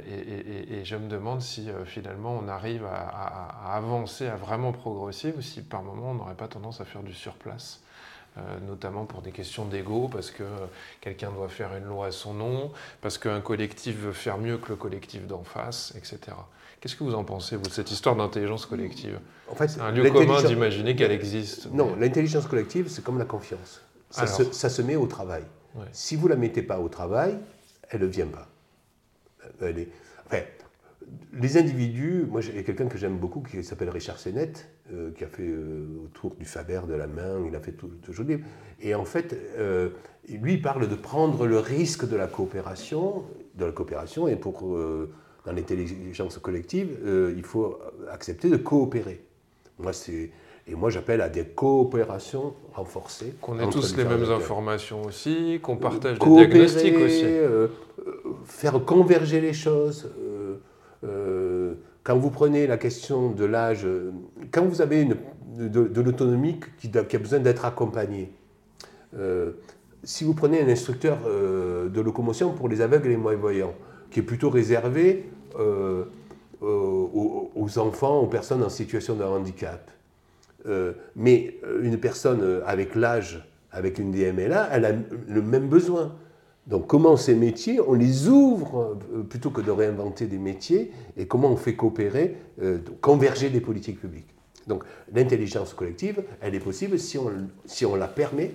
et, 0.07 0.85
je 0.85 0.95
me 0.95 1.09
demande 1.09 1.41
si 1.41 1.69
finalement 1.85 2.39
on 2.41 2.47
arrive 2.47 2.85
à, 2.85 3.07
à 3.69 3.75
avancer, 3.75 4.27
à 4.27 4.37
vraiment 4.37 4.71
progresser 4.71 5.33
ou 5.37 5.41
si 5.41 5.61
par 5.61 5.83
moment 5.83 6.11
on 6.11 6.13
n'aurait 6.15 6.35
pas 6.35 6.47
tendance 6.47 6.79
à 6.79 6.85
faire 6.85 7.03
du 7.03 7.13
surplace. 7.13 7.81
Euh, 8.37 8.41
notamment 8.65 9.03
pour 9.03 9.21
des 9.21 9.31
questions 9.31 9.65
d'ego, 9.65 10.07
parce 10.09 10.31
que 10.31 10.45
quelqu'un 11.01 11.31
doit 11.31 11.49
faire 11.49 11.75
une 11.75 11.83
loi 11.83 12.07
à 12.07 12.11
son 12.11 12.33
nom, 12.33 12.71
parce 13.01 13.17
qu'un 13.17 13.41
collectif 13.41 13.97
veut 13.97 14.13
faire 14.13 14.37
mieux 14.37 14.57
que 14.57 14.69
le 14.69 14.77
collectif 14.77 15.27
d'en 15.27 15.43
face, 15.43 15.93
etc. 15.97 16.37
Qu'est-ce 16.79 16.95
que 16.95 17.03
vous 17.03 17.13
en 17.13 17.25
pensez, 17.25 17.57
vous, 17.57 17.63
de 17.63 17.71
cette 17.71 17.91
histoire 17.91 18.15
d'intelligence 18.15 18.65
collective? 18.65 19.19
En 19.49 19.55
fait, 19.55 19.77
Un 19.81 19.91
lieu 19.91 20.09
commun 20.09 20.41
d'imaginer 20.43 20.95
qu'elle 20.95 21.11
existe. 21.11 21.69
Non, 21.73 21.93
l'intelligence 21.97 22.47
collective, 22.47 22.87
c'est 22.87 23.03
comme 23.03 23.19
la 23.19 23.25
confiance. 23.25 23.81
Ça, 24.09 24.27
se, 24.27 24.81
met 24.81 24.95
au 24.95 25.07
travail. 25.07 25.43
Si 25.91 26.15
vous 26.15 26.27
ne 26.27 26.33
la 26.33 26.39
mettez 26.39 26.61
pas 26.61 26.79
au 26.79 26.87
travail, 26.87 27.37
elle 27.89 28.01
ne 28.01 28.05
vient 28.05 28.27
pas. 28.27 28.47
Elle 29.61 29.77
est... 29.77 29.89
enfin, 30.25 30.41
les 31.33 31.57
individus, 31.57 32.25
moi 32.29 32.41
j'ai 32.41 32.63
quelqu'un 32.63 32.87
que 32.87 32.97
j'aime 32.97 33.17
beaucoup 33.17 33.41
qui 33.41 33.63
s'appelle 33.63 33.89
Richard 33.89 34.17
Sennett, 34.17 34.69
euh, 34.91 35.11
qui 35.11 35.23
a 35.23 35.27
fait 35.27 35.47
euh, 35.47 35.85
autour 36.05 36.35
du 36.35 36.45
Faber, 36.45 36.81
de 36.87 36.93
la 36.93 37.07
main, 37.07 37.43
il 37.47 37.55
a 37.55 37.59
fait 37.59 37.71
tout, 37.71 37.89
tout 38.03 38.13
Et 38.81 38.95
en 38.95 39.05
fait, 39.05 39.35
euh, 39.57 39.89
lui 40.29 40.57
parle 40.57 40.87
de 40.89 40.95
prendre 40.95 41.47
le 41.47 41.59
risque 41.59 42.07
de 42.07 42.15
la 42.15 42.27
coopération, 42.27 43.23
de 43.55 43.65
la 43.65 43.71
coopération, 43.71 44.27
et 44.27 44.35
pour 44.35 44.77
dans 45.45 45.51
l'intelligence 45.51 46.37
collective, 46.37 46.99
il 47.35 47.43
faut 47.43 47.79
accepter 48.11 48.49
de 48.49 48.57
coopérer. 48.57 49.23
Moi, 49.79 49.93
c'est 49.93 50.31
et 50.67 50.75
moi, 50.75 50.91
j'appelle 50.91 51.21
à 51.21 51.29
des 51.29 51.43
coopérations 51.43 52.53
renforcées. 52.73 53.33
Qu'on 53.41 53.59
ait 53.59 53.69
tous 53.69 53.97
les 53.97 54.05
mêmes 54.05 54.29
informations 54.29 55.01
aussi, 55.01 55.59
qu'on 55.61 55.77
partage 55.77 56.19
des 56.19 56.29
diagnostics 56.29 56.97
aussi. 56.97 57.25
faire 58.45 58.85
converger 58.85 59.41
les 59.41 59.53
choses. 59.53 60.11
Euh, 61.03 61.73
quand 62.03 62.17
vous 62.17 62.29
prenez 62.29 62.67
la 62.67 62.77
question 62.77 63.31
de 63.31 63.45
l'âge, 63.45 63.87
quand 64.51 64.65
vous 64.65 64.81
avez 64.81 65.05
de, 65.05 66.01
l'autonomie 66.01 66.59
qui, 66.79 66.91
a 66.95 67.19
besoin 67.19 67.39
d'être 67.39 67.65
accompagnée, 67.65 68.31
euh, 69.15 69.51
si 70.03 70.23
vous 70.23 70.33
prenez 70.33 70.61
un 70.61 70.67
instructeur 70.67 71.19
euh, 71.27 71.89
de 71.89 72.01
locomotion 72.01 72.53
pour 72.53 72.69
les 72.69 72.81
aveugles 72.81 73.07
et 73.07 73.11
les 73.11 73.17
malvoyants, 73.17 73.75
qui 74.09 74.19
est 74.19 74.23
plutôt 74.23 74.49
réservé 74.49 75.29
aux, 76.61 77.77
enfants, 77.77 78.19
aux 78.19 78.27
personnes 78.27 78.63
en 78.63 78.69
situation 78.69 79.15
de 79.15 79.23
handicap, 79.23 79.91
mais 81.15 81.55
une 81.81 81.97
personne 81.97 82.61
avec 82.65 82.95
l'âge, 82.95 83.47
avec 83.71 83.99
une 83.99 84.11
DMLA, 84.11 84.69
elle 84.71 84.85
a 84.85 84.91
le 84.91 85.41
même 85.41 85.67
besoin. 85.69 86.13
Donc 86.71 86.87
comment 86.87 87.17
ces 87.17 87.35
métiers, 87.35 87.81
on 87.85 87.93
les 87.93 88.29
ouvre 88.29 88.97
euh, 89.13 89.23
plutôt 89.23 89.49
que 89.49 89.59
de 89.59 89.69
réinventer 89.69 90.25
des 90.25 90.37
métiers 90.37 90.91
et 91.17 91.27
comment 91.27 91.51
on 91.51 91.57
fait 91.57 91.75
coopérer, 91.75 92.37
euh, 92.61 92.79
converger 93.01 93.49
des 93.49 93.59
politiques 93.59 93.99
publiques? 93.99 94.33
Donc 94.67 94.85
l'intelligence 95.13 95.73
collective, 95.73 96.23
elle 96.39 96.55
est 96.55 96.61
possible 96.61 96.97
si 96.97 97.17
on, 97.17 97.29
si 97.65 97.85
on 97.85 97.95
la 97.95 98.07
permet, 98.07 98.51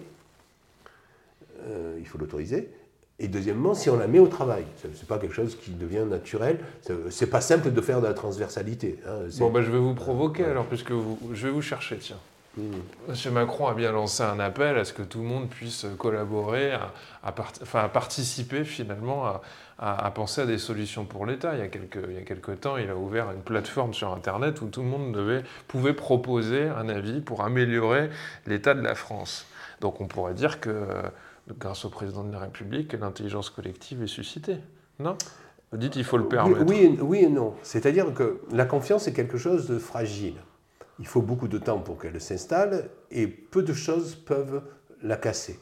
euh, 1.69 1.97
il 1.99 2.07
faut 2.07 2.17
l'autoriser, 2.17 2.71
et 3.19 3.29
deuxièmement, 3.29 3.75
si 3.75 3.91
on 3.91 3.99
la 3.99 4.07
met 4.07 4.19
au 4.19 4.29
travail. 4.29 4.65
Ce 4.83 4.89
n'est 4.89 4.95
pas 5.07 5.19
quelque 5.19 5.35
chose 5.35 5.57
qui 5.57 5.71
devient 5.71 6.05
naturel. 6.09 6.59
Ce 6.83 6.93
n'est 6.93 7.31
pas 7.31 7.41
simple 7.41 7.71
de 7.71 7.81
faire 7.81 8.01
de 8.01 8.07
la 8.07 8.15
transversalité. 8.15 8.99
Hein. 9.07 9.29
Bon, 9.39 9.51
ben, 9.51 9.63
je 9.63 9.71
vais 9.71 9.79
vous 9.79 9.95
provoquer 9.95 10.45
alors, 10.45 10.67
puisque 10.67 10.93
je 11.33 11.47
vais 11.47 11.53
vous 11.53 11.63
chercher, 11.63 11.97
tiens. 11.97 12.19
Monsieur 13.07 13.31
Macron 13.31 13.67
a 13.67 13.75
bien 13.75 13.93
lancé 13.93 14.23
un 14.23 14.41
appel 14.41 14.79
à 14.79 14.85
ce 14.85 14.95
que 14.95 15.03
tout 15.03 15.19
le 15.19 15.27
monde 15.27 15.49
puisse 15.49 15.87
collaborer, 15.99 16.73
à, 17.23 17.89
participer 17.89 18.65
finalement 18.65 19.41
à, 19.79 20.11
penser 20.11 20.41
à 20.41 20.47
des 20.47 20.57
solutions 20.57 21.05
pour 21.05 21.27
l'État. 21.27 21.55
Il, 21.55 21.59
y 21.59 21.63
a 21.63 21.69
quelques, 21.69 21.99
il 22.09 22.15
y 22.15 22.19
a 22.19 22.23
quelques 22.23 22.61
temps, 22.61 22.79
il 22.79 22.89
a 22.89 22.97
ouvert 22.97 23.31
une 23.31 23.43
plateforme 23.43 23.93
sur 23.93 24.13
Internet 24.13 24.63
où 24.63 24.69
tout 24.69 24.81
le 24.81 24.89
monde 24.89 25.13
devait, 25.13 25.43
pouvait 25.69 25.93
proposer 25.93 26.69
un 26.69 26.89
avis 26.89 27.21
pour 27.21 27.43
améliorer 27.43 28.09
l'état 28.47 28.73
de 28.73 28.81
la 28.81 28.95
France. 28.95 29.47
Donc 29.83 30.01
on 30.01 30.07
pourrait 30.07 30.35
dire 30.35 30.59
que 30.59 30.87
grâce 31.59 31.85
au 31.85 31.91
président 31.91 32.25
de 32.25 32.33
la 32.33 32.39
République, 32.39 32.95
l'intelligence 32.95 33.51
collective 33.51 34.03
est 34.03 34.09
suscitée. 34.09 34.57
Non? 34.99 35.19
Vous 35.73 35.79
dites 35.79 35.93
qu'il 35.93 36.05
faut 36.05 36.17
le 36.17 36.27
permettre. 36.27 36.65
Oui, 36.67 36.97
oui 37.03 37.19
et 37.25 37.29
non. 37.29 37.55
C'est-à-dire 37.63 38.15
que 38.15 38.41
la 38.51 38.65
confiance 38.65 39.09
est 39.09 39.13
quelque 39.13 39.37
chose 39.37 39.67
de 39.67 39.79
fragile 39.79 40.37
il 40.99 41.07
faut 41.07 41.23
beaucoup 41.23 41.49
de 41.49 41.59
temps 41.59 41.79
pour 41.79 41.99
qu'elle 41.99 42.21
s'installe 42.21 42.91
et 43.11 43.27
peu 43.27 43.63
de 43.63 43.73
choses 43.73 44.15
peuvent 44.15 44.63
la 45.03 45.17
casser. 45.17 45.59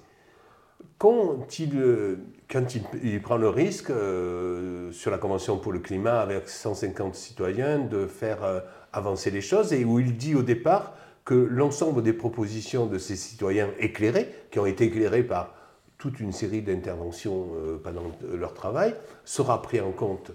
Quand 0.98 1.58
il, 1.58 3.20
prend 3.22 3.36
le 3.36 3.48
risque 3.48 3.90
euh, 3.90 4.90
sur 4.92 5.10
la 5.10 5.18
Convention 5.18 5.58
pour 5.58 5.72
le 5.72 5.80
climat 5.80 6.20
avec 6.20 6.48
150 6.48 7.14
citoyens 7.14 7.78
de 7.78 8.06
faire 8.06 8.44
euh, 8.44 8.60
avancer 8.92 9.30
les 9.30 9.40
choses 9.40 9.72
et 9.72 9.84
où 9.84 9.98
il 9.98 10.16
dit 10.16 10.34
au 10.34 10.42
départ 10.42 10.94
que 11.24 11.34
l'ensemble 11.34 12.02
des 12.02 12.12
propositions 12.12 12.86
de 12.86 12.98
ces 12.98 13.16
citoyens 13.16 13.70
éclairés, 13.78 14.28
qui 14.50 14.58
ont 14.58 14.66
été 14.66 14.84
éclairés 14.84 15.24
par 15.24 15.54
toute 15.98 16.20
une 16.20 16.32
série 16.32 16.62
d'interventions 16.62 17.48
euh, 17.56 17.80
pendant 17.82 18.12
leur 18.32 18.54
travail, 18.54 18.94
sera 19.24 19.62
pris 19.62 19.80
en 19.80 19.90
compte 19.90 20.32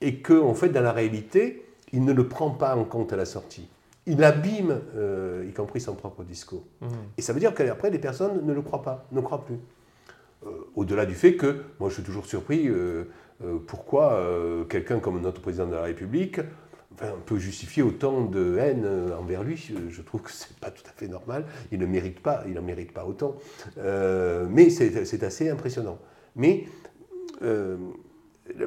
et 0.00 0.16
que, 0.16 0.40
en 0.40 0.54
fait, 0.54 0.68
dans 0.68 0.80
la 0.80 0.92
réalité, 0.92 1.64
il 1.92 2.04
ne 2.04 2.12
le 2.12 2.28
prend 2.28 2.50
pas 2.50 2.76
en 2.76 2.84
compte 2.84 3.12
à 3.12 3.16
la 3.16 3.24
sortie 3.24 3.68
il 4.08 4.24
abîme, 4.24 4.80
euh, 4.96 5.44
y 5.48 5.52
compris 5.52 5.80
son 5.80 5.94
propre 5.94 6.24
discours. 6.24 6.64
Mmh. 6.80 6.86
Et 7.18 7.22
ça 7.22 7.32
veut 7.32 7.40
dire 7.40 7.54
qu'après, 7.54 7.90
les 7.90 7.98
personnes 7.98 8.44
ne 8.44 8.52
le 8.52 8.62
croient 8.62 8.82
pas, 8.82 9.06
ne 9.12 9.20
croient 9.20 9.44
plus. 9.44 9.58
Euh, 10.46 10.50
au-delà 10.74 11.04
du 11.04 11.14
fait 11.14 11.36
que, 11.36 11.62
moi 11.78 11.88
je 11.88 11.94
suis 11.94 12.02
toujours 12.02 12.26
surpris, 12.26 12.68
euh, 12.68 13.04
pourquoi 13.66 14.20
quelqu'un 14.68 14.98
comme 14.98 15.20
notre 15.20 15.40
président 15.40 15.66
de 15.66 15.74
la 15.74 15.82
République 15.82 16.40
peut 17.24 17.38
justifier 17.38 17.84
autant 17.84 18.24
de 18.24 18.56
haine 18.58 18.84
envers 19.16 19.44
lui. 19.44 19.72
Je 19.88 20.02
trouve 20.02 20.22
que 20.22 20.32
ce 20.32 20.48
n'est 20.48 20.58
pas 20.60 20.72
tout 20.72 20.82
à 20.88 20.90
fait 20.90 21.06
normal. 21.06 21.44
Il 21.70 21.78
ne 21.78 21.86
mérite 21.86 22.18
pas, 22.18 22.42
il 22.48 22.54
n'en 22.54 22.62
mérite 22.62 22.92
pas 22.92 23.04
autant. 23.04 23.36
mais 23.76 24.70
c'est 24.70 25.22
assez 25.22 25.48
impressionnant. 25.48 26.00
Mais 26.34 26.64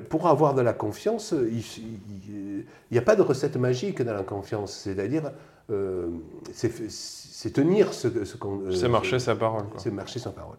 pour 0.09 0.27
avoir 0.27 0.53
de 0.53 0.61
la 0.61 0.73
confiance, 0.73 1.33
il 1.33 2.65
n'y 2.91 2.97
a 2.97 3.01
pas 3.01 3.15
de 3.15 3.21
recette 3.21 3.57
magique 3.57 4.01
dans 4.01 4.13
la 4.13 4.23
confiance. 4.23 4.73
C'est-à-dire, 4.73 5.31
euh, 5.69 6.07
c'est 6.51 7.53
tenir 7.53 7.93
ce, 7.93 8.25
ce 8.25 8.37
qu'on. 8.37 8.61
Euh, 8.61 8.71
c'est 8.71 8.89
marcher 8.89 9.19
sa 9.19 9.35
parole. 9.35 9.65
C'est 9.77 9.91
marcher 9.91 10.19
sa 10.19 10.31
parole. 10.31 10.57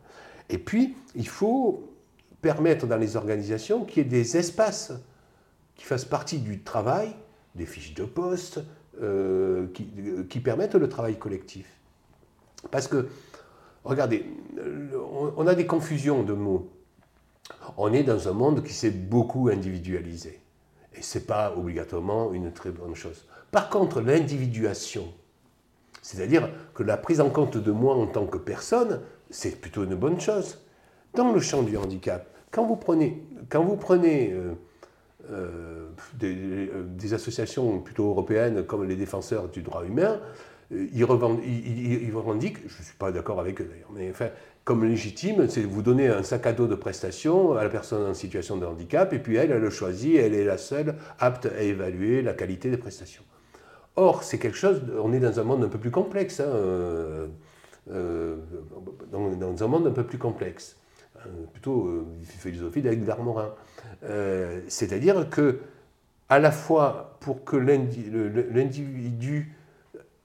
Et 0.48 0.58
puis, 0.58 0.96
il 1.14 1.28
faut 1.28 1.88
permettre 2.40 2.86
dans 2.86 2.96
les 2.96 3.16
organisations 3.16 3.84
qu'il 3.84 4.02
y 4.02 4.06
ait 4.06 4.08
des 4.08 4.36
espaces 4.36 4.92
qui 5.76 5.84
fassent 5.84 6.04
partie 6.04 6.38
du 6.38 6.60
travail, 6.62 7.14
des 7.54 7.66
fiches 7.66 7.94
de 7.94 8.04
poste, 8.04 8.60
euh, 9.00 9.68
qui, 9.72 9.88
qui, 10.28 10.40
permettent 10.40 10.74
le 10.74 10.88
travail 10.88 11.18
collectif. 11.18 11.66
Parce 12.70 12.88
que, 12.88 13.08
regardez, 13.84 14.26
on 15.36 15.46
a 15.46 15.54
des 15.54 15.66
confusions 15.66 16.22
de 16.22 16.32
mots 16.32 16.70
on 17.76 17.92
est 17.92 18.02
dans 18.02 18.28
un 18.28 18.32
monde 18.32 18.62
qui 18.62 18.72
s'est 18.72 18.90
beaucoup 18.90 19.48
individualisé. 19.48 20.40
Et 20.94 21.02
ce 21.02 21.18
n'est 21.18 21.24
pas 21.24 21.54
obligatoirement 21.56 22.32
une 22.32 22.52
très 22.52 22.70
bonne 22.70 22.94
chose. 22.94 23.26
Par 23.50 23.70
contre, 23.70 24.00
l'individuation, 24.00 25.04
c'est-à-dire 26.02 26.50
que 26.74 26.82
la 26.82 26.96
prise 26.96 27.20
en 27.20 27.30
compte 27.30 27.56
de 27.56 27.70
moi 27.70 27.94
en 27.94 28.06
tant 28.06 28.26
que 28.26 28.38
personne, 28.38 29.00
c'est 29.30 29.60
plutôt 29.60 29.84
une 29.84 29.94
bonne 29.94 30.20
chose. 30.20 30.58
Dans 31.14 31.32
le 31.32 31.40
champ 31.40 31.62
du 31.62 31.76
handicap, 31.76 32.26
quand 32.50 32.66
vous 32.66 32.76
prenez, 32.76 33.22
quand 33.48 33.64
vous 33.64 33.76
prenez 33.76 34.32
euh, 34.32 34.52
euh, 35.30 35.88
des, 36.14 37.14
associations 37.14 37.80
plutôt 37.80 38.08
européennes 38.08 38.64
comme 38.64 38.84
les 38.84 38.96
défenseurs 38.96 39.48
du 39.48 39.62
droit 39.62 39.84
humain, 39.84 40.20
ils, 40.70 41.04
revendiquent, 41.04 42.58
je 42.66 42.78
ne 42.78 42.84
suis 42.84 42.96
pas 42.98 43.12
d'accord 43.12 43.40
avec 43.40 43.60
eux 43.60 43.68
d'ailleurs, 43.70 43.90
mais 43.94 44.10
enfin, 44.10 44.28
comme 44.64 44.84
légitime, 44.84 45.48
c'est 45.48 45.62
vous 45.62 45.82
donner 45.82 46.08
un 46.08 46.22
sac 46.22 46.46
à 46.46 46.52
dos 46.52 46.68
de 46.68 46.76
prestations 46.76 47.56
à 47.56 47.64
la 47.64 47.68
personne 47.68 48.08
en 48.08 48.14
situation 48.14 48.56
de 48.56 48.64
handicap, 48.64 49.12
et 49.12 49.18
puis 49.18 49.36
elle, 49.36 49.50
elle 49.50 49.60
le 49.60 49.70
choisit, 49.70 50.16
elle 50.16 50.34
est 50.34 50.44
la 50.44 50.56
seule 50.56 50.94
apte 51.18 51.46
à 51.46 51.62
évaluer 51.62 52.22
la 52.22 52.32
qualité 52.32 52.70
des 52.70 52.76
prestations. 52.76 53.24
Or, 53.96 54.22
c'est 54.22 54.38
quelque 54.38 54.56
chose, 54.56 54.80
on 55.02 55.12
est 55.12 55.20
dans 55.20 55.40
un 55.40 55.42
monde 55.42 55.64
un 55.64 55.68
peu 55.68 55.78
plus 55.78 55.90
complexe, 55.90 56.40
hein, 56.40 56.44
euh, 56.44 57.26
euh, 57.90 58.36
dans, 59.10 59.64
un 59.64 59.66
monde 59.66 59.86
un 59.88 59.90
peu 59.90 60.04
plus 60.04 60.18
complexe, 60.18 60.76
hein, 61.18 61.28
plutôt 61.52 61.88
euh, 61.88 62.06
philosophie 62.22 62.82
d'Éric 62.82 63.04
Darmorin. 63.04 63.54
C'est-à-dire 64.68 65.28
que, 65.28 65.58
à 66.28 66.38
la 66.38 66.52
fois 66.52 67.18
pour 67.20 67.44
que 67.44 67.56
l'individu 67.56 69.54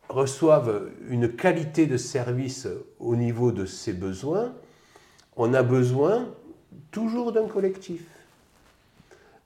reçoivent 0.10 0.90
une 1.10 1.36
qualité 1.36 1.86
de 1.86 1.98
service 1.98 2.68
au 3.00 3.16
niveau 3.16 3.52
de 3.52 3.66
ses 3.66 3.94
besoins, 3.94 4.54
on 5.36 5.54
a 5.54 5.64
besoin 5.64 6.30
toujours 6.92 7.32
d'un 7.32 7.48
collectif. 7.48 8.06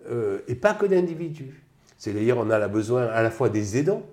Euh, 0.09 0.39
et 0.47 0.55
pas 0.55 0.73
que 0.73 0.85
d'individus. 0.85 1.63
C'est-à-dire 1.97 2.37
on 2.37 2.49
a 2.49 2.67
besoin 2.67 3.05
à 3.05 3.21
la 3.21 3.29
fois 3.29 3.49
des 3.49 3.77
aidants, 3.77 4.03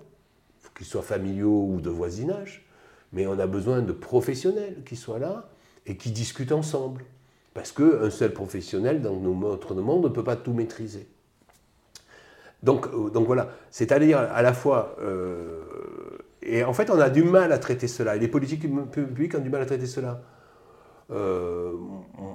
qu'ils 0.77 0.85
soient 0.85 1.01
familiaux 1.01 1.65
ou 1.67 1.81
de 1.81 1.89
voisinage, 1.89 2.65
mais 3.11 3.27
on 3.27 3.39
a 3.39 3.47
besoin 3.47 3.81
de 3.81 3.91
professionnels 3.91 4.83
qui 4.85 4.95
soient 4.95 5.19
là 5.19 5.49
et 5.85 5.97
qui 5.97 6.11
discutent 6.11 6.51
ensemble. 6.51 7.03
Parce 7.53 7.71
qu'un 7.71 8.09
seul 8.09 8.31
professionnel 8.31 9.01
dans 9.01 9.15
notre 9.15 9.73
monde 9.75 10.03
ne 10.03 10.09
peut 10.09 10.23
pas 10.23 10.35
tout 10.35 10.53
maîtriser. 10.53 11.07
Donc, 12.61 12.87
euh, 12.87 13.09
donc 13.09 13.25
voilà, 13.25 13.49
c'est-à-dire 13.71 14.19
à 14.19 14.41
la 14.41 14.53
fois 14.53 14.95
euh, 15.01 15.61
et 16.51 16.63
en 16.63 16.73
fait, 16.73 16.89
on 16.89 16.99
a 16.99 17.09
du 17.09 17.23
mal 17.23 17.51
à 17.51 17.59
traiter 17.59 17.87
cela. 17.87 18.15
Et 18.15 18.19
les 18.19 18.27
politiques 18.27 18.65
publiques 18.91 19.35
ont 19.35 19.41
du 19.41 19.49
mal 19.49 19.61
à 19.61 19.65
traiter 19.65 19.85
cela. 19.85 20.21
Euh, 21.11 21.73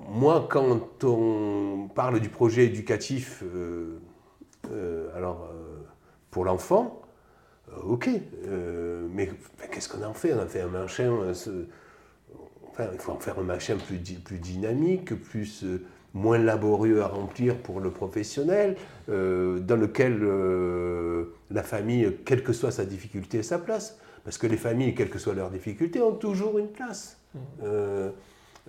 moi, 0.08 0.46
quand 0.50 1.04
on 1.04 1.88
parle 1.94 2.20
du 2.20 2.28
projet 2.28 2.66
éducatif, 2.66 3.42
euh, 3.42 3.98
euh, 4.72 5.08
alors 5.16 5.50
pour 6.30 6.44
l'enfant, 6.44 7.02
ok, 7.84 8.08
mais, 9.12 9.30
qu'est-ce 9.70 9.88
qu'on 9.88 10.04
en 10.04 10.14
fait? 10.14 10.32
On 10.32 10.40
a 10.40 10.46
fait 10.46 10.62
un 10.62 10.68
machin, 10.68 11.12
enfin, 12.68 12.88
il 12.92 12.98
faut 12.98 13.12
en 13.12 13.20
faire 13.20 13.38
un 13.38 13.44
machin 13.44 13.76
plus, 13.76 14.38
dynamique, 14.38 15.14
plus 15.14 15.64
moins 16.12 16.38
laborieux 16.38 17.02
à 17.02 17.08
remplir 17.08 17.56
pour 17.56 17.80
le 17.80 17.90
professionnel, 17.90 18.76
dans 19.08 19.80
lequel 19.80 20.20
la 21.50 21.62
famille, 21.62 22.16
quelle 22.24 22.42
que 22.42 22.52
soit 22.52 22.72
sa 22.72 22.84
difficulté, 22.84 23.38
a 23.38 23.42
sa 23.44 23.58
place. 23.58 23.98
Parce 24.24 24.38
que 24.38 24.46
les 24.46 24.56
familles, 24.56 24.94
quelles 24.94 25.10
que 25.10 25.18
soient 25.18 25.34
leurs 25.34 25.50
difficultés, 25.50 26.00
ont 26.00 26.14
toujours 26.14 26.58
une 26.58 26.68
place. 26.68 27.18
Euh, 27.62 28.10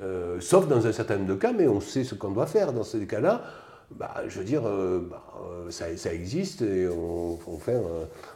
euh, 0.02 0.42
sauf 0.42 0.68
dans 0.68 0.86
un 0.86 0.92
certain 0.92 1.16
nombre 1.16 1.30
de 1.30 1.36
cas, 1.36 1.54
mais 1.54 1.68
on 1.68 1.80
sait 1.80 2.04
ce 2.04 2.16
qu'on 2.16 2.32
doit 2.32 2.48
faire 2.48 2.74
dans 2.74 2.84
ces 2.84 3.06
cas-là. 3.06 3.44
Bah, 3.92 4.16
je 4.28 4.40
veux 4.40 4.46
dire, 4.46 4.64
euh, 4.66 5.00
bah, 5.00 5.24
ça, 5.70 6.14
existe 6.14 6.64
et 6.64 6.88
on, 6.90 7.38
fait, 7.60 7.78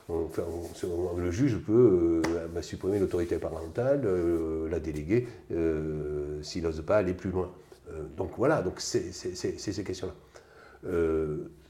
le 0.07 1.31
juge 1.31 1.57
peut 1.57 2.21
bah, 2.53 2.61
supprimer 2.61 2.99
l'autorité 2.99 3.37
parentale, 3.37 4.07
la 4.69 4.79
déléguer 4.79 5.27
s'il 6.41 6.63
n'ose 6.63 6.81
pas 6.85 6.97
aller 6.97 7.13
plus 7.13 7.31
loin. 7.31 7.51
donc 8.15 8.31
voilà, 8.37 8.61
donc 8.61 8.79
c'est 8.79 9.11
ces 9.11 9.83
questions-là. 9.83 10.13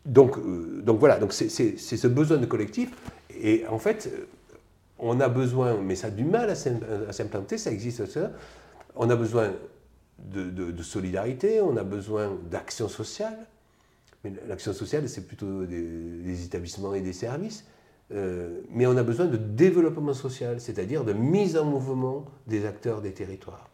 donc, 0.05 0.37
donc 0.83 0.99
voilà, 0.99 1.17
donc 1.17 1.33
c'est 1.33 1.49
ce 1.49 2.07
besoin 2.07 2.37
de 2.37 2.45
collectif. 2.45 2.91
Et 3.41 3.65
en 3.67 3.79
fait, 3.79 4.11
on 4.99 5.19
a 5.19 5.29
besoin, 5.29 5.77
mais 5.77 5.95
ça 5.95 6.07
a 6.07 6.11
du 6.11 6.23
mal 6.23 6.49
à 6.49 6.55
s'implanter, 6.55 7.57
ça 7.57 7.71
existe 7.71 8.05
ça, 8.05 8.31
on 8.95 9.09
a 9.09 9.15
besoin 9.15 9.53
de, 10.17 10.83
solidarité, 10.83 11.61
on 11.61 11.77
a 11.77 11.83
besoin 11.83 12.37
d'action 12.49 12.89
sociale, 12.89 13.37
mais 14.23 14.33
l'action 14.47 14.73
sociale, 14.73 15.07
c'est 15.07 15.25
plutôt 15.25 15.65
des, 15.65 16.45
établissements 16.45 16.93
et 16.93 17.01
des 17.01 17.13
services, 17.13 17.65
euh, 18.11 18.61
mais 18.69 18.87
on 18.87 18.97
a 18.97 19.03
besoin 19.03 19.27
de 19.27 19.37
développement 19.37 20.13
social, 20.13 20.59
c'est-à-dire 20.59 21.03
de 21.05 21.13
mise 21.13 21.57
en 21.57 21.65
mouvement 21.65 22.25
des 22.47 22.65
acteurs 22.65 23.01
des 23.01 23.13
territoires. 23.13 23.69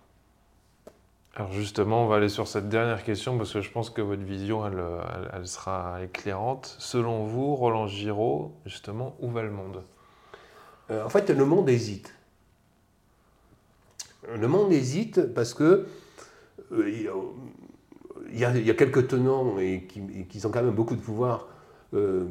Alors 1.37 1.51
justement, 1.51 2.05
on 2.05 2.07
va 2.07 2.17
aller 2.17 2.29
sur 2.29 2.47
cette 2.47 2.69
dernière 2.69 3.03
question 3.03 3.37
parce 3.37 3.51
que 3.51 3.59
je 3.59 3.69
pense 3.69 3.89
que 3.89 4.01
votre 4.01 4.23
vision, 4.23 4.65
elle, 4.65 4.81
elle 5.33 5.47
sera 5.47 6.01
éclairante. 6.01 6.75
Selon 6.79 7.25
vous, 7.25 7.55
Roland 7.55 7.87
Giraud, 7.87 8.53
justement, 8.65 9.17
où 9.19 9.29
va 9.29 9.41
le 9.41 9.51
monde? 9.51 9.83
Euh, 10.91 11.03
en 11.03 11.09
fait, 11.09 11.29
le 11.29 11.45
monde 11.45 11.69
hésite. 11.69 12.13
Le 14.35 14.47
monde 14.47 14.71
hésite 14.71 15.33
parce 15.33 15.53
que 15.53 15.85
euh, 16.71 16.89
il 18.31 18.39
y, 18.39 18.45
a, 18.45 18.73
quelques 18.73 19.07
tenants 19.07 19.59
et 19.59 19.83
qui, 19.87 20.45
ont 20.45 20.49
quand 20.49 20.63
même 20.63 20.73
beaucoup 20.73 20.95
de 20.95 21.01
pouvoir 21.01 21.47
euh, 21.93 22.25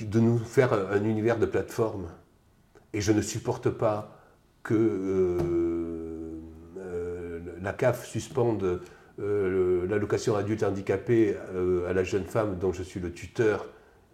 de 0.00 0.20
nous 0.20 0.38
faire 0.38 0.72
un 0.72 1.04
univers 1.04 1.38
de 1.38 1.46
plateforme. 1.46 2.06
Et 2.92 3.00
je 3.00 3.12
ne 3.12 3.20
supporte 3.20 3.70
pas 3.70 4.12
que 4.62 5.38
la 7.60 7.72
CAF 7.72 8.06
suspende 8.06 8.80
l'allocation 9.18 10.36
adulte 10.36 10.62
handicapé 10.62 11.36
à 11.88 11.92
la 11.92 12.04
jeune 12.04 12.24
femme 12.24 12.58
dont 12.58 12.72
je 12.72 12.82
suis 12.82 13.00
le 13.00 13.12
tuteur 13.12 13.66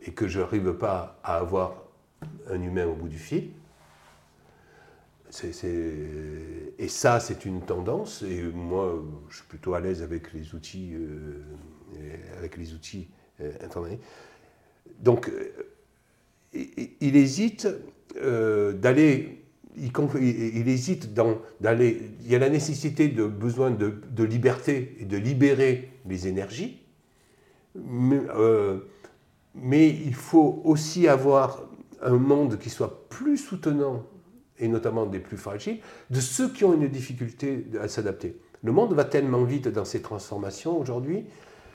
et 0.05 0.13
que 0.13 0.29
je 0.29 0.41
n'arrive 0.41 0.73
pas 0.73 1.19
à 1.23 1.37
avoir 1.37 1.75
un 2.51 2.61
humain 2.61 2.87
au 2.87 2.95
bout 2.95 3.09
du 3.09 3.19
fil. 3.19 3.51
Et 6.79 6.89
ça, 6.89 7.21
c'est 7.21 7.45
une 7.47 7.63
tendance. 7.63 8.23
Et 8.23 8.43
moi, 8.43 9.03
je 9.31 9.37
suis 9.37 9.47
plutôt 9.47 9.73
à 9.75 9.81
l'aise 9.81 10.03
avec 10.03 10.35
les 10.35 10.55
outils, 10.55 10.93
euh, 10.95 11.43
avec 12.39 12.59
les 12.59 12.75
outils 12.75 13.09
euh, 13.41 13.51
informatiques. 13.65 14.01
Donc, 15.01 15.31
euh, 15.31 15.53
il, 16.53 17.17
hésite 17.17 17.67
d'aller. 18.15 19.39
Il, 19.75 20.69
hésite 20.69 21.15
d'aller. 21.15 22.11
Il 22.21 22.31
y 22.31 22.35
a 22.35 22.39
la 22.39 22.51
nécessité 22.51 23.09
de 23.09 23.25
besoin 23.25 23.71
de, 23.71 24.25
liberté 24.25 24.99
et 25.01 25.07
de 25.07 25.17
libérer 25.17 25.93
les 26.07 26.29
énergies. 26.29 26.83
Mais 27.75 28.19
il 29.89 30.15
faut 30.15 30.61
aussi 30.65 31.09
avoir 31.09 31.63
un 32.03 32.19
monde 32.19 32.59
qui 32.59 32.69
soit 32.69 33.09
plus 33.09 33.39
soutenant 33.39 34.05
et 34.63 34.69
notamment 34.69 35.05
des 35.05 35.19
plus 35.19 35.37
fragiles, 35.37 35.81
de 36.11 36.21
ceux 36.21 36.49
qui 36.49 36.65
ont 36.65 36.73
une 36.73 36.89
difficulté 36.89 37.67
à 37.81 37.89
s'adapter. 37.89 38.37
Le 38.63 38.73
monde 38.73 38.95
va 38.95 39.05
tellement 39.05 39.43
vite 39.43 39.69
dans 39.69 39.85
ses 39.85 40.01
transformations 40.01 40.79
aujourd'hui 40.79 41.25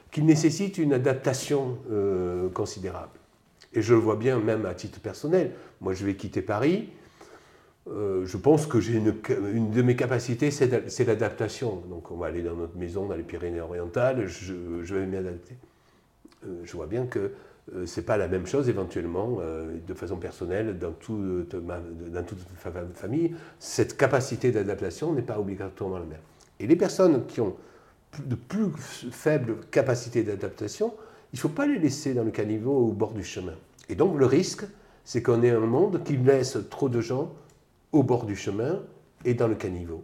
qu'il 0.10 0.26
nécessite 0.26 0.78
une 0.78 0.94
adaptation 0.94 1.78
euh, 1.92 2.50
considérable. 2.50 3.20
Et 3.74 3.82
je 3.82 3.94
le 3.94 4.00
vois 4.00 4.16
bien 4.16 4.40
même 4.40 4.66
à 4.66 4.74
titre 4.74 5.02
personnel. 5.02 5.52
Moi, 5.82 5.94
je 5.94 6.06
vais 6.06 6.16
quitter 6.16 6.42
Paris. 6.42 6.90
Euh, 7.90 8.26
je 8.26 8.38
pense 8.38 8.66
que 8.66 8.80
j'ai 8.80 8.94
une, 8.94 9.72
de 9.72 9.82
mes 9.82 9.98
capacités, 9.98 10.50
c'est 10.50 11.06
l'adaptation. 11.06 11.84
Donc, 11.90 12.10
on 12.10 12.16
va 12.16 12.28
aller 12.28 12.42
dans 12.42 12.56
notre 12.56 12.78
maison 12.78 13.06
dans 13.06 13.16
les 13.16 13.24
Pyrénées-Orientales, 13.24 14.28
je, 14.28 14.54
vais 14.94 15.06
m'y 15.06 15.18
adapter. 15.18 15.56
Euh, 16.46 16.62
je 16.64 16.74
vois 16.74 16.88
bien 16.88 17.06
que 17.06 17.32
c'est 17.86 18.06
pas 18.06 18.18
la 18.18 18.28
même 18.28 18.46
chose 18.46 18.70
éventuellement, 18.70 19.38
euh, 19.42 19.78
de 19.86 19.94
façon 19.94 20.18
personnelle, 20.18 20.78
dans, 20.80 20.92
tout, 20.92 21.46
dans 21.52 22.24
toute 22.24 22.40
famille. 22.94 23.36
Cette 23.60 23.98
capacité 23.98 24.52
d'adaptation 24.52 25.14
n'est 25.14 25.22
pas 25.22 25.40
obligatoirement 25.40 26.00
la 26.00 26.06
même. 26.06 26.20
Et 26.60 26.68
les 26.68 26.76
personnes 26.76 27.26
qui 27.26 27.42
ont 27.42 27.56
de 28.26 28.36
plus 28.36 28.72
faibles 29.12 29.58
capacités 29.70 30.24
d'adaptation, 30.24 30.94
il 31.34 31.36
ne 31.36 31.40
faut 31.40 31.50
pas 31.50 31.68
les 31.68 31.78
laisser 31.78 32.14
dans 32.14 32.24
le 32.24 32.32
caniveau 32.32 32.88
au 32.88 32.94
bord 32.94 33.14
du 33.14 33.24
chemin. 33.24 33.56
Et 33.90 33.96
donc 33.96 34.18
le 34.18 34.26
risque, 34.26 34.64
c'est 35.04 35.22
qu'on 35.22 35.44
ait 35.44 35.52
un 35.52 35.60
monde 35.60 36.04
qui 36.04 36.18
laisse 36.18 36.58
trop 36.70 36.90
de 36.90 37.02
gens 37.02 37.34
au 37.92 38.04
bord 38.04 38.26
du 38.26 38.36
chemin 38.36 38.82
et 39.26 39.34
dans 39.34 39.48
le 39.48 39.56
caniveau. 39.56 40.04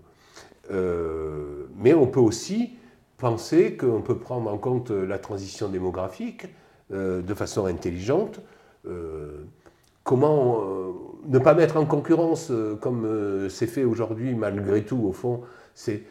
Euh, 0.72 1.66
mais 1.78 1.94
on 1.94 2.08
peut 2.08 2.20
aussi 2.20 2.74
penser 3.18 3.78
qu'on 3.78 4.02
peut 4.02 4.18
prendre 4.18 4.52
en 4.52 4.58
compte 4.58 4.92
la 4.92 5.18
transition 5.18 5.70
démographique 5.70 6.48
euh, 6.94 7.22
de 7.22 7.34
façon 7.34 7.66
intelligente. 7.66 8.40
Euh, 8.86 9.44
comment 10.04 10.62
euh, 10.62 10.92
ne 11.28 11.40
pas 11.40 11.54
mettre 11.54 11.78
en 11.78 11.86
concurrence, 11.86 12.52
comme 12.82 13.48
c'est 13.50 13.68
fait 13.68 13.84
aujourd'hui 13.84 14.36
malgré 14.36 14.84
tout, 14.84 15.02
au 15.04 15.14
fond, 15.14 15.42
c'est 15.74 16.04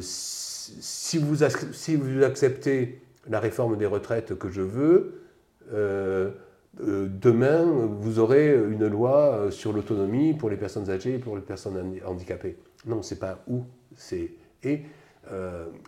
si, 0.00 1.18
vous, 1.18 1.44
si 1.72 1.96
vous 1.96 2.22
acceptez 2.22 3.02
la 3.28 3.38
réforme 3.38 3.76
des 3.76 3.86
retraites 3.86 4.38
que 4.38 4.48
je 4.48 4.62
veux, 4.62 5.20
demain, 6.80 7.64
vous 8.00 8.18
aurez 8.18 8.54
une 8.54 8.86
loi 8.86 9.48
sur 9.50 9.72
l'autonomie 9.72 10.32
pour 10.32 10.48
les 10.48 10.56
personnes 10.56 10.88
âgées 10.88 11.16
et 11.16 11.18
pour 11.18 11.36
les 11.36 11.42
personnes 11.42 12.00
handicapées. 12.06 12.56
Non, 12.86 13.02
c'est 13.02 13.18
pas 13.18 13.44
où, 13.46 13.64
c'est 13.94 14.30
et. 14.62 14.82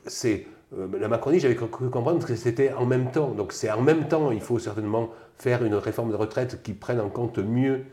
c'est 0.07 0.47
euh, 0.75 0.89
la 0.99 1.09
Macronie, 1.09 1.39
j'avais 1.39 1.55
cru 1.55 1.69
comprendre 1.69 2.25
que 2.27 2.35
c'était 2.35 2.73
en 2.73 2.87
même 2.87 3.11
temps. 3.11 3.31
Donc 3.31 3.53
c'est 3.53 3.71
en 3.71 3.83
même 3.83 4.09
temps, 4.09 4.31
il 4.31 4.41
faut 4.41 4.59
certainement 4.59 5.11
faire 5.39 5.65
une 5.65 5.75
réforme 5.75 6.11
de 6.11 6.17
retraite 6.17 6.63
qui 6.63 6.73
prenne 6.73 7.01
en 7.01 7.09
compte 7.09 7.39
mieux 7.39 7.85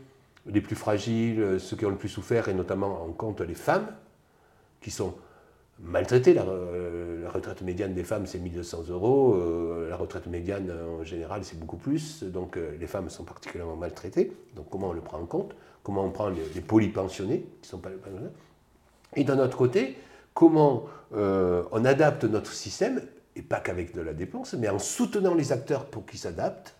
les 0.46 0.60
plus 0.60 0.76
fragiles, 0.76 1.58
ceux 1.58 1.76
qui 1.76 1.86
ont 1.86 1.90
le 1.90 1.96
plus 1.96 2.08
souffert, 2.08 2.48
et 2.48 2.54
notamment 2.54 3.02
en 3.02 3.12
compte 3.12 3.40
les 3.40 3.54
femmes, 3.54 3.86
qui 4.82 4.90
sont 4.90 5.14
maltraitées. 5.80 6.34
La, 6.34 6.44
retraite 7.30 7.62
médiane 7.62 7.94
des 7.94 8.04
femmes, 8.04 8.26
c'est 8.26 8.38
1200 8.38 8.84
euros. 8.90 9.40
la 9.88 9.96
retraite 9.96 10.26
médiane, 10.26 10.70
en 11.00 11.02
général, 11.02 11.44
c'est 11.44 11.58
beaucoup 11.58 11.78
plus. 11.78 12.24
Donc 12.24 12.58
les 12.78 12.86
femmes 12.86 13.08
sont 13.08 13.24
particulièrement 13.24 13.76
maltraitées. 13.76 14.32
Donc 14.54 14.66
comment 14.70 14.90
on 14.90 14.92
le 14.92 15.00
prend 15.00 15.18
en 15.18 15.26
compte? 15.26 15.54
Comment 15.82 16.04
on 16.04 16.10
prend 16.10 16.30
les, 16.30 16.60
polypensionnés, 16.62 17.46
qui 17.60 17.68
sont 17.68 17.78
pas 17.78 17.90
Et 19.16 19.24
d'un 19.24 19.38
autre 19.38 19.56
côté, 19.56 19.96
comment 20.34 20.84
on 21.12 21.84
adapte 21.84 22.24
notre 22.24 22.52
système 22.52 23.00
et 23.36 23.42
pas 23.42 23.60
qu'avec 23.60 23.94
de 23.94 24.00
la 24.00 24.14
dépense, 24.14 24.54
mais 24.54 24.68
en 24.68 24.78
soutenant 24.78 25.34
les 25.34 25.52
acteurs 25.52 25.86
pour 25.86 26.06
qu'ils 26.06 26.20
s'adaptent, 26.20 26.76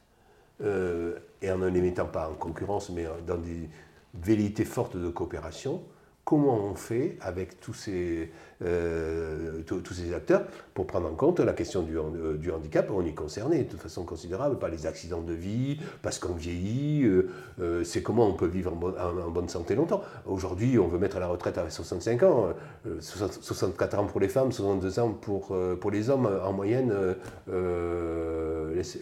euh, 0.62 1.18
et 1.42 1.50
en 1.50 1.58
ne 1.58 1.68
les 1.68 1.80
mettant 1.80 2.06
pas 2.06 2.28
en 2.28 2.34
concurrence, 2.34 2.90
mais 2.90 3.06
dans 3.26 3.36
des 3.36 3.68
velléités 4.14 4.64
fortes 4.64 4.96
de 4.96 5.08
coopération, 5.08 5.82
comment 6.24 6.56
on 6.56 6.74
fait 6.74 7.16
avec 7.20 7.60
tous 7.60 7.74
ces, 7.74 8.30
euh, 8.62 9.62
tous 9.66 9.92
ces 9.92 10.14
acteurs 10.14 10.44
pour 10.72 10.86
prendre 10.86 11.06
en 11.06 11.14
compte 11.14 11.40
la 11.40 11.52
question 11.52 11.82
du, 11.82 11.98
euh, 11.98 12.54
handicap 12.54 12.90
On 12.90 13.04
est 13.04 13.12
concerné 13.14 13.64
de 13.64 13.76
façon 13.76 14.04
considérable 14.04 14.58
par 14.58 14.70
les 14.70 14.86
accidents 14.86 15.20
de 15.20 15.34
vie, 15.34 15.78
parce 16.02 16.18
qu'on 16.18 16.32
vieillit, 16.32 17.04
euh, 17.04 17.84
c'est 17.84 18.02
comment 18.02 18.26
on 18.26 18.34
peut 18.34 18.46
vivre 18.46 18.72
en, 18.72 19.30
bonne 19.30 19.48
santé 19.48 19.74
longtemps. 19.74 20.02
Aujourd'hui, 20.26 20.78
on 20.78 20.88
veut 20.88 20.98
mettre 20.98 21.18
à 21.18 21.20
la 21.20 21.26
retraite 21.26 21.58
à 21.58 21.68
65 21.68 22.22
ans, 22.22 22.54
64 23.00 23.98
ans 23.98 24.06
pour 24.06 24.20
les 24.20 24.28
femmes, 24.28 24.52
62 24.52 24.98
ans 24.98 25.10
pour, 25.10 25.56
les 25.90 26.10
hommes, 26.10 26.28
en 26.42 26.52
moyenne, 26.52 26.94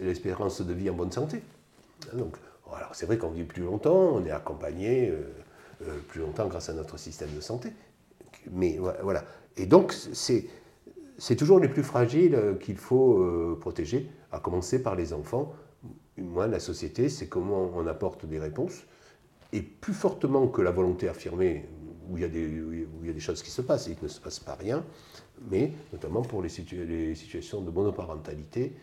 l'espérance 0.01 0.61
de 0.61 0.73
vie 0.73 0.89
en 0.89 0.93
bonne 0.93 1.11
santé. 1.11 1.41
Alors 2.75 2.89
c'est 2.93 3.05
vrai 3.05 3.17
qu'on 3.17 3.29
vit 3.29 3.43
plus 3.43 3.63
longtemps, 3.63 4.13
on 4.15 4.25
est 4.25 4.31
accompagné. 4.31 5.13
Euh, 5.87 5.97
plus 6.07 6.21
longtemps 6.21 6.47
grâce 6.47 6.69
à 6.69 6.73
notre 6.73 6.97
système 6.97 7.33
de 7.35 7.41
santé. 7.41 7.69
Mais 8.51 8.79
voilà. 9.01 9.23
Et 9.57 9.65
donc, 9.65 9.93
c'est, 9.93 10.45
toujours 11.35 11.59
les 11.59 11.67
plus 11.67 11.83
fragiles 11.83 12.35
euh, 12.35 12.55
qu'il 12.55 12.77
faut 12.77 13.19
euh, 13.19 13.57
protéger, 13.59 14.09
à 14.31 14.39
commencer 14.39 14.81
par 14.81 14.95
les 14.95 15.13
enfants. 15.13 15.53
Moi, 16.17 16.47
la 16.47 16.59
société, 16.59 17.09
c'est 17.09 17.27
comment 17.27 17.71
on 17.75 17.87
apporte 17.87 18.25
des 18.25 18.39
réponses. 18.39 18.83
Et 19.51 19.61
plus 19.61 19.93
fortement 19.93 20.47
que 20.47 20.61
la 20.61 20.71
volonté 20.71 21.07
affirmée, 21.07 21.67
où 22.09 22.17
il 22.17 22.21
y 22.21 22.25
a 22.25 22.29
des, 22.29 22.45
où 22.61 22.73
il 23.01 23.07
y 23.07 23.09
a 23.09 23.13
des 23.13 23.19
choses 23.19 23.41
qui 23.41 23.51
se 23.51 23.61
passent 23.61 23.87
et 23.87 23.91
il 23.91 24.03
ne 24.03 24.07
se 24.07 24.19
passe 24.19 24.39
pas 24.39 24.55
rien, 24.55 24.83
mais 25.49 25.71
notamment 25.91 26.21
pour 26.21 26.41
les, 26.41 26.49
situations 26.49 27.61
de 27.61 27.71
monoparentalité 27.71 28.75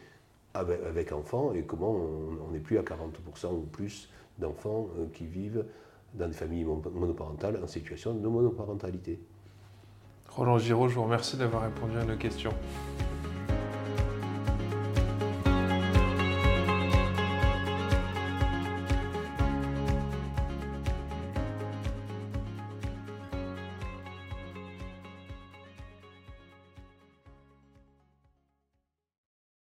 avec 0.54 1.12
enfants 1.12 1.52
et 1.52 1.62
comment 1.62 1.92
on 1.92 2.50
n'est 2.50 2.60
plus 2.60 2.78
à 2.78 2.82
40% 2.82 3.52
ou 3.52 3.66
plus 3.70 4.08
d'enfants 4.38 4.88
qui 5.12 5.26
vivent 5.26 5.64
dans 6.14 6.28
des 6.28 6.34
familles 6.34 6.64
monoparentales 6.64 7.60
en 7.62 7.66
situation 7.66 8.14
de 8.14 8.28
monoparentalité. 8.28 9.20
Roland 10.28 10.58
Giraud, 10.58 10.88
je 10.88 10.94
vous 10.94 11.04
remercie 11.04 11.36
d'avoir 11.36 11.62
répondu 11.62 11.96
à 11.98 12.04
nos 12.04 12.16
questions. 12.16 12.52